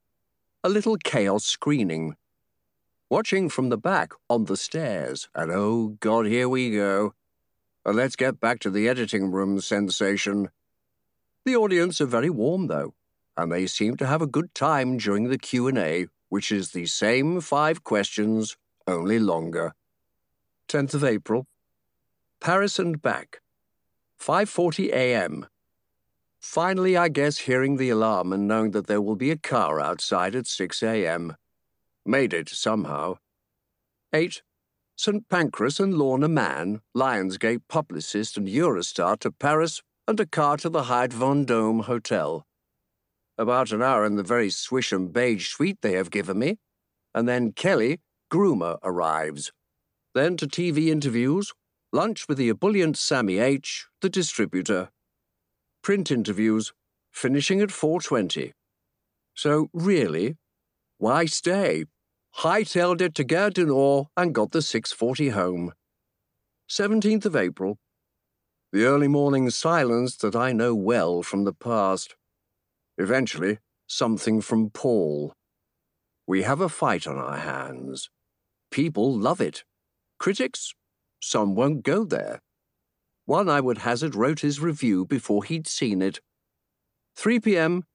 [0.66, 2.18] A little chaos screening.
[3.10, 7.14] Watching from the back on the stairs, and oh God, here we go.
[7.86, 10.50] Uh, let's get back to the editing room sensation.
[11.46, 12.96] The audience are very warm, though,
[13.38, 17.42] and they seem to have a good time during the Q&A, which is the same
[17.42, 18.56] five questions,
[18.88, 19.74] only longer.
[20.70, 21.46] 10th of April.
[22.40, 23.42] Paris and back.
[24.20, 25.48] 5:40 a.m.
[26.40, 30.36] Finally, I guess hearing the alarm and knowing that there will be a car outside
[30.36, 31.36] at 6 a.m.
[32.06, 33.18] Made it somehow.
[34.14, 34.42] 8.
[34.96, 35.28] St.
[35.30, 40.84] Pancras and Lorna Mann, Lionsgate publicist and Eurostar to Paris and a car to the
[40.84, 42.46] Hyatt Vendôme Hotel.
[43.40, 46.58] About an hour in the very swish and beige suite they have given me,
[47.16, 49.54] and then Kelly, groomer, arrives.
[50.14, 51.54] Then to TV interviews,
[51.94, 54.90] lunch with the ebullient Sammy H., the distributor.
[55.82, 56.74] Print interviews,
[57.14, 58.52] finishing at 4.20.
[59.36, 60.36] So, really,
[60.98, 61.86] why stay?
[62.40, 65.72] Hightailed it to Gare du Nord and got the 6.40 home.
[66.70, 67.78] 17th of April.
[68.74, 72.16] The early morning silence that I know well from the past.
[73.00, 75.34] Eventually, something from Paul.
[76.28, 78.10] We have a fight on our hands.
[78.70, 79.64] People love it.
[80.20, 80.74] Critics,
[81.22, 82.42] some won't go there.
[83.26, 86.20] One, I would hazard, wrote his review before he'd seen it.
[87.16, 87.86] 3 p.m.,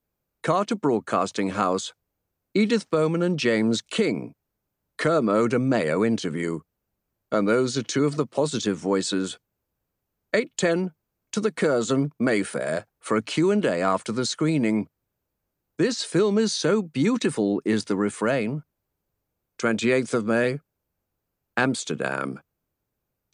[0.43, 1.93] Carter Broadcasting House,
[2.55, 4.33] Edith Bowman and James King.
[4.97, 6.61] Kermode and Mayo interview.
[7.31, 9.39] And those are two of the positive voices.
[10.35, 10.93] 8.10
[11.33, 14.87] to the Curzon, Mayfair, for a Q&A after the screening.
[15.77, 18.63] This film is so beautiful, is the refrain.
[19.59, 20.61] 28th of May,
[21.57, 22.41] Amsterdam.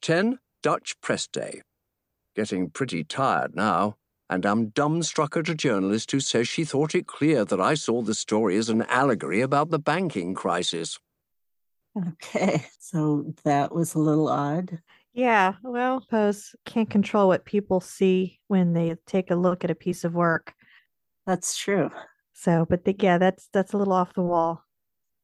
[0.00, 1.60] 10 Dutch Press Day.
[2.34, 3.96] Getting pretty tired now,
[4.30, 8.00] and I'm dumbstruck at a journalist who says she thought it clear that I saw
[8.00, 10.98] the story as an allegory about the banking crisis.
[11.94, 14.78] Okay, so that was a little odd.
[15.12, 19.74] Yeah, well, suppose can't control what people see when they take a look at a
[19.74, 20.54] piece of work.
[21.26, 21.90] That's true.
[22.40, 24.64] So, but the, yeah, that's that's a little off the wall.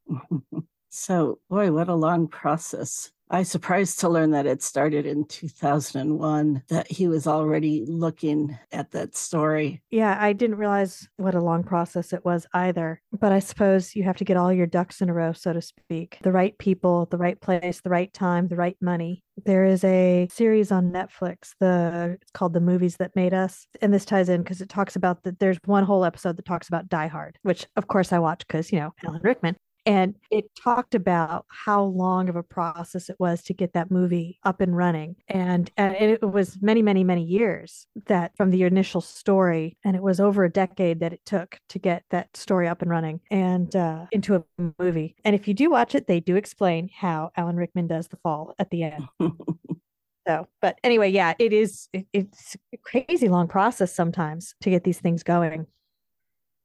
[0.91, 3.11] so, boy, what a long process.
[3.29, 8.57] I was surprised to learn that it started in 2001, that he was already looking
[8.71, 9.83] at that story.
[9.91, 13.01] Yeah, I didn't realize what a long process it was either.
[13.13, 15.61] But I suppose you have to get all your ducks in a row, so to
[15.61, 19.25] speak the right people, the right place, the right time, the right money.
[19.45, 23.67] There is a series on Netflix, the it's called The Movies That Made Us.
[23.83, 26.69] And this ties in because it talks about that there's one whole episode that talks
[26.69, 29.57] about Die Hard, which of course I watch because, you know, Alan Rickman.
[29.87, 34.39] And it talked about how long of a process it was to get that movie
[34.43, 35.15] up and running.
[35.29, 40.03] And, and it was many, many, many years that from the initial story, and it
[40.03, 43.75] was over a decade that it took to get that story up and running and
[43.77, 45.15] uh, into a movie.
[45.25, 48.55] And if you do watch it, they do explain how Alan Rickman does the fall
[48.59, 49.05] at the end.
[50.27, 54.83] so, but anyway, yeah, it is, it, it's a crazy long process sometimes to get
[54.83, 55.67] these things going.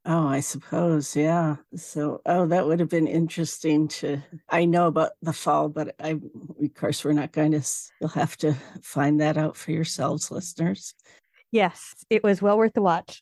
[0.04, 1.58] Oh, I suppose, yeah.
[1.76, 4.20] So, oh, that would have been interesting to.
[4.50, 7.64] I know about the fall, but I, of course, we're not going to.
[8.00, 10.96] You'll have to find that out for yourselves, listeners.
[11.52, 13.22] Yes, it was well worth the watch.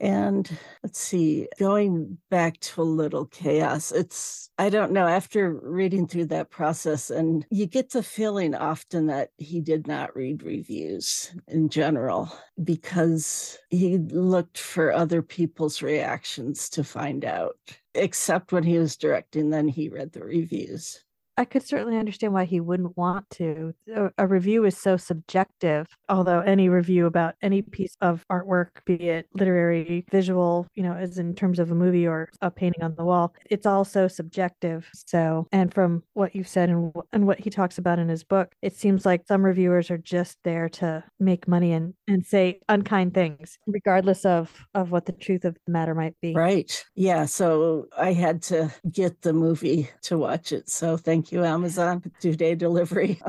[0.00, 0.50] And
[0.82, 6.26] let's see, going back to a little chaos, it's, I don't know, after reading through
[6.26, 11.68] that process, and you get the feeling often that he did not read reviews in
[11.68, 12.32] general
[12.64, 17.58] because he looked for other people's reactions to find out,
[17.94, 21.04] except when he was directing, then he read the reviews.
[21.40, 23.72] I could certainly understand why he wouldn't want to.
[23.96, 27.70] A, a, review is so subjective, although any review about any mm-hmm.
[27.70, 32.06] piece of artwork, be it literary, visual, you know, as in terms of a movie
[32.06, 34.90] or a painting on the wall, it's all so subjective.
[34.92, 38.52] So, and from what you've said and, and what he talks about in his book,
[38.60, 43.14] it seems like some reviewers are just there to make money and, and say unkind
[43.14, 46.34] things, regardless of, of what the truth of the matter might be.
[46.34, 46.84] Right.
[46.94, 47.24] Yeah.
[47.24, 50.68] So I had to get the movie to watch it.
[50.68, 53.20] So thank you, Amazon, two day delivery.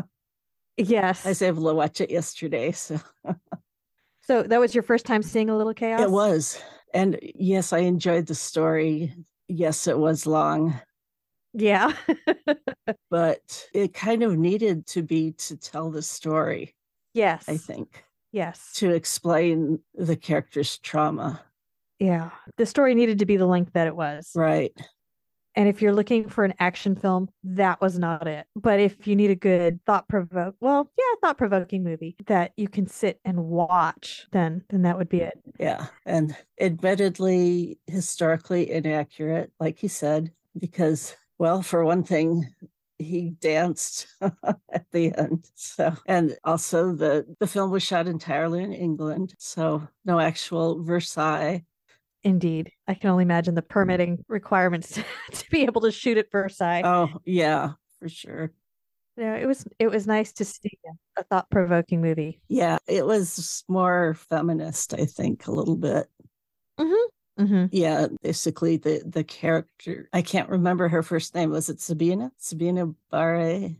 [0.77, 1.25] Yes.
[1.25, 2.71] I was able to watch it yesterday.
[2.71, 2.99] So
[4.23, 6.01] So that was your first time seeing a little chaos?
[6.01, 6.61] It was.
[6.93, 9.13] And yes, I enjoyed the story.
[9.47, 10.79] Yes, it was long.
[11.53, 11.93] Yeah.
[13.09, 16.75] but it kind of needed to be to tell the story.
[17.13, 17.43] Yes.
[17.49, 18.05] I think.
[18.31, 18.73] Yes.
[18.75, 21.41] To explain the character's trauma.
[21.99, 22.29] Yeah.
[22.57, 24.31] The story needed to be the length that it was.
[24.33, 24.71] Right.
[25.55, 28.45] And if you're looking for an action film, that was not it.
[28.55, 32.67] But if you need a good thought provoke, well, yeah, thought provoking movie that you
[32.67, 35.39] can sit and watch, then then that would be it.
[35.59, 35.87] Yeah.
[36.05, 42.47] And admittedly historically inaccurate, like he said, because well, for one thing,
[42.99, 45.49] he danced at the end.
[45.55, 51.65] So, and also the the film was shot entirely in England, so no actual Versailles.
[52.23, 52.71] Indeed.
[52.87, 56.83] I can only imagine the permitting requirements to, to be able to shoot at Versailles.
[56.83, 58.51] Oh, yeah, for sure.
[59.17, 60.71] you know, it was it was nice to see
[61.17, 62.41] a thought provoking movie.
[62.47, 66.07] Yeah, it was more feminist, I think, a little bit.
[66.79, 67.43] Mm-hmm.
[67.43, 67.65] Mm-hmm.
[67.71, 70.09] Yeah, basically the the character.
[70.13, 71.49] I can't remember her first name.
[71.49, 72.31] Was it Sabina?
[72.37, 73.77] Sabina Barre.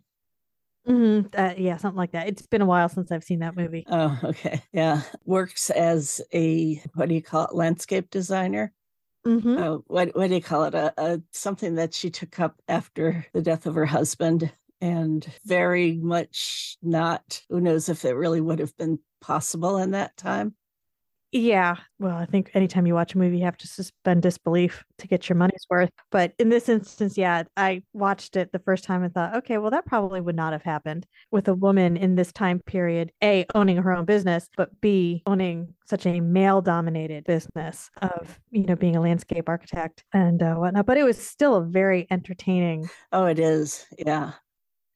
[0.87, 1.27] Mm-hmm.
[1.39, 2.27] Uh, yeah, something like that.
[2.27, 3.85] It's been a while since I've seen that movie.
[3.87, 4.61] Oh, okay.
[4.71, 7.55] Yeah, works as a what do you call it?
[7.55, 8.73] Landscape designer.
[9.25, 9.57] Mm-hmm.
[9.57, 10.73] Uh, what what do you call it?
[10.73, 15.93] A, a something that she took up after the death of her husband, and very
[15.97, 17.43] much not.
[17.49, 20.55] Who knows if it really would have been possible in that time?
[21.31, 21.77] Yeah.
[21.97, 25.29] Well, I think anytime you watch a movie, you have to suspend disbelief to get
[25.29, 25.91] your money's worth.
[26.09, 29.71] But in this instance, yeah, I watched it the first time and thought, okay, well,
[29.71, 33.77] that probably would not have happened with a woman in this time period, A, owning
[33.77, 38.97] her own business, but B, owning such a male dominated business of, you know, being
[38.97, 40.85] a landscape architect and uh, whatnot.
[40.85, 42.89] But it was still a very entertaining.
[43.13, 43.85] Oh, it is.
[43.97, 44.33] Yeah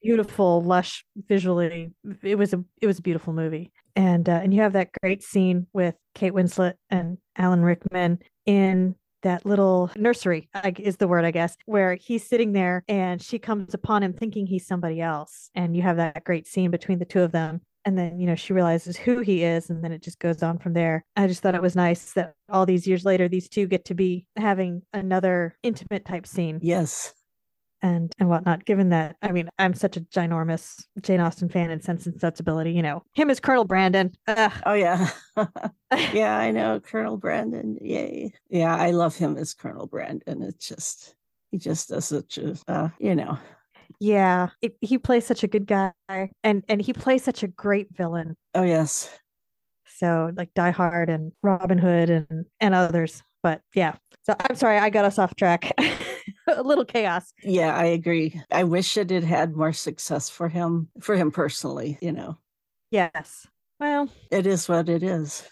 [0.05, 1.91] beautiful lush visually.
[2.21, 3.71] It was a it was a beautiful movie.
[3.95, 8.95] And uh, and you have that great scene with Kate Winslet and Alan Rickman in
[9.23, 13.73] that little nursery is the word I guess where he's sitting there and she comes
[13.73, 15.49] upon him thinking he's somebody else.
[15.55, 17.61] And you have that great scene between the two of them.
[17.85, 20.59] And then you know she realizes who he is and then it just goes on
[20.59, 21.03] from there.
[21.15, 23.95] I just thought it was nice that all these years later these two get to
[23.95, 26.59] be having another intimate type scene.
[26.61, 27.13] Yes
[27.81, 28.65] and and whatnot.
[28.65, 32.71] Given that, I mean, I'm such a ginormous Jane Austen fan in Sense and Sensibility.
[32.71, 34.11] You know, him as Colonel Brandon.
[34.27, 34.51] Ugh.
[34.65, 35.09] Oh yeah,
[36.13, 37.77] yeah, I know Colonel Brandon.
[37.81, 40.41] Yay, yeah, I love him as Colonel Brandon.
[40.41, 41.15] It's just
[41.51, 43.37] he just does such a, uh, you know.
[43.99, 45.93] Yeah, it, he plays such a good guy,
[46.43, 48.35] and and he plays such a great villain.
[48.53, 49.09] Oh yes.
[49.97, 53.23] So like Die Hard and Robin Hood and and others.
[53.45, 53.93] But yeah,
[54.23, 55.71] so I'm sorry I got us off track.
[56.47, 57.31] a little chaos.
[57.43, 58.41] Yeah, I agree.
[58.51, 62.39] I wish it had had more success for him, for him personally, you know.
[62.89, 63.45] Yes.
[63.79, 65.47] Well, it is what it is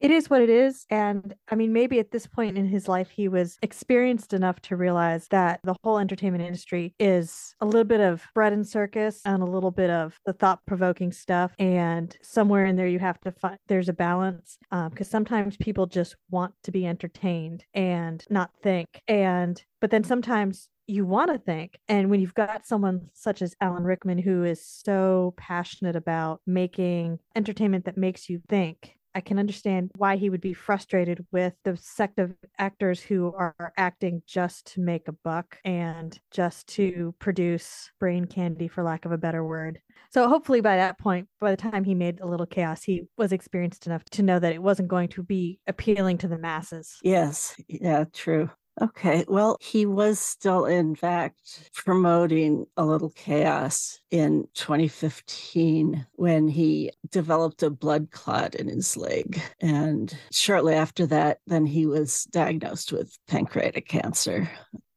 [0.00, 0.86] it is what it is.
[0.90, 4.76] And I mean, maybe at this point in his life, he was experienced enough to
[4.76, 9.42] realize that the whole entertainment industry is a little bit of bread and circus and
[9.42, 11.52] a little bit of the thought provoking stuff.
[11.58, 15.86] And somewhere in there, you have to find there's a balance because um, sometimes people
[15.86, 19.02] just want to be entertained and not think.
[19.08, 21.78] And but then sometimes you want to think.
[21.88, 27.18] And when you've got someone such as Alan Rickman, who is so passionate about making
[27.36, 31.76] entertainment that makes you think, I can understand why he would be frustrated with the
[31.76, 37.90] sect of actors who are acting just to make a buck and just to produce
[37.98, 39.80] brain candy, for lack of a better word.
[40.10, 43.32] So, hopefully, by that point, by the time he made a little chaos, he was
[43.32, 46.96] experienced enough to know that it wasn't going to be appealing to the masses.
[47.02, 47.60] Yes.
[47.66, 48.50] Yeah, true.
[48.80, 49.24] Okay.
[49.26, 57.62] Well, he was still, in fact, promoting a little chaos in 2015 when he developed
[57.62, 59.40] a blood clot in his leg.
[59.60, 64.48] And shortly after that, then he was diagnosed with pancreatic cancer.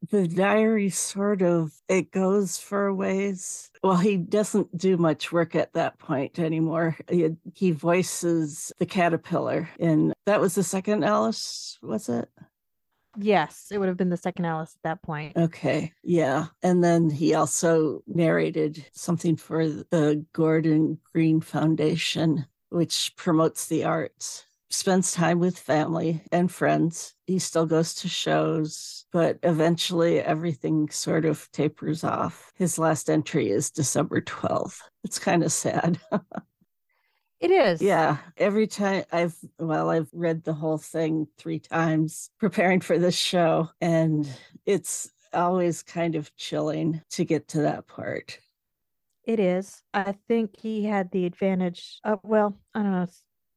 [0.09, 3.71] The diary sort of it goes for a ways.
[3.83, 6.97] Well, he doesn't do much work at that point anymore.
[7.09, 12.29] He, he voices the caterpillar in that was the second Alice, was it?
[13.17, 15.35] Yes, it would have been the second Alice at that point.
[15.35, 15.91] Okay.
[16.03, 16.47] Yeah.
[16.63, 24.45] And then he also narrated something for the Gordon Green Foundation, which promotes the arts.
[24.69, 27.13] Spends time with family and friends.
[27.27, 32.53] He still goes to shows, but eventually everything sort of tapers off.
[32.55, 34.79] His last entry is December 12th.
[35.03, 35.99] It's kind of sad.
[37.41, 37.81] It is.
[37.81, 38.17] Yeah.
[38.37, 43.69] Every time I've, well, I've read the whole thing three times preparing for this show,
[43.81, 44.29] and
[44.65, 48.39] it's always kind of chilling to get to that part.
[49.23, 49.81] It is.
[49.93, 53.07] I think he had the advantage of, well, I don't know.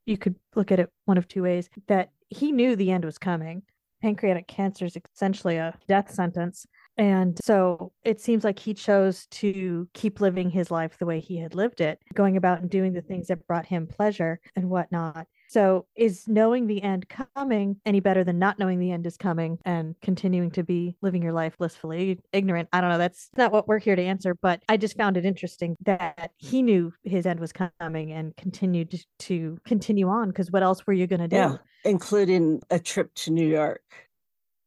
[0.06, 3.18] You could look at it one of two ways that he knew the end was
[3.18, 3.62] coming.
[4.02, 6.66] Pancreatic cancer is essentially a death sentence.
[6.96, 11.38] And so it seems like he chose to keep living his life the way he
[11.38, 15.26] had lived it, going about and doing the things that brought him pleasure and whatnot.
[15.48, 19.58] So, is knowing the end coming any better than not knowing the end is coming
[19.64, 22.68] and continuing to be living your life blissfully ignorant?
[22.72, 22.98] I don't know.
[22.98, 26.62] That's not what we're here to answer, but I just found it interesting that he
[26.62, 31.06] knew his end was coming and continued to continue on because what else were you
[31.06, 31.36] going to do?
[31.36, 33.82] Yeah, including a trip to New York.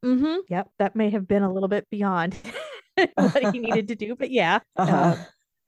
[0.03, 0.37] Mm-hmm.
[0.49, 2.35] Yep, that may have been a little bit beyond
[3.15, 5.15] what he needed to do, but yeah, uh-huh.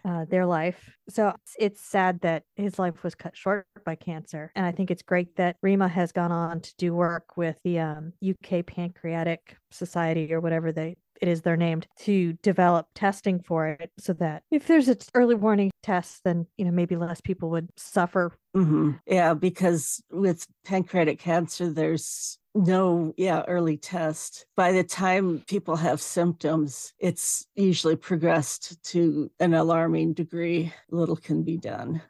[0.05, 0.89] uh, uh, their life.
[1.09, 4.91] So it's, it's sad that his life was cut short by cancer, and I think
[4.91, 9.57] it's great that Rima has gone on to do work with the um, UK Pancreatic
[9.71, 14.41] Society or whatever they it is they're named to develop testing for it so that
[14.51, 18.91] if there's an early warning test then you know maybe less people would suffer Mm-hmm.
[19.05, 24.45] Yeah, because with pancreatic cancer, there's no, yeah, early test.
[24.55, 30.73] By the time people have symptoms, it's usually progressed to an alarming degree.
[30.91, 32.01] Little can be done.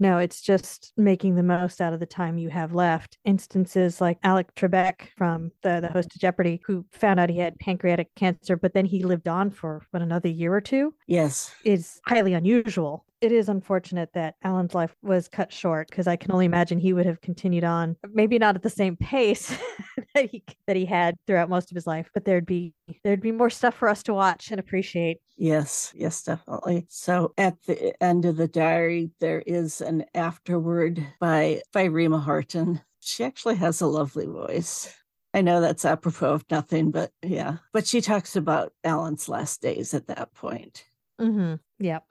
[0.00, 3.16] No, it's just making the most out of the time you have left.
[3.24, 7.58] Instances like Alex Trebek from the, the host of Jeopardy, who found out he had
[7.58, 10.92] pancreatic cancer, but then he lived on for what, another year or two?
[11.06, 11.54] Yes.
[11.64, 16.30] Is highly unusual it is unfortunate that Alan's life was cut short because I can
[16.30, 19.56] only imagine he would have continued on, maybe not at the same pace
[20.14, 23.32] that he that he had throughout most of his life, but there'd be there'd be
[23.32, 25.18] more stuff for us to watch and appreciate.
[25.36, 26.86] Yes, yes, definitely.
[26.90, 32.80] So at the end of the diary, there is an afterword by by Rima Horton.
[33.00, 34.94] She actually has a lovely voice.
[35.34, 37.56] I know that's apropos of nothing, but yeah.
[37.72, 40.84] But she talks about Alan's last days at that point.
[41.20, 41.54] Mm-hmm.
[41.80, 42.04] Yep.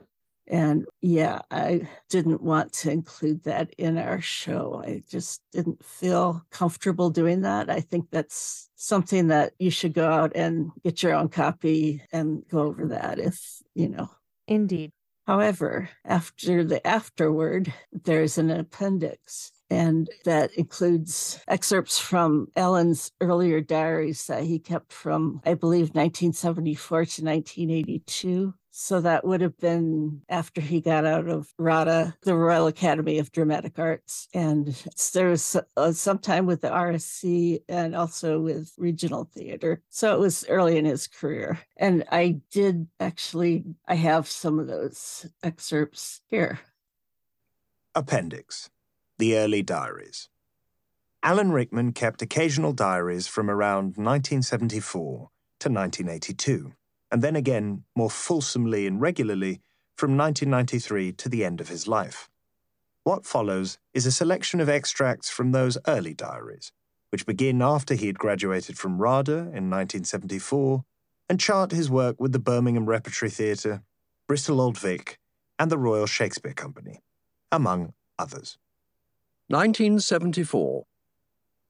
[0.48, 4.84] And yeah, I didn't want to include that in our show.
[4.86, 7.70] I just didn't feel comfortable doing that.
[7.70, 12.44] I think that's something that you should go out and get your own copy and
[12.50, 14.10] go over that if, you know.
[14.48, 14.92] Indeed.
[15.26, 24.28] However, after the afterword, there's an appendix and that includes excerpts from Alan's earlier diaries
[24.28, 28.54] that he kept from, I believe, 1974 to 1982.
[28.70, 33.32] So that would have been after he got out of RADA, the Royal Academy of
[33.32, 34.28] Dramatic Arts.
[34.32, 34.68] And
[35.14, 39.82] there was uh, some time with the RSC and also with regional theater.
[39.90, 41.60] So it was early in his career.
[41.78, 46.60] And I did actually, I have some of those excerpts here.
[47.96, 48.70] Appendix
[49.20, 50.30] The Early Diaries.
[51.22, 55.30] Alan Rickman kept occasional diaries from around 1974
[55.60, 56.74] to 1982
[57.14, 59.62] and then again more fulsomely and regularly
[59.96, 62.28] from 1993 to the end of his life.
[63.04, 66.72] What follows is a selection of extracts from those early diaries,
[67.12, 70.84] which begin after he had graduated from RADA in 1974
[71.30, 73.84] and chart his work with the Birmingham Repertory Theatre,
[74.28, 75.20] Bristol Old Vic,
[75.60, 77.02] and the Royal Shakespeare Company,
[77.52, 78.58] among others.
[79.48, 80.86] 1974.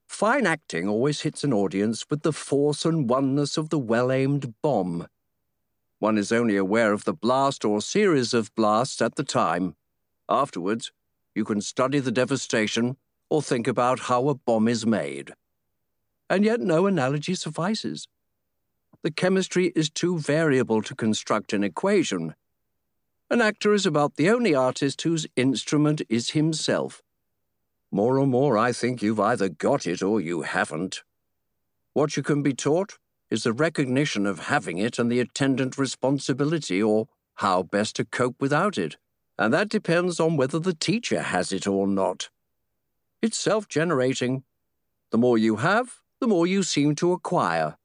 [0.06, 4.54] Fine acting always hits an audience with the force and oneness of the well aimed
[4.62, 5.06] bomb
[6.04, 9.74] one is only aware of the blast or series of blasts at the time.
[10.28, 10.92] Afterwards,
[11.34, 12.98] you can study the devastation
[13.30, 15.32] or think about how a bomb is made.
[16.28, 18.06] And yet, no analogy suffices.
[19.02, 22.34] The chemistry is too variable to construct an equation.
[23.30, 27.02] An actor is about the only artist whose instrument is himself.
[27.94, 31.04] More and more, I think you've either got it or you haven't.
[31.92, 32.98] What you can be taught,
[33.30, 37.06] is the recognition of having it and the attendant responsibility or
[37.36, 38.96] how best to cope without it.
[39.38, 42.30] And that depends on whether the teacher has it or not.
[43.22, 44.42] It's self generating.
[45.12, 47.76] The more you have, the more you seem to acquire.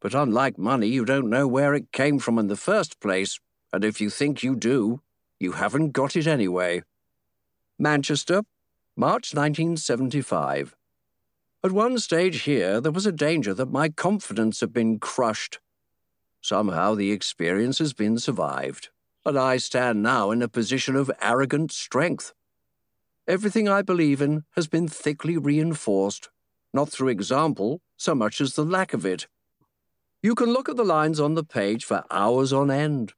[0.00, 3.40] But unlike money, you don't know where it came from in the first place,
[3.72, 5.00] and if you think you do,
[5.40, 6.84] you haven't got it anyway.
[7.76, 8.44] Manchester,
[8.94, 10.76] March 1975.
[11.64, 15.60] At one stage here, there was a danger that my confidence had been crushed.
[16.42, 18.90] Somehow the experience has been survived,
[19.24, 22.34] and I stand now in a position of arrogant strength.
[23.26, 26.28] Everything I believe in has been thickly reinforced,
[26.74, 29.26] not through example so much as the lack of it.
[30.22, 33.14] You can look at the lines on the page for hours on end.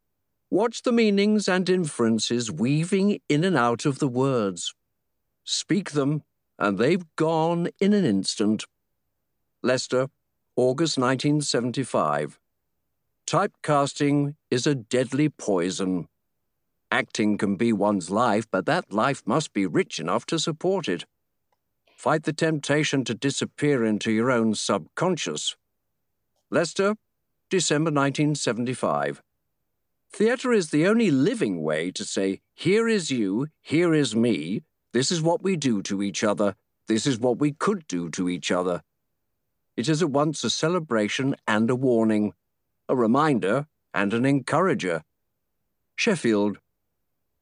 [0.52, 4.72] Watch the meanings and inferences weaving in and out of the words.
[5.44, 6.22] Speak them
[6.58, 8.64] and they've gone in an instant.
[9.62, 10.08] Leicester,
[10.56, 12.38] August 1975.
[13.26, 16.08] Typecasting is a deadly poison.
[16.90, 21.06] Acting can be one's life, but that life must be rich enough to support it.
[21.96, 25.56] Fight the temptation to disappear into your own subconscious.
[26.50, 26.96] Leicester,
[27.50, 29.22] December 1975.
[30.12, 34.62] Theatre is the only living way to say, here is you, here is me,
[34.94, 36.54] this is what we do to each other.
[36.86, 38.82] This is what we could do to each other.
[39.76, 42.32] It is at once a celebration and a warning,
[42.88, 45.02] a reminder and an encourager.
[45.96, 46.58] Sheffield,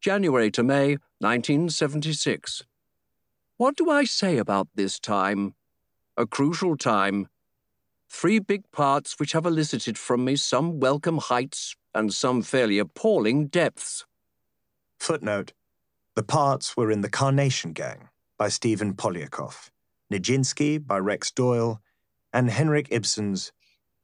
[0.01, 2.65] January to May 1976.
[3.59, 5.55] What do I say about this time?
[6.17, 7.29] A crucial time.
[8.09, 13.49] Three big parts which have elicited from me some welcome heights and some fairly appalling
[13.49, 14.07] depths.
[14.99, 15.53] Footnote
[16.15, 19.71] the parts were in The Carnation Gang by Stephen Poliakoff,
[20.13, 21.81] Nijinsky by Rex Doyle,
[22.35, 23.51] and Henrik Ibsen's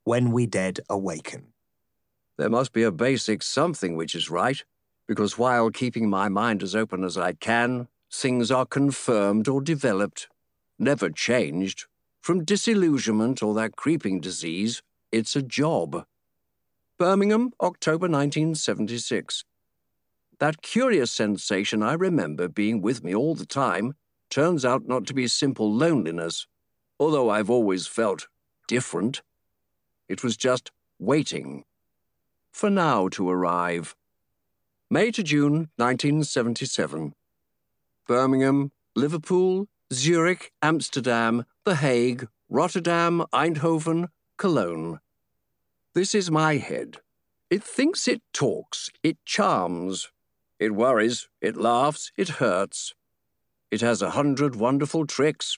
[0.05, 1.53] When We Dead Awaken
[2.39, 4.65] There must be a basic something which is right,
[5.07, 10.29] because while keeping my mind as open as I can, things are confirmed or developed,
[10.79, 11.85] never changed.
[12.21, 14.83] From disillusionment or that creeping disease,
[15.13, 16.07] it's a job.
[16.97, 19.45] Birmingham, October 1976.
[20.39, 23.95] That curious sensation I remember being with me all the time
[24.31, 26.47] turns out not to be simple loneliness,
[27.01, 28.29] although I've always felt
[28.69, 29.23] different.
[30.09, 31.65] It was just waiting
[32.53, 33.97] for now to arrive.
[34.91, 37.15] May to June 1977.
[38.07, 45.01] Birmingham, Liverpool, Zurich, Amsterdam, The Hague, Rotterdam, Eindhoven, Cologne.
[45.95, 46.99] This is my head.
[47.51, 50.11] It thinks it talks, it charms.
[50.59, 52.95] It worries, it laughs, it hurts.
[53.71, 55.57] It has a hundred wonderful tricks.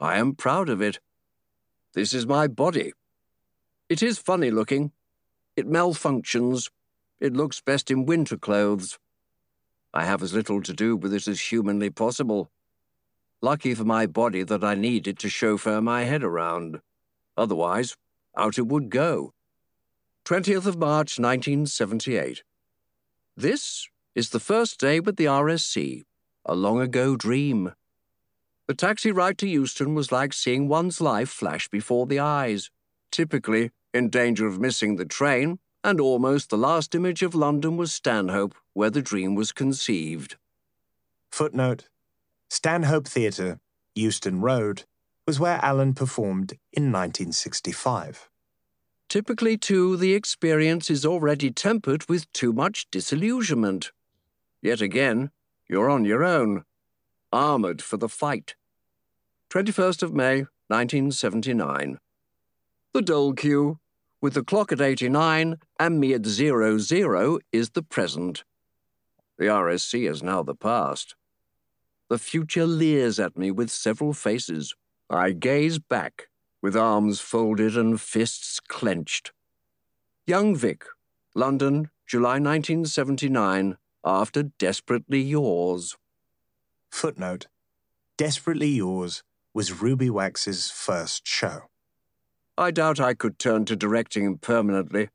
[0.00, 1.00] I am proud of it.
[1.92, 2.92] This is my body.
[3.88, 4.92] It is funny looking.
[5.56, 6.70] It malfunctions.
[7.20, 8.98] It looks best in winter clothes.
[9.92, 12.50] I have as little to do with it as humanly possible.
[13.42, 16.80] Lucky for my body that I need it to chauffeur my head around.
[17.36, 17.96] Otherwise,
[18.36, 19.32] out it would go.
[20.24, 22.42] 20th of March 1978.
[23.36, 26.02] This is the first day with the RSC,
[26.46, 27.74] a long ago dream.
[28.66, 32.70] The taxi ride to Euston was like seeing one's life flash before the eyes.
[33.10, 37.92] Typically, in danger of missing the train, and almost the last image of London was
[37.92, 40.36] Stanhope, where the dream was conceived.
[41.30, 41.90] Footnote
[42.48, 43.60] Stanhope Theatre,
[43.94, 44.84] Euston Road,
[45.26, 48.30] was where Alan performed in 1965.
[49.10, 53.92] Typically, too, the experience is already tempered with too much disillusionment.
[54.62, 55.30] Yet again,
[55.68, 56.64] you're on your own,
[57.32, 58.54] armoured for the fight.
[59.50, 61.98] 21st of May, 1979.
[62.92, 63.78] The dole queue,
[64.20, 68.44] with the clock at 89 and me at zero zero, is the present.
[69.38, 71.14] The RSC is now the past.
[72.08, 74.74] The future leers at me with several faces.
[75.10, 76.28] I gaze back,
[76.62, 79.32] with arms folded and fists clenched.
[80.26, 80.84] Young Vic,
[81.34, 83.76] London, July 1979,
[84.06, 85.96] after Desperately Yours.
[86.90, 87.48] Footnote
[88.16, 91.62] Desperately Yours was Ruby Wax's first show.
[92.56, 95.08] I doubt I could turn to directing permanently.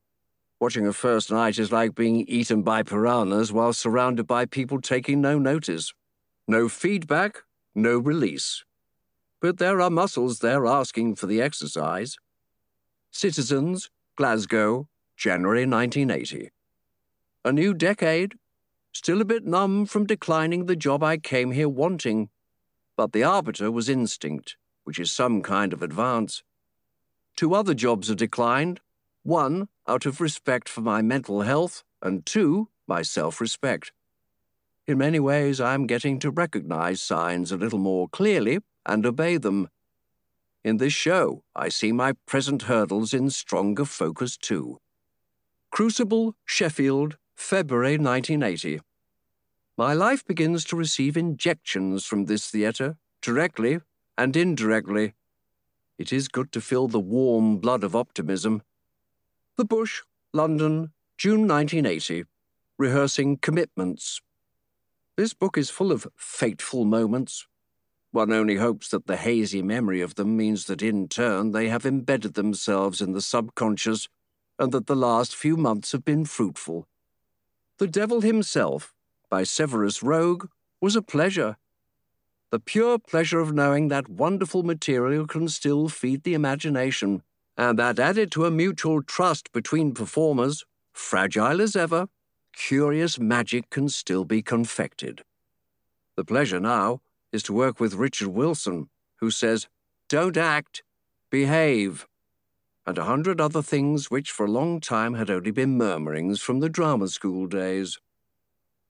[0.59, 5.21] Watching a first night is like being eaten by piranhas while surrounded by people taking
[5.21, 5.93] no notice.
[6.47, 7.43] No feedback,
[7.73, 8.63] no release.
[9.39, 12.17] But there are muscles there asking for the exercise.
[13.09, 14.87] Citizens, Glasgow,
[15.17, 16.49] January 1980.
[17.43, 18.35] A new decade?
[18.93, 22.29] Still a bit numb from declining the job I came here wanting.
[22.97, 26.43] But the arbiter was instinct, which is some kind of advance.
[27.35, 28.81] Two other jobs have declined
[29.23, 33.91] one, out of respect for my mental health, and two, my self respect.
[34.87, 39.37] In many ways, I am getting to recognize signs a little more clearly and obey
[39.37, 39.69] them.
[40.63, 44.79] In this show, I see my present hurdles in stronger focus too.
[45.71, 48.79] Crucible, Sheffield, February 1980.
[49.75, 53.79] My life begins to receive injections from this theatre, directly
[54.17, 55.15] and indirectly.
[55.97, 58.61] It is good to feel the warm blood of optimism.
[59.57, 62.23] The Bush, London, June 1980.
[62.77, 64.21] Rehearsing Commitments.
[65.17, 67.47] This book is full of fateful moments.
[68.11, 71.85] One only hopes that the hazy memory of them means that in turn they have
[71.85, 74.07] embedded themselves in the subconscious
[74.57, 76.87] and that the last few months have been fruitful.
[77.81, 78.93] The Devil himself,
[79.27, 80.49] by Severus Rogue,
[80.79, 81.57] was a pleasure
[82.51, 87.23] the pure pleasure of knowing that wonderful material can still feed the imagination,
[87.57, 90.63] and that added to a mutual trust between performers,
[90.93, 92.07] fragile as ever,
[92.53, 95.23] curious magic can still be confected.
[96.15, 97.01] The pleasure now
[97.31, 98.89] is to work with Richard Wilson,
[99.21, 99.67] who says,
[100.07, 100.83] Don't act,
[101.31, 102.05] behave,
[102.85, 106.59] and a hundred other things which for a long time had only been murmurings from
[106.59, 107.99] the drama school days.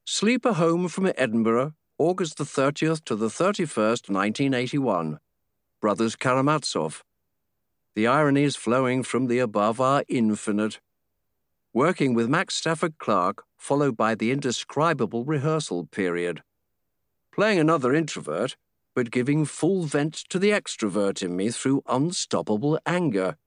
[0.06, 5.20] Sleeper home from Edinburgh August the 30th to the 31st, 1981.
[5.80, 7.04] Brothers Karamazov.
[7.94, 10.80] The ironies flowing from the above are infinite.
[11.74, 16.42] Working with Max Stafford Clark, followed by the indescribable rehearsal period.
[17.32, 18.58] Playing another introvert,
[18.96, 23.38] but giving full vent to the extrovert in me through unstoppable anger.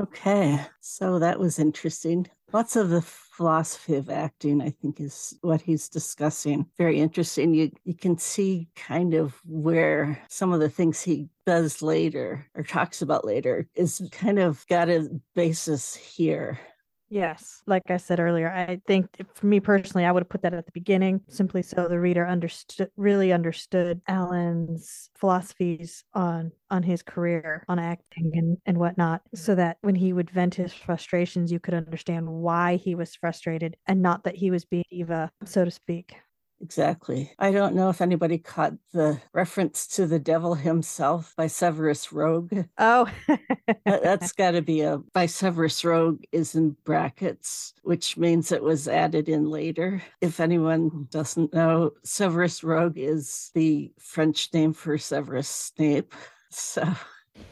[0.00, 2.28] Okay, so that was interesting.
[2.52, 6.66] Lots of the philosophy of acting, I think, is what he's discussing.
[6.78, 7.52] Very interesting.
[7.52, 12.62] You you can see kind of where some of the things he does later or
[12.62, 16.60] talks about later is kind of got a basis here.
[17.10, 17.62] Yes.
[17.66, 20.66] Like I said earlier, I think for me personally, I would have put that at
[20.66, 27.64] the beginning simply so the reader understood really understood Alan's philosophies on on his career,
[27.66, 29.38] on acting and, and whatnot, mm-hmm.
[29.38, 33.76] so that when he would vent his frustrations, you could understand why he was frustrated
[33.86, 36.16] and not that he was being Eva, so to speak.
[36.60, 37.32] Exactly.
[37.38, 42.52] I don't know if anybody caught the reference to the devil himself by Severus Rogue.
[42.78, 43.08] Oh,
[43.84, 48.88] That's got to be a by Severus Rogue is in brackets, which means it was
[48.88, 50.02] added in later.
[50.20, 56.12] If anyone doesn't know, Severus Rogue is the French name for Severus Snape.
[56.50, 56.92] So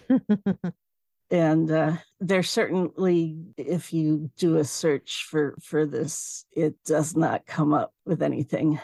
[1.30, 7.46] and uh, there certainly if you do a search for for this it does not
[7.46, 8.80] come up with anything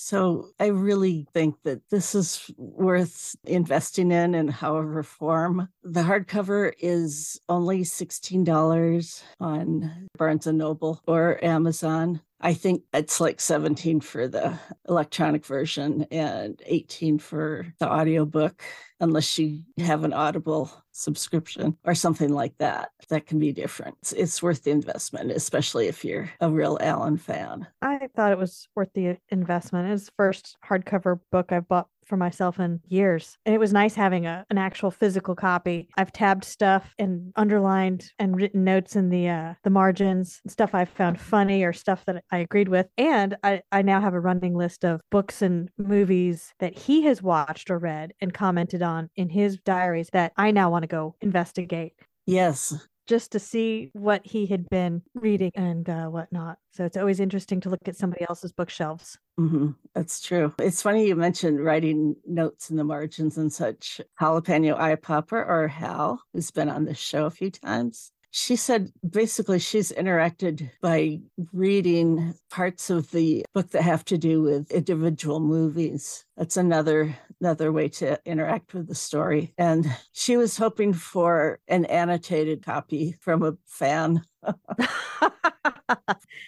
[0.00, 5.68] so I really think that this is worth investing in in however form.
[5.82, 12.22] The hardcover is only $16 on Barnes and Noble or Amazon.
[12.40, 14.58] I think it's like 17 for the
[14.88, 18.62] electronic version and 18 for the audiobook,
[18.98, 22.90] unless you have an Audible subscription or something like that.
[23.10, 23.96] That can be different.
[24.16, 27.66] It's worth the investment, especially if you're a real Alan fan.
[27.82, 29.90] I thought it was worth the investment.
[29.90, 33.38] It's the first hardcover book I've bought for myself in years.
[33.46, 35.88] And it was nice having a, an actual physical copy.
[35.96, 40.84] I've tabbed stuff and underlined and written notes in the uh, the margins, stuff I
[40.84, 42.88] found funny or stuff that I agreed with.
[42.98, 47.22] And I, I now have a running list of books and movies that he has
[47.22, 51.14] watched or read and commented on in his diaries that I now want to go
[51.20, 51.92] investigate.
[52.26, 52.74] Yes,
[53.10, 56.58] just to see what he had been reading and uh, whatnot.
[56.70, 59.18] So it's always interesting to look at somebody else's bookshelves.
[59.36, 60.54] hmm That's true.
[60.60, 64.00] It's funny you mentioned writing notes in the margins and such.
[64.20, 68.92] Jalapeno Eye Popper or Hal, who's been on this show a few times, she said
[69.08, 71.18] basically she's interacted by
[71.52, 76.24] reading parts of the book that have to do with individual movies.
[76.36, 79.54] That's another another way to interact with the story.
[79.56, 84.22] And she was hoping for an annotated copy from a fan.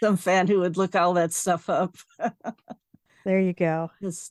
[0.02, 1.96] Some fan who would look all that stuff up.
[3.24, 3.90] there you go.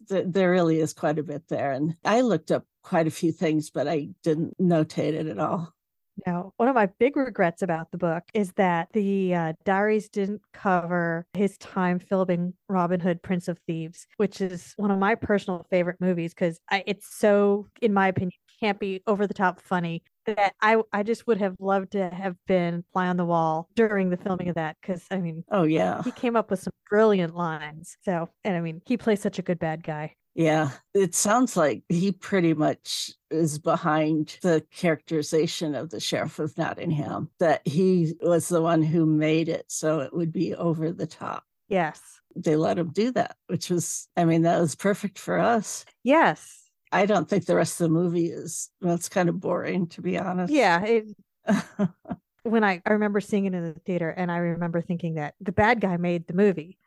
[0.10, 1.72] there really is quite a bit there.
[1.72, 5.74] And I looked up quite a few things, but I didn't notate it at all.
[6.26, 10.42] Now, one of my big regrets about the book is that the uh, diaries didn't
[10.54, 15.66] cover his time filming Robin Hood, Prince of Thieves, which is one of my personal
[15.70, 20.78] favorite movies because it's so, in my opinion, campy, over the top funny that I
[20.94, 24.50] I just would have loved to have been fly on the wall during the filming
[24.50, 27.98] of that because I mean, oh yeah, he came up with some brilliant lines.
[28.04, 30.16] So, and I mean, he plays such a good bad guy.
[30.34, 36.58] Yeah, it sounds like he pretty much is behind the characterization of the Sheriff of
[36.58, 41.08] Nottingham, that he was the one who made it so it would be over the
[41.08, 41.44] top.
[41.68, 42.02] Yes.
[42.36, 45.86] They let him do that, which was, I mean, that was perfect for us.
[46.04, 46.70] Yes.
[46.94, 50.02] I don't think the rest of the movie is, well, it's kind of boring, to
[50.02, 50.54] be honest.
[50.54, 50.82] Yeah.
[50.84, 51.06] It,
[52.44, 55.52] when I, I remember seeing it in the theater and I remember thinking that the
[55.52, 56.78] bad guy made the movie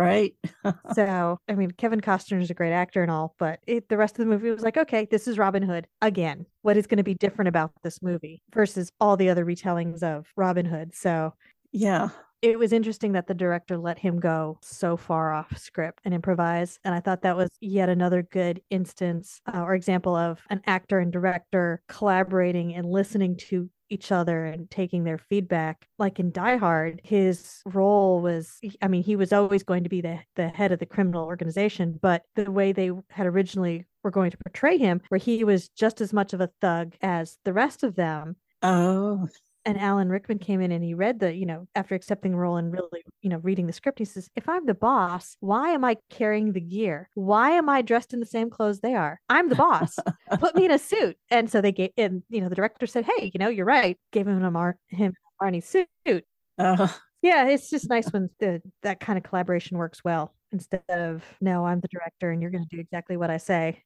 [0.00, 0.34] right?
[0.94, 4.14] so, I mean, Kevin Costner is a great actor and all, but it, the rest
[4.18, 6.46] of the movie was like, okay, this is Robin Hood again.
[6.62, 10.26] What is going to be different about this movie versus all the other retellings of
[10.36, 10.94] Robin Hood?
[10.94, 11.34] So,
[11.72, 12.08] yeah.
[12.42, 16.78] It was interesting that the director let him go so far off script and improvise.
[16.84, 21.00] And I thought that was yet another good instance uh, or example of an actor
[21.00, 25.86] and director collaborating and listening to each other and taking their feedback.
[25.98, 30.00] Like in Die Hard, his role was I mean, he was always going to be
[30.00, 34.30] the, the head of the criminal organization, but the way they had originally were going
[34.30, 37.82] to portray him, where he was just as much of a thug as the rest
[37.82, 38.36] of them.
[38.62, 39.28] Oh
[39.64, 42.56] and Alan Rickman came in and he read the, you know, after accepting the role
[42.56, 45.84] and really, you know, reading the script, he says, if I'm the boss, why am
[45.84, 47.08] I carrying the gear?
[47.14, 49.20] Why am I dressed in the same clothes they are?
[49.28, 49.96] I'm the boss.
[50.38, 51.16] Put me in a suit.
[51.30, 53.98] And so they gave, and you know, the director said, hey, you know, you're right.
[54.12, 56.24] Gave him a Mar- him Armani suit.
[56.58, 56.88] Uh,
[57.22, 61.64] yeah, it's just nice when the, that kind of collaboration works well instead of no,
[61.64, 63.82] I'm the director and you're going to do exactly what I say.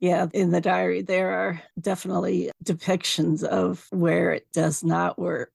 [0.00, 5.52] Yeah, in the diary, there are definitely depictions of where it does not work.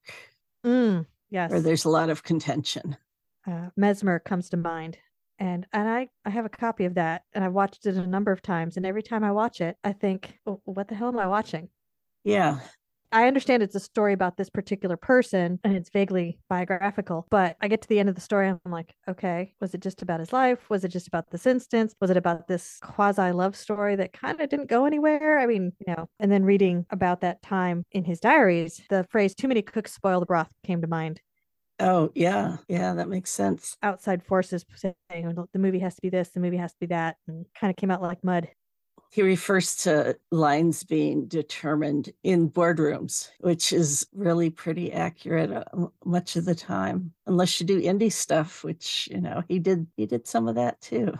[0.64, 1.50] Mm, yes.
[1.50, 2.96] Where there's a lot of contention.
[3.46, 4.98] Uh, Mesmer comes to mind.
[5.38, 8.30] And and I, I have a copy of that and I've watched it a number
[8.30, 8.76] of times.
[8.76, 11.70] And every time I watch it, I think, oh, what the hell am I watching?
[12.24, 12.60] Yeah.
[13.12, 17.66] I understand it's a story about this particular person and it's vaguely biographical, but I
[17.66, 20.32] get to the end of the story I'm like, okay, was it just about his
[20.32, 20.70] life?
[20.70, 21.92] Was it just about this instance?
[22.00, 25.40] Was it about this quasi love story that kind of didn't go anywhere?
[25.40, 29.34] I mean, you know, and then reading about that time in his diaries, the phrase
[29.34, 31.20] too many cooks spoil the broth came to mind.
[31.80, 32.58] Oh, yeah.
[32.68, 33.76] Yeah, that makes sense.
[33.82, 37.16] Outside forces saying the movie has to be this, the movie has to be that,
[37.26, 38.48] and kind of came out like mud.
[39.10, 46.36] He refers to lines being determined in boardrooms, which is really pretty accurate uh, much
[46.36, 49.86] of the time, unless you do indie stuff, which you know he did.
[49.96, 51.12] He did some of that too.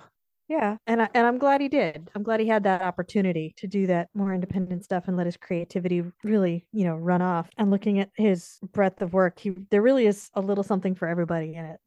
[0.50, 2.10] Yeah, and I, and I'm glad he did.
[2.12, 5.36] I'm glad he had that opportunity to do that more independent stuff and let his
[5.36, 7.48] creativity really, you know, run off.
[7.56, 11.06] And looking at his breadth of work, he there really is a little something for
[11.06, 11.78] everybody in it.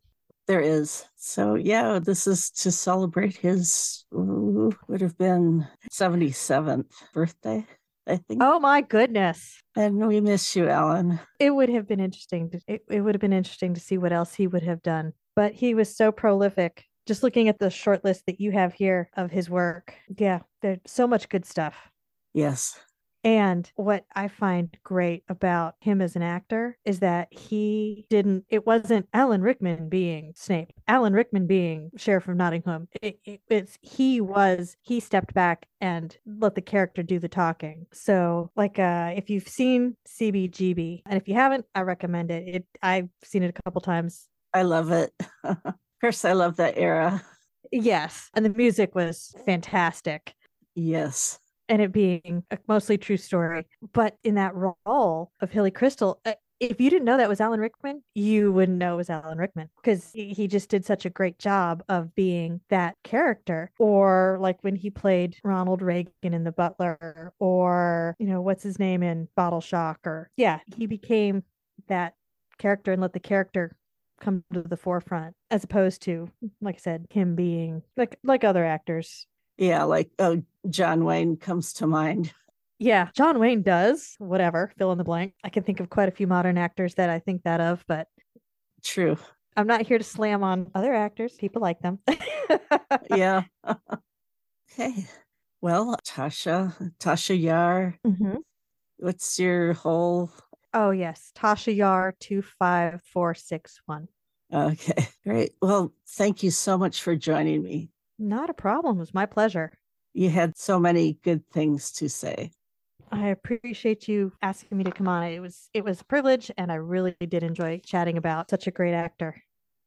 [0.48, 1.06] There is.
[1.16, 7.66] So, yeah, this is to celebrate his, ooh, would have been 77th birthday,
[8.06, 8.42] I think.
[8.44, 9.62] Oh, my goodness.
[9.76, 11.20] And we miss you, Alan.
[11.40, 12.50] It would have been interesting.
[12.52, 15.14] To, it, it would have been interesting to see what else he would have done.
[15.36, 16.84] But he was so prolific.
[17.06, 19.94] Just looking at the short list that you have here of his work.
[20.18, 21.76] Yeah, there's so much good stuff.
[22.34, 22.78] Yes.
[23.24, 28.66] And what I find great about him as an actor is that he didn't, it
[28.66, 32.90] wasn't Alan Rickman being Snape, Alan Rickman being Sheriff of Nottingham.
[33.02, 37.86] It, it, it's he was, he stepped back and let the character do the talking.
[37.94, 42.48] So, like, uh, if you've seen CBGB, and if you haven't, I recommend it.
[42.48, 44.28] It I've seen it a couple times.
[44.54, 45.14] I love it.
[45.44, 47.24] of course, I love that era.
[47.72, 48.30] Yes.
[48.34, 50.36] And the music was fantastic.
[50.76, 51.40] Yes
[51.74, 53.66] and it being a mostly true story.
[53.94, 57.60] But in that role of Hilly Kristal, uh, if you didn't know that was Alan
[57.60, 61.40] Rickman, you wouldn't know it was Alan Rickman because he just did such a great
[61.40, 63.72] job of being that character.
[63.80, 68.78] Or like when he played Ronald Reagan in The Butler, or, you know, what's his
[68.78, 71.42] name in Bottle Shock, or yeah, he became
[71.88, 72.14] that
[72.60, 73.76] character and let the character
[74.22, 76.30] come to the forefront as opposed to
[76.62, 79.28] like i said him being like like other actors
[79.58, 82.34] yeah, like oh, John Wayne comes to mind.
[82.80, 84.16] Yeah, John Wayne does.
[84.18, 85.34] Whatever, fill in the blank.
[85.44, 88.08] I can think of quite a few modern actors that I think that of, but
[88.84, 89.18] true.
[89.56, 91.34] I'm not here to slam on other actors.
[91.34, 92.00] People like them.
[93.16, 93.44] yeah.
[94.74, 95.06] okay.
[95.62, 98.36] Well, Tasha, Tasha Yar, mm-hmm.
[98.98, 100.32] what's your whole?
[100.74, 101.32] Oh, yes.
[101.38, 104.08] Tasha Yar 25461.
[104.54, 105.54] Okay, great.
[105.62, 107.90] Well, thank you so much for joining me.
[108.20, 108.98] Not a problem.
[108.98, 109.72] It was my pleasure.
[110.14, 112.52] You had so many good things to say.
[113.12, 115.24] I appreciate you asking me to come on.
[115.24, 118.72] It was it was a privilege and I really did enjoy chatting about such a
[118.72, 119.42] great actor.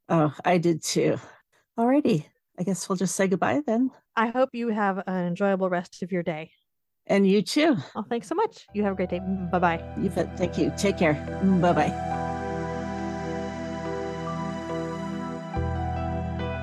[0.09, 1.19] Oh, I did too.
[1.79, 2.25] Alrighty.
[2.59, 3.91] I guess we'll just say goodbye then.
[4.15, 6.51] I hope you have an enjoyable rest of your day.
[7.07, 7.77] And you too.
[7.95, 8.67] Oh, thanks so much.
[8.75, 9.21] You have a great day.
[9.21, 9.95] Mm, bye bye.
[10.01, 10.37] You bet.
[10.37, 10.73] Thank you.
[10.77, 11.15] Take care.
[11.43, 11.93] Mm, bye bye.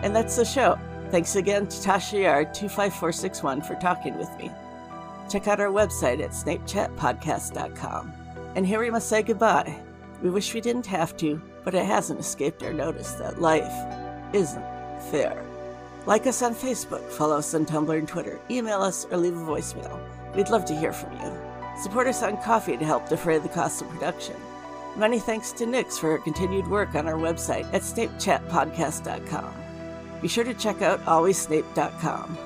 [0.03, 0.77] And that's the show.
[1.13, 4.49] Thanks again to Tasha Yar 25461 for talking with me.
[5.29, 8.13] Check out our website at snapechatpodcast.com.
[8.55, 9.79] And here we must say goodbye.
[10.23, 13.71] We wish we didn't have to, but it hasn't escaped our notice that life
[14.33, 14.65] isn't
[15.11, 15.45] fair.
[16.07, 19.41] Like us on Facebook, follow us on Tumblr and Twitter, email us, or leave a
[19.41, 19.99] voicemail.
[20.33, 21.31] We'd love to hear from you.
[21.83, 24.35] Support us on Ko-fi to help defray the cost of production.
[24.97, 29.62] Many thanks to Nix for her continued work on our website at snapechatpodcast.com.
[30.23, 32.37] Be sure to check out alwayssnape.com.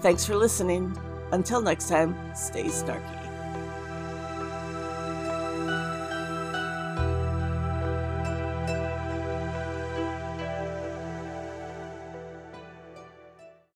[0.00, 0.98] Thanks for listening.
[1.30, 3.23] Until next time, stay snarky.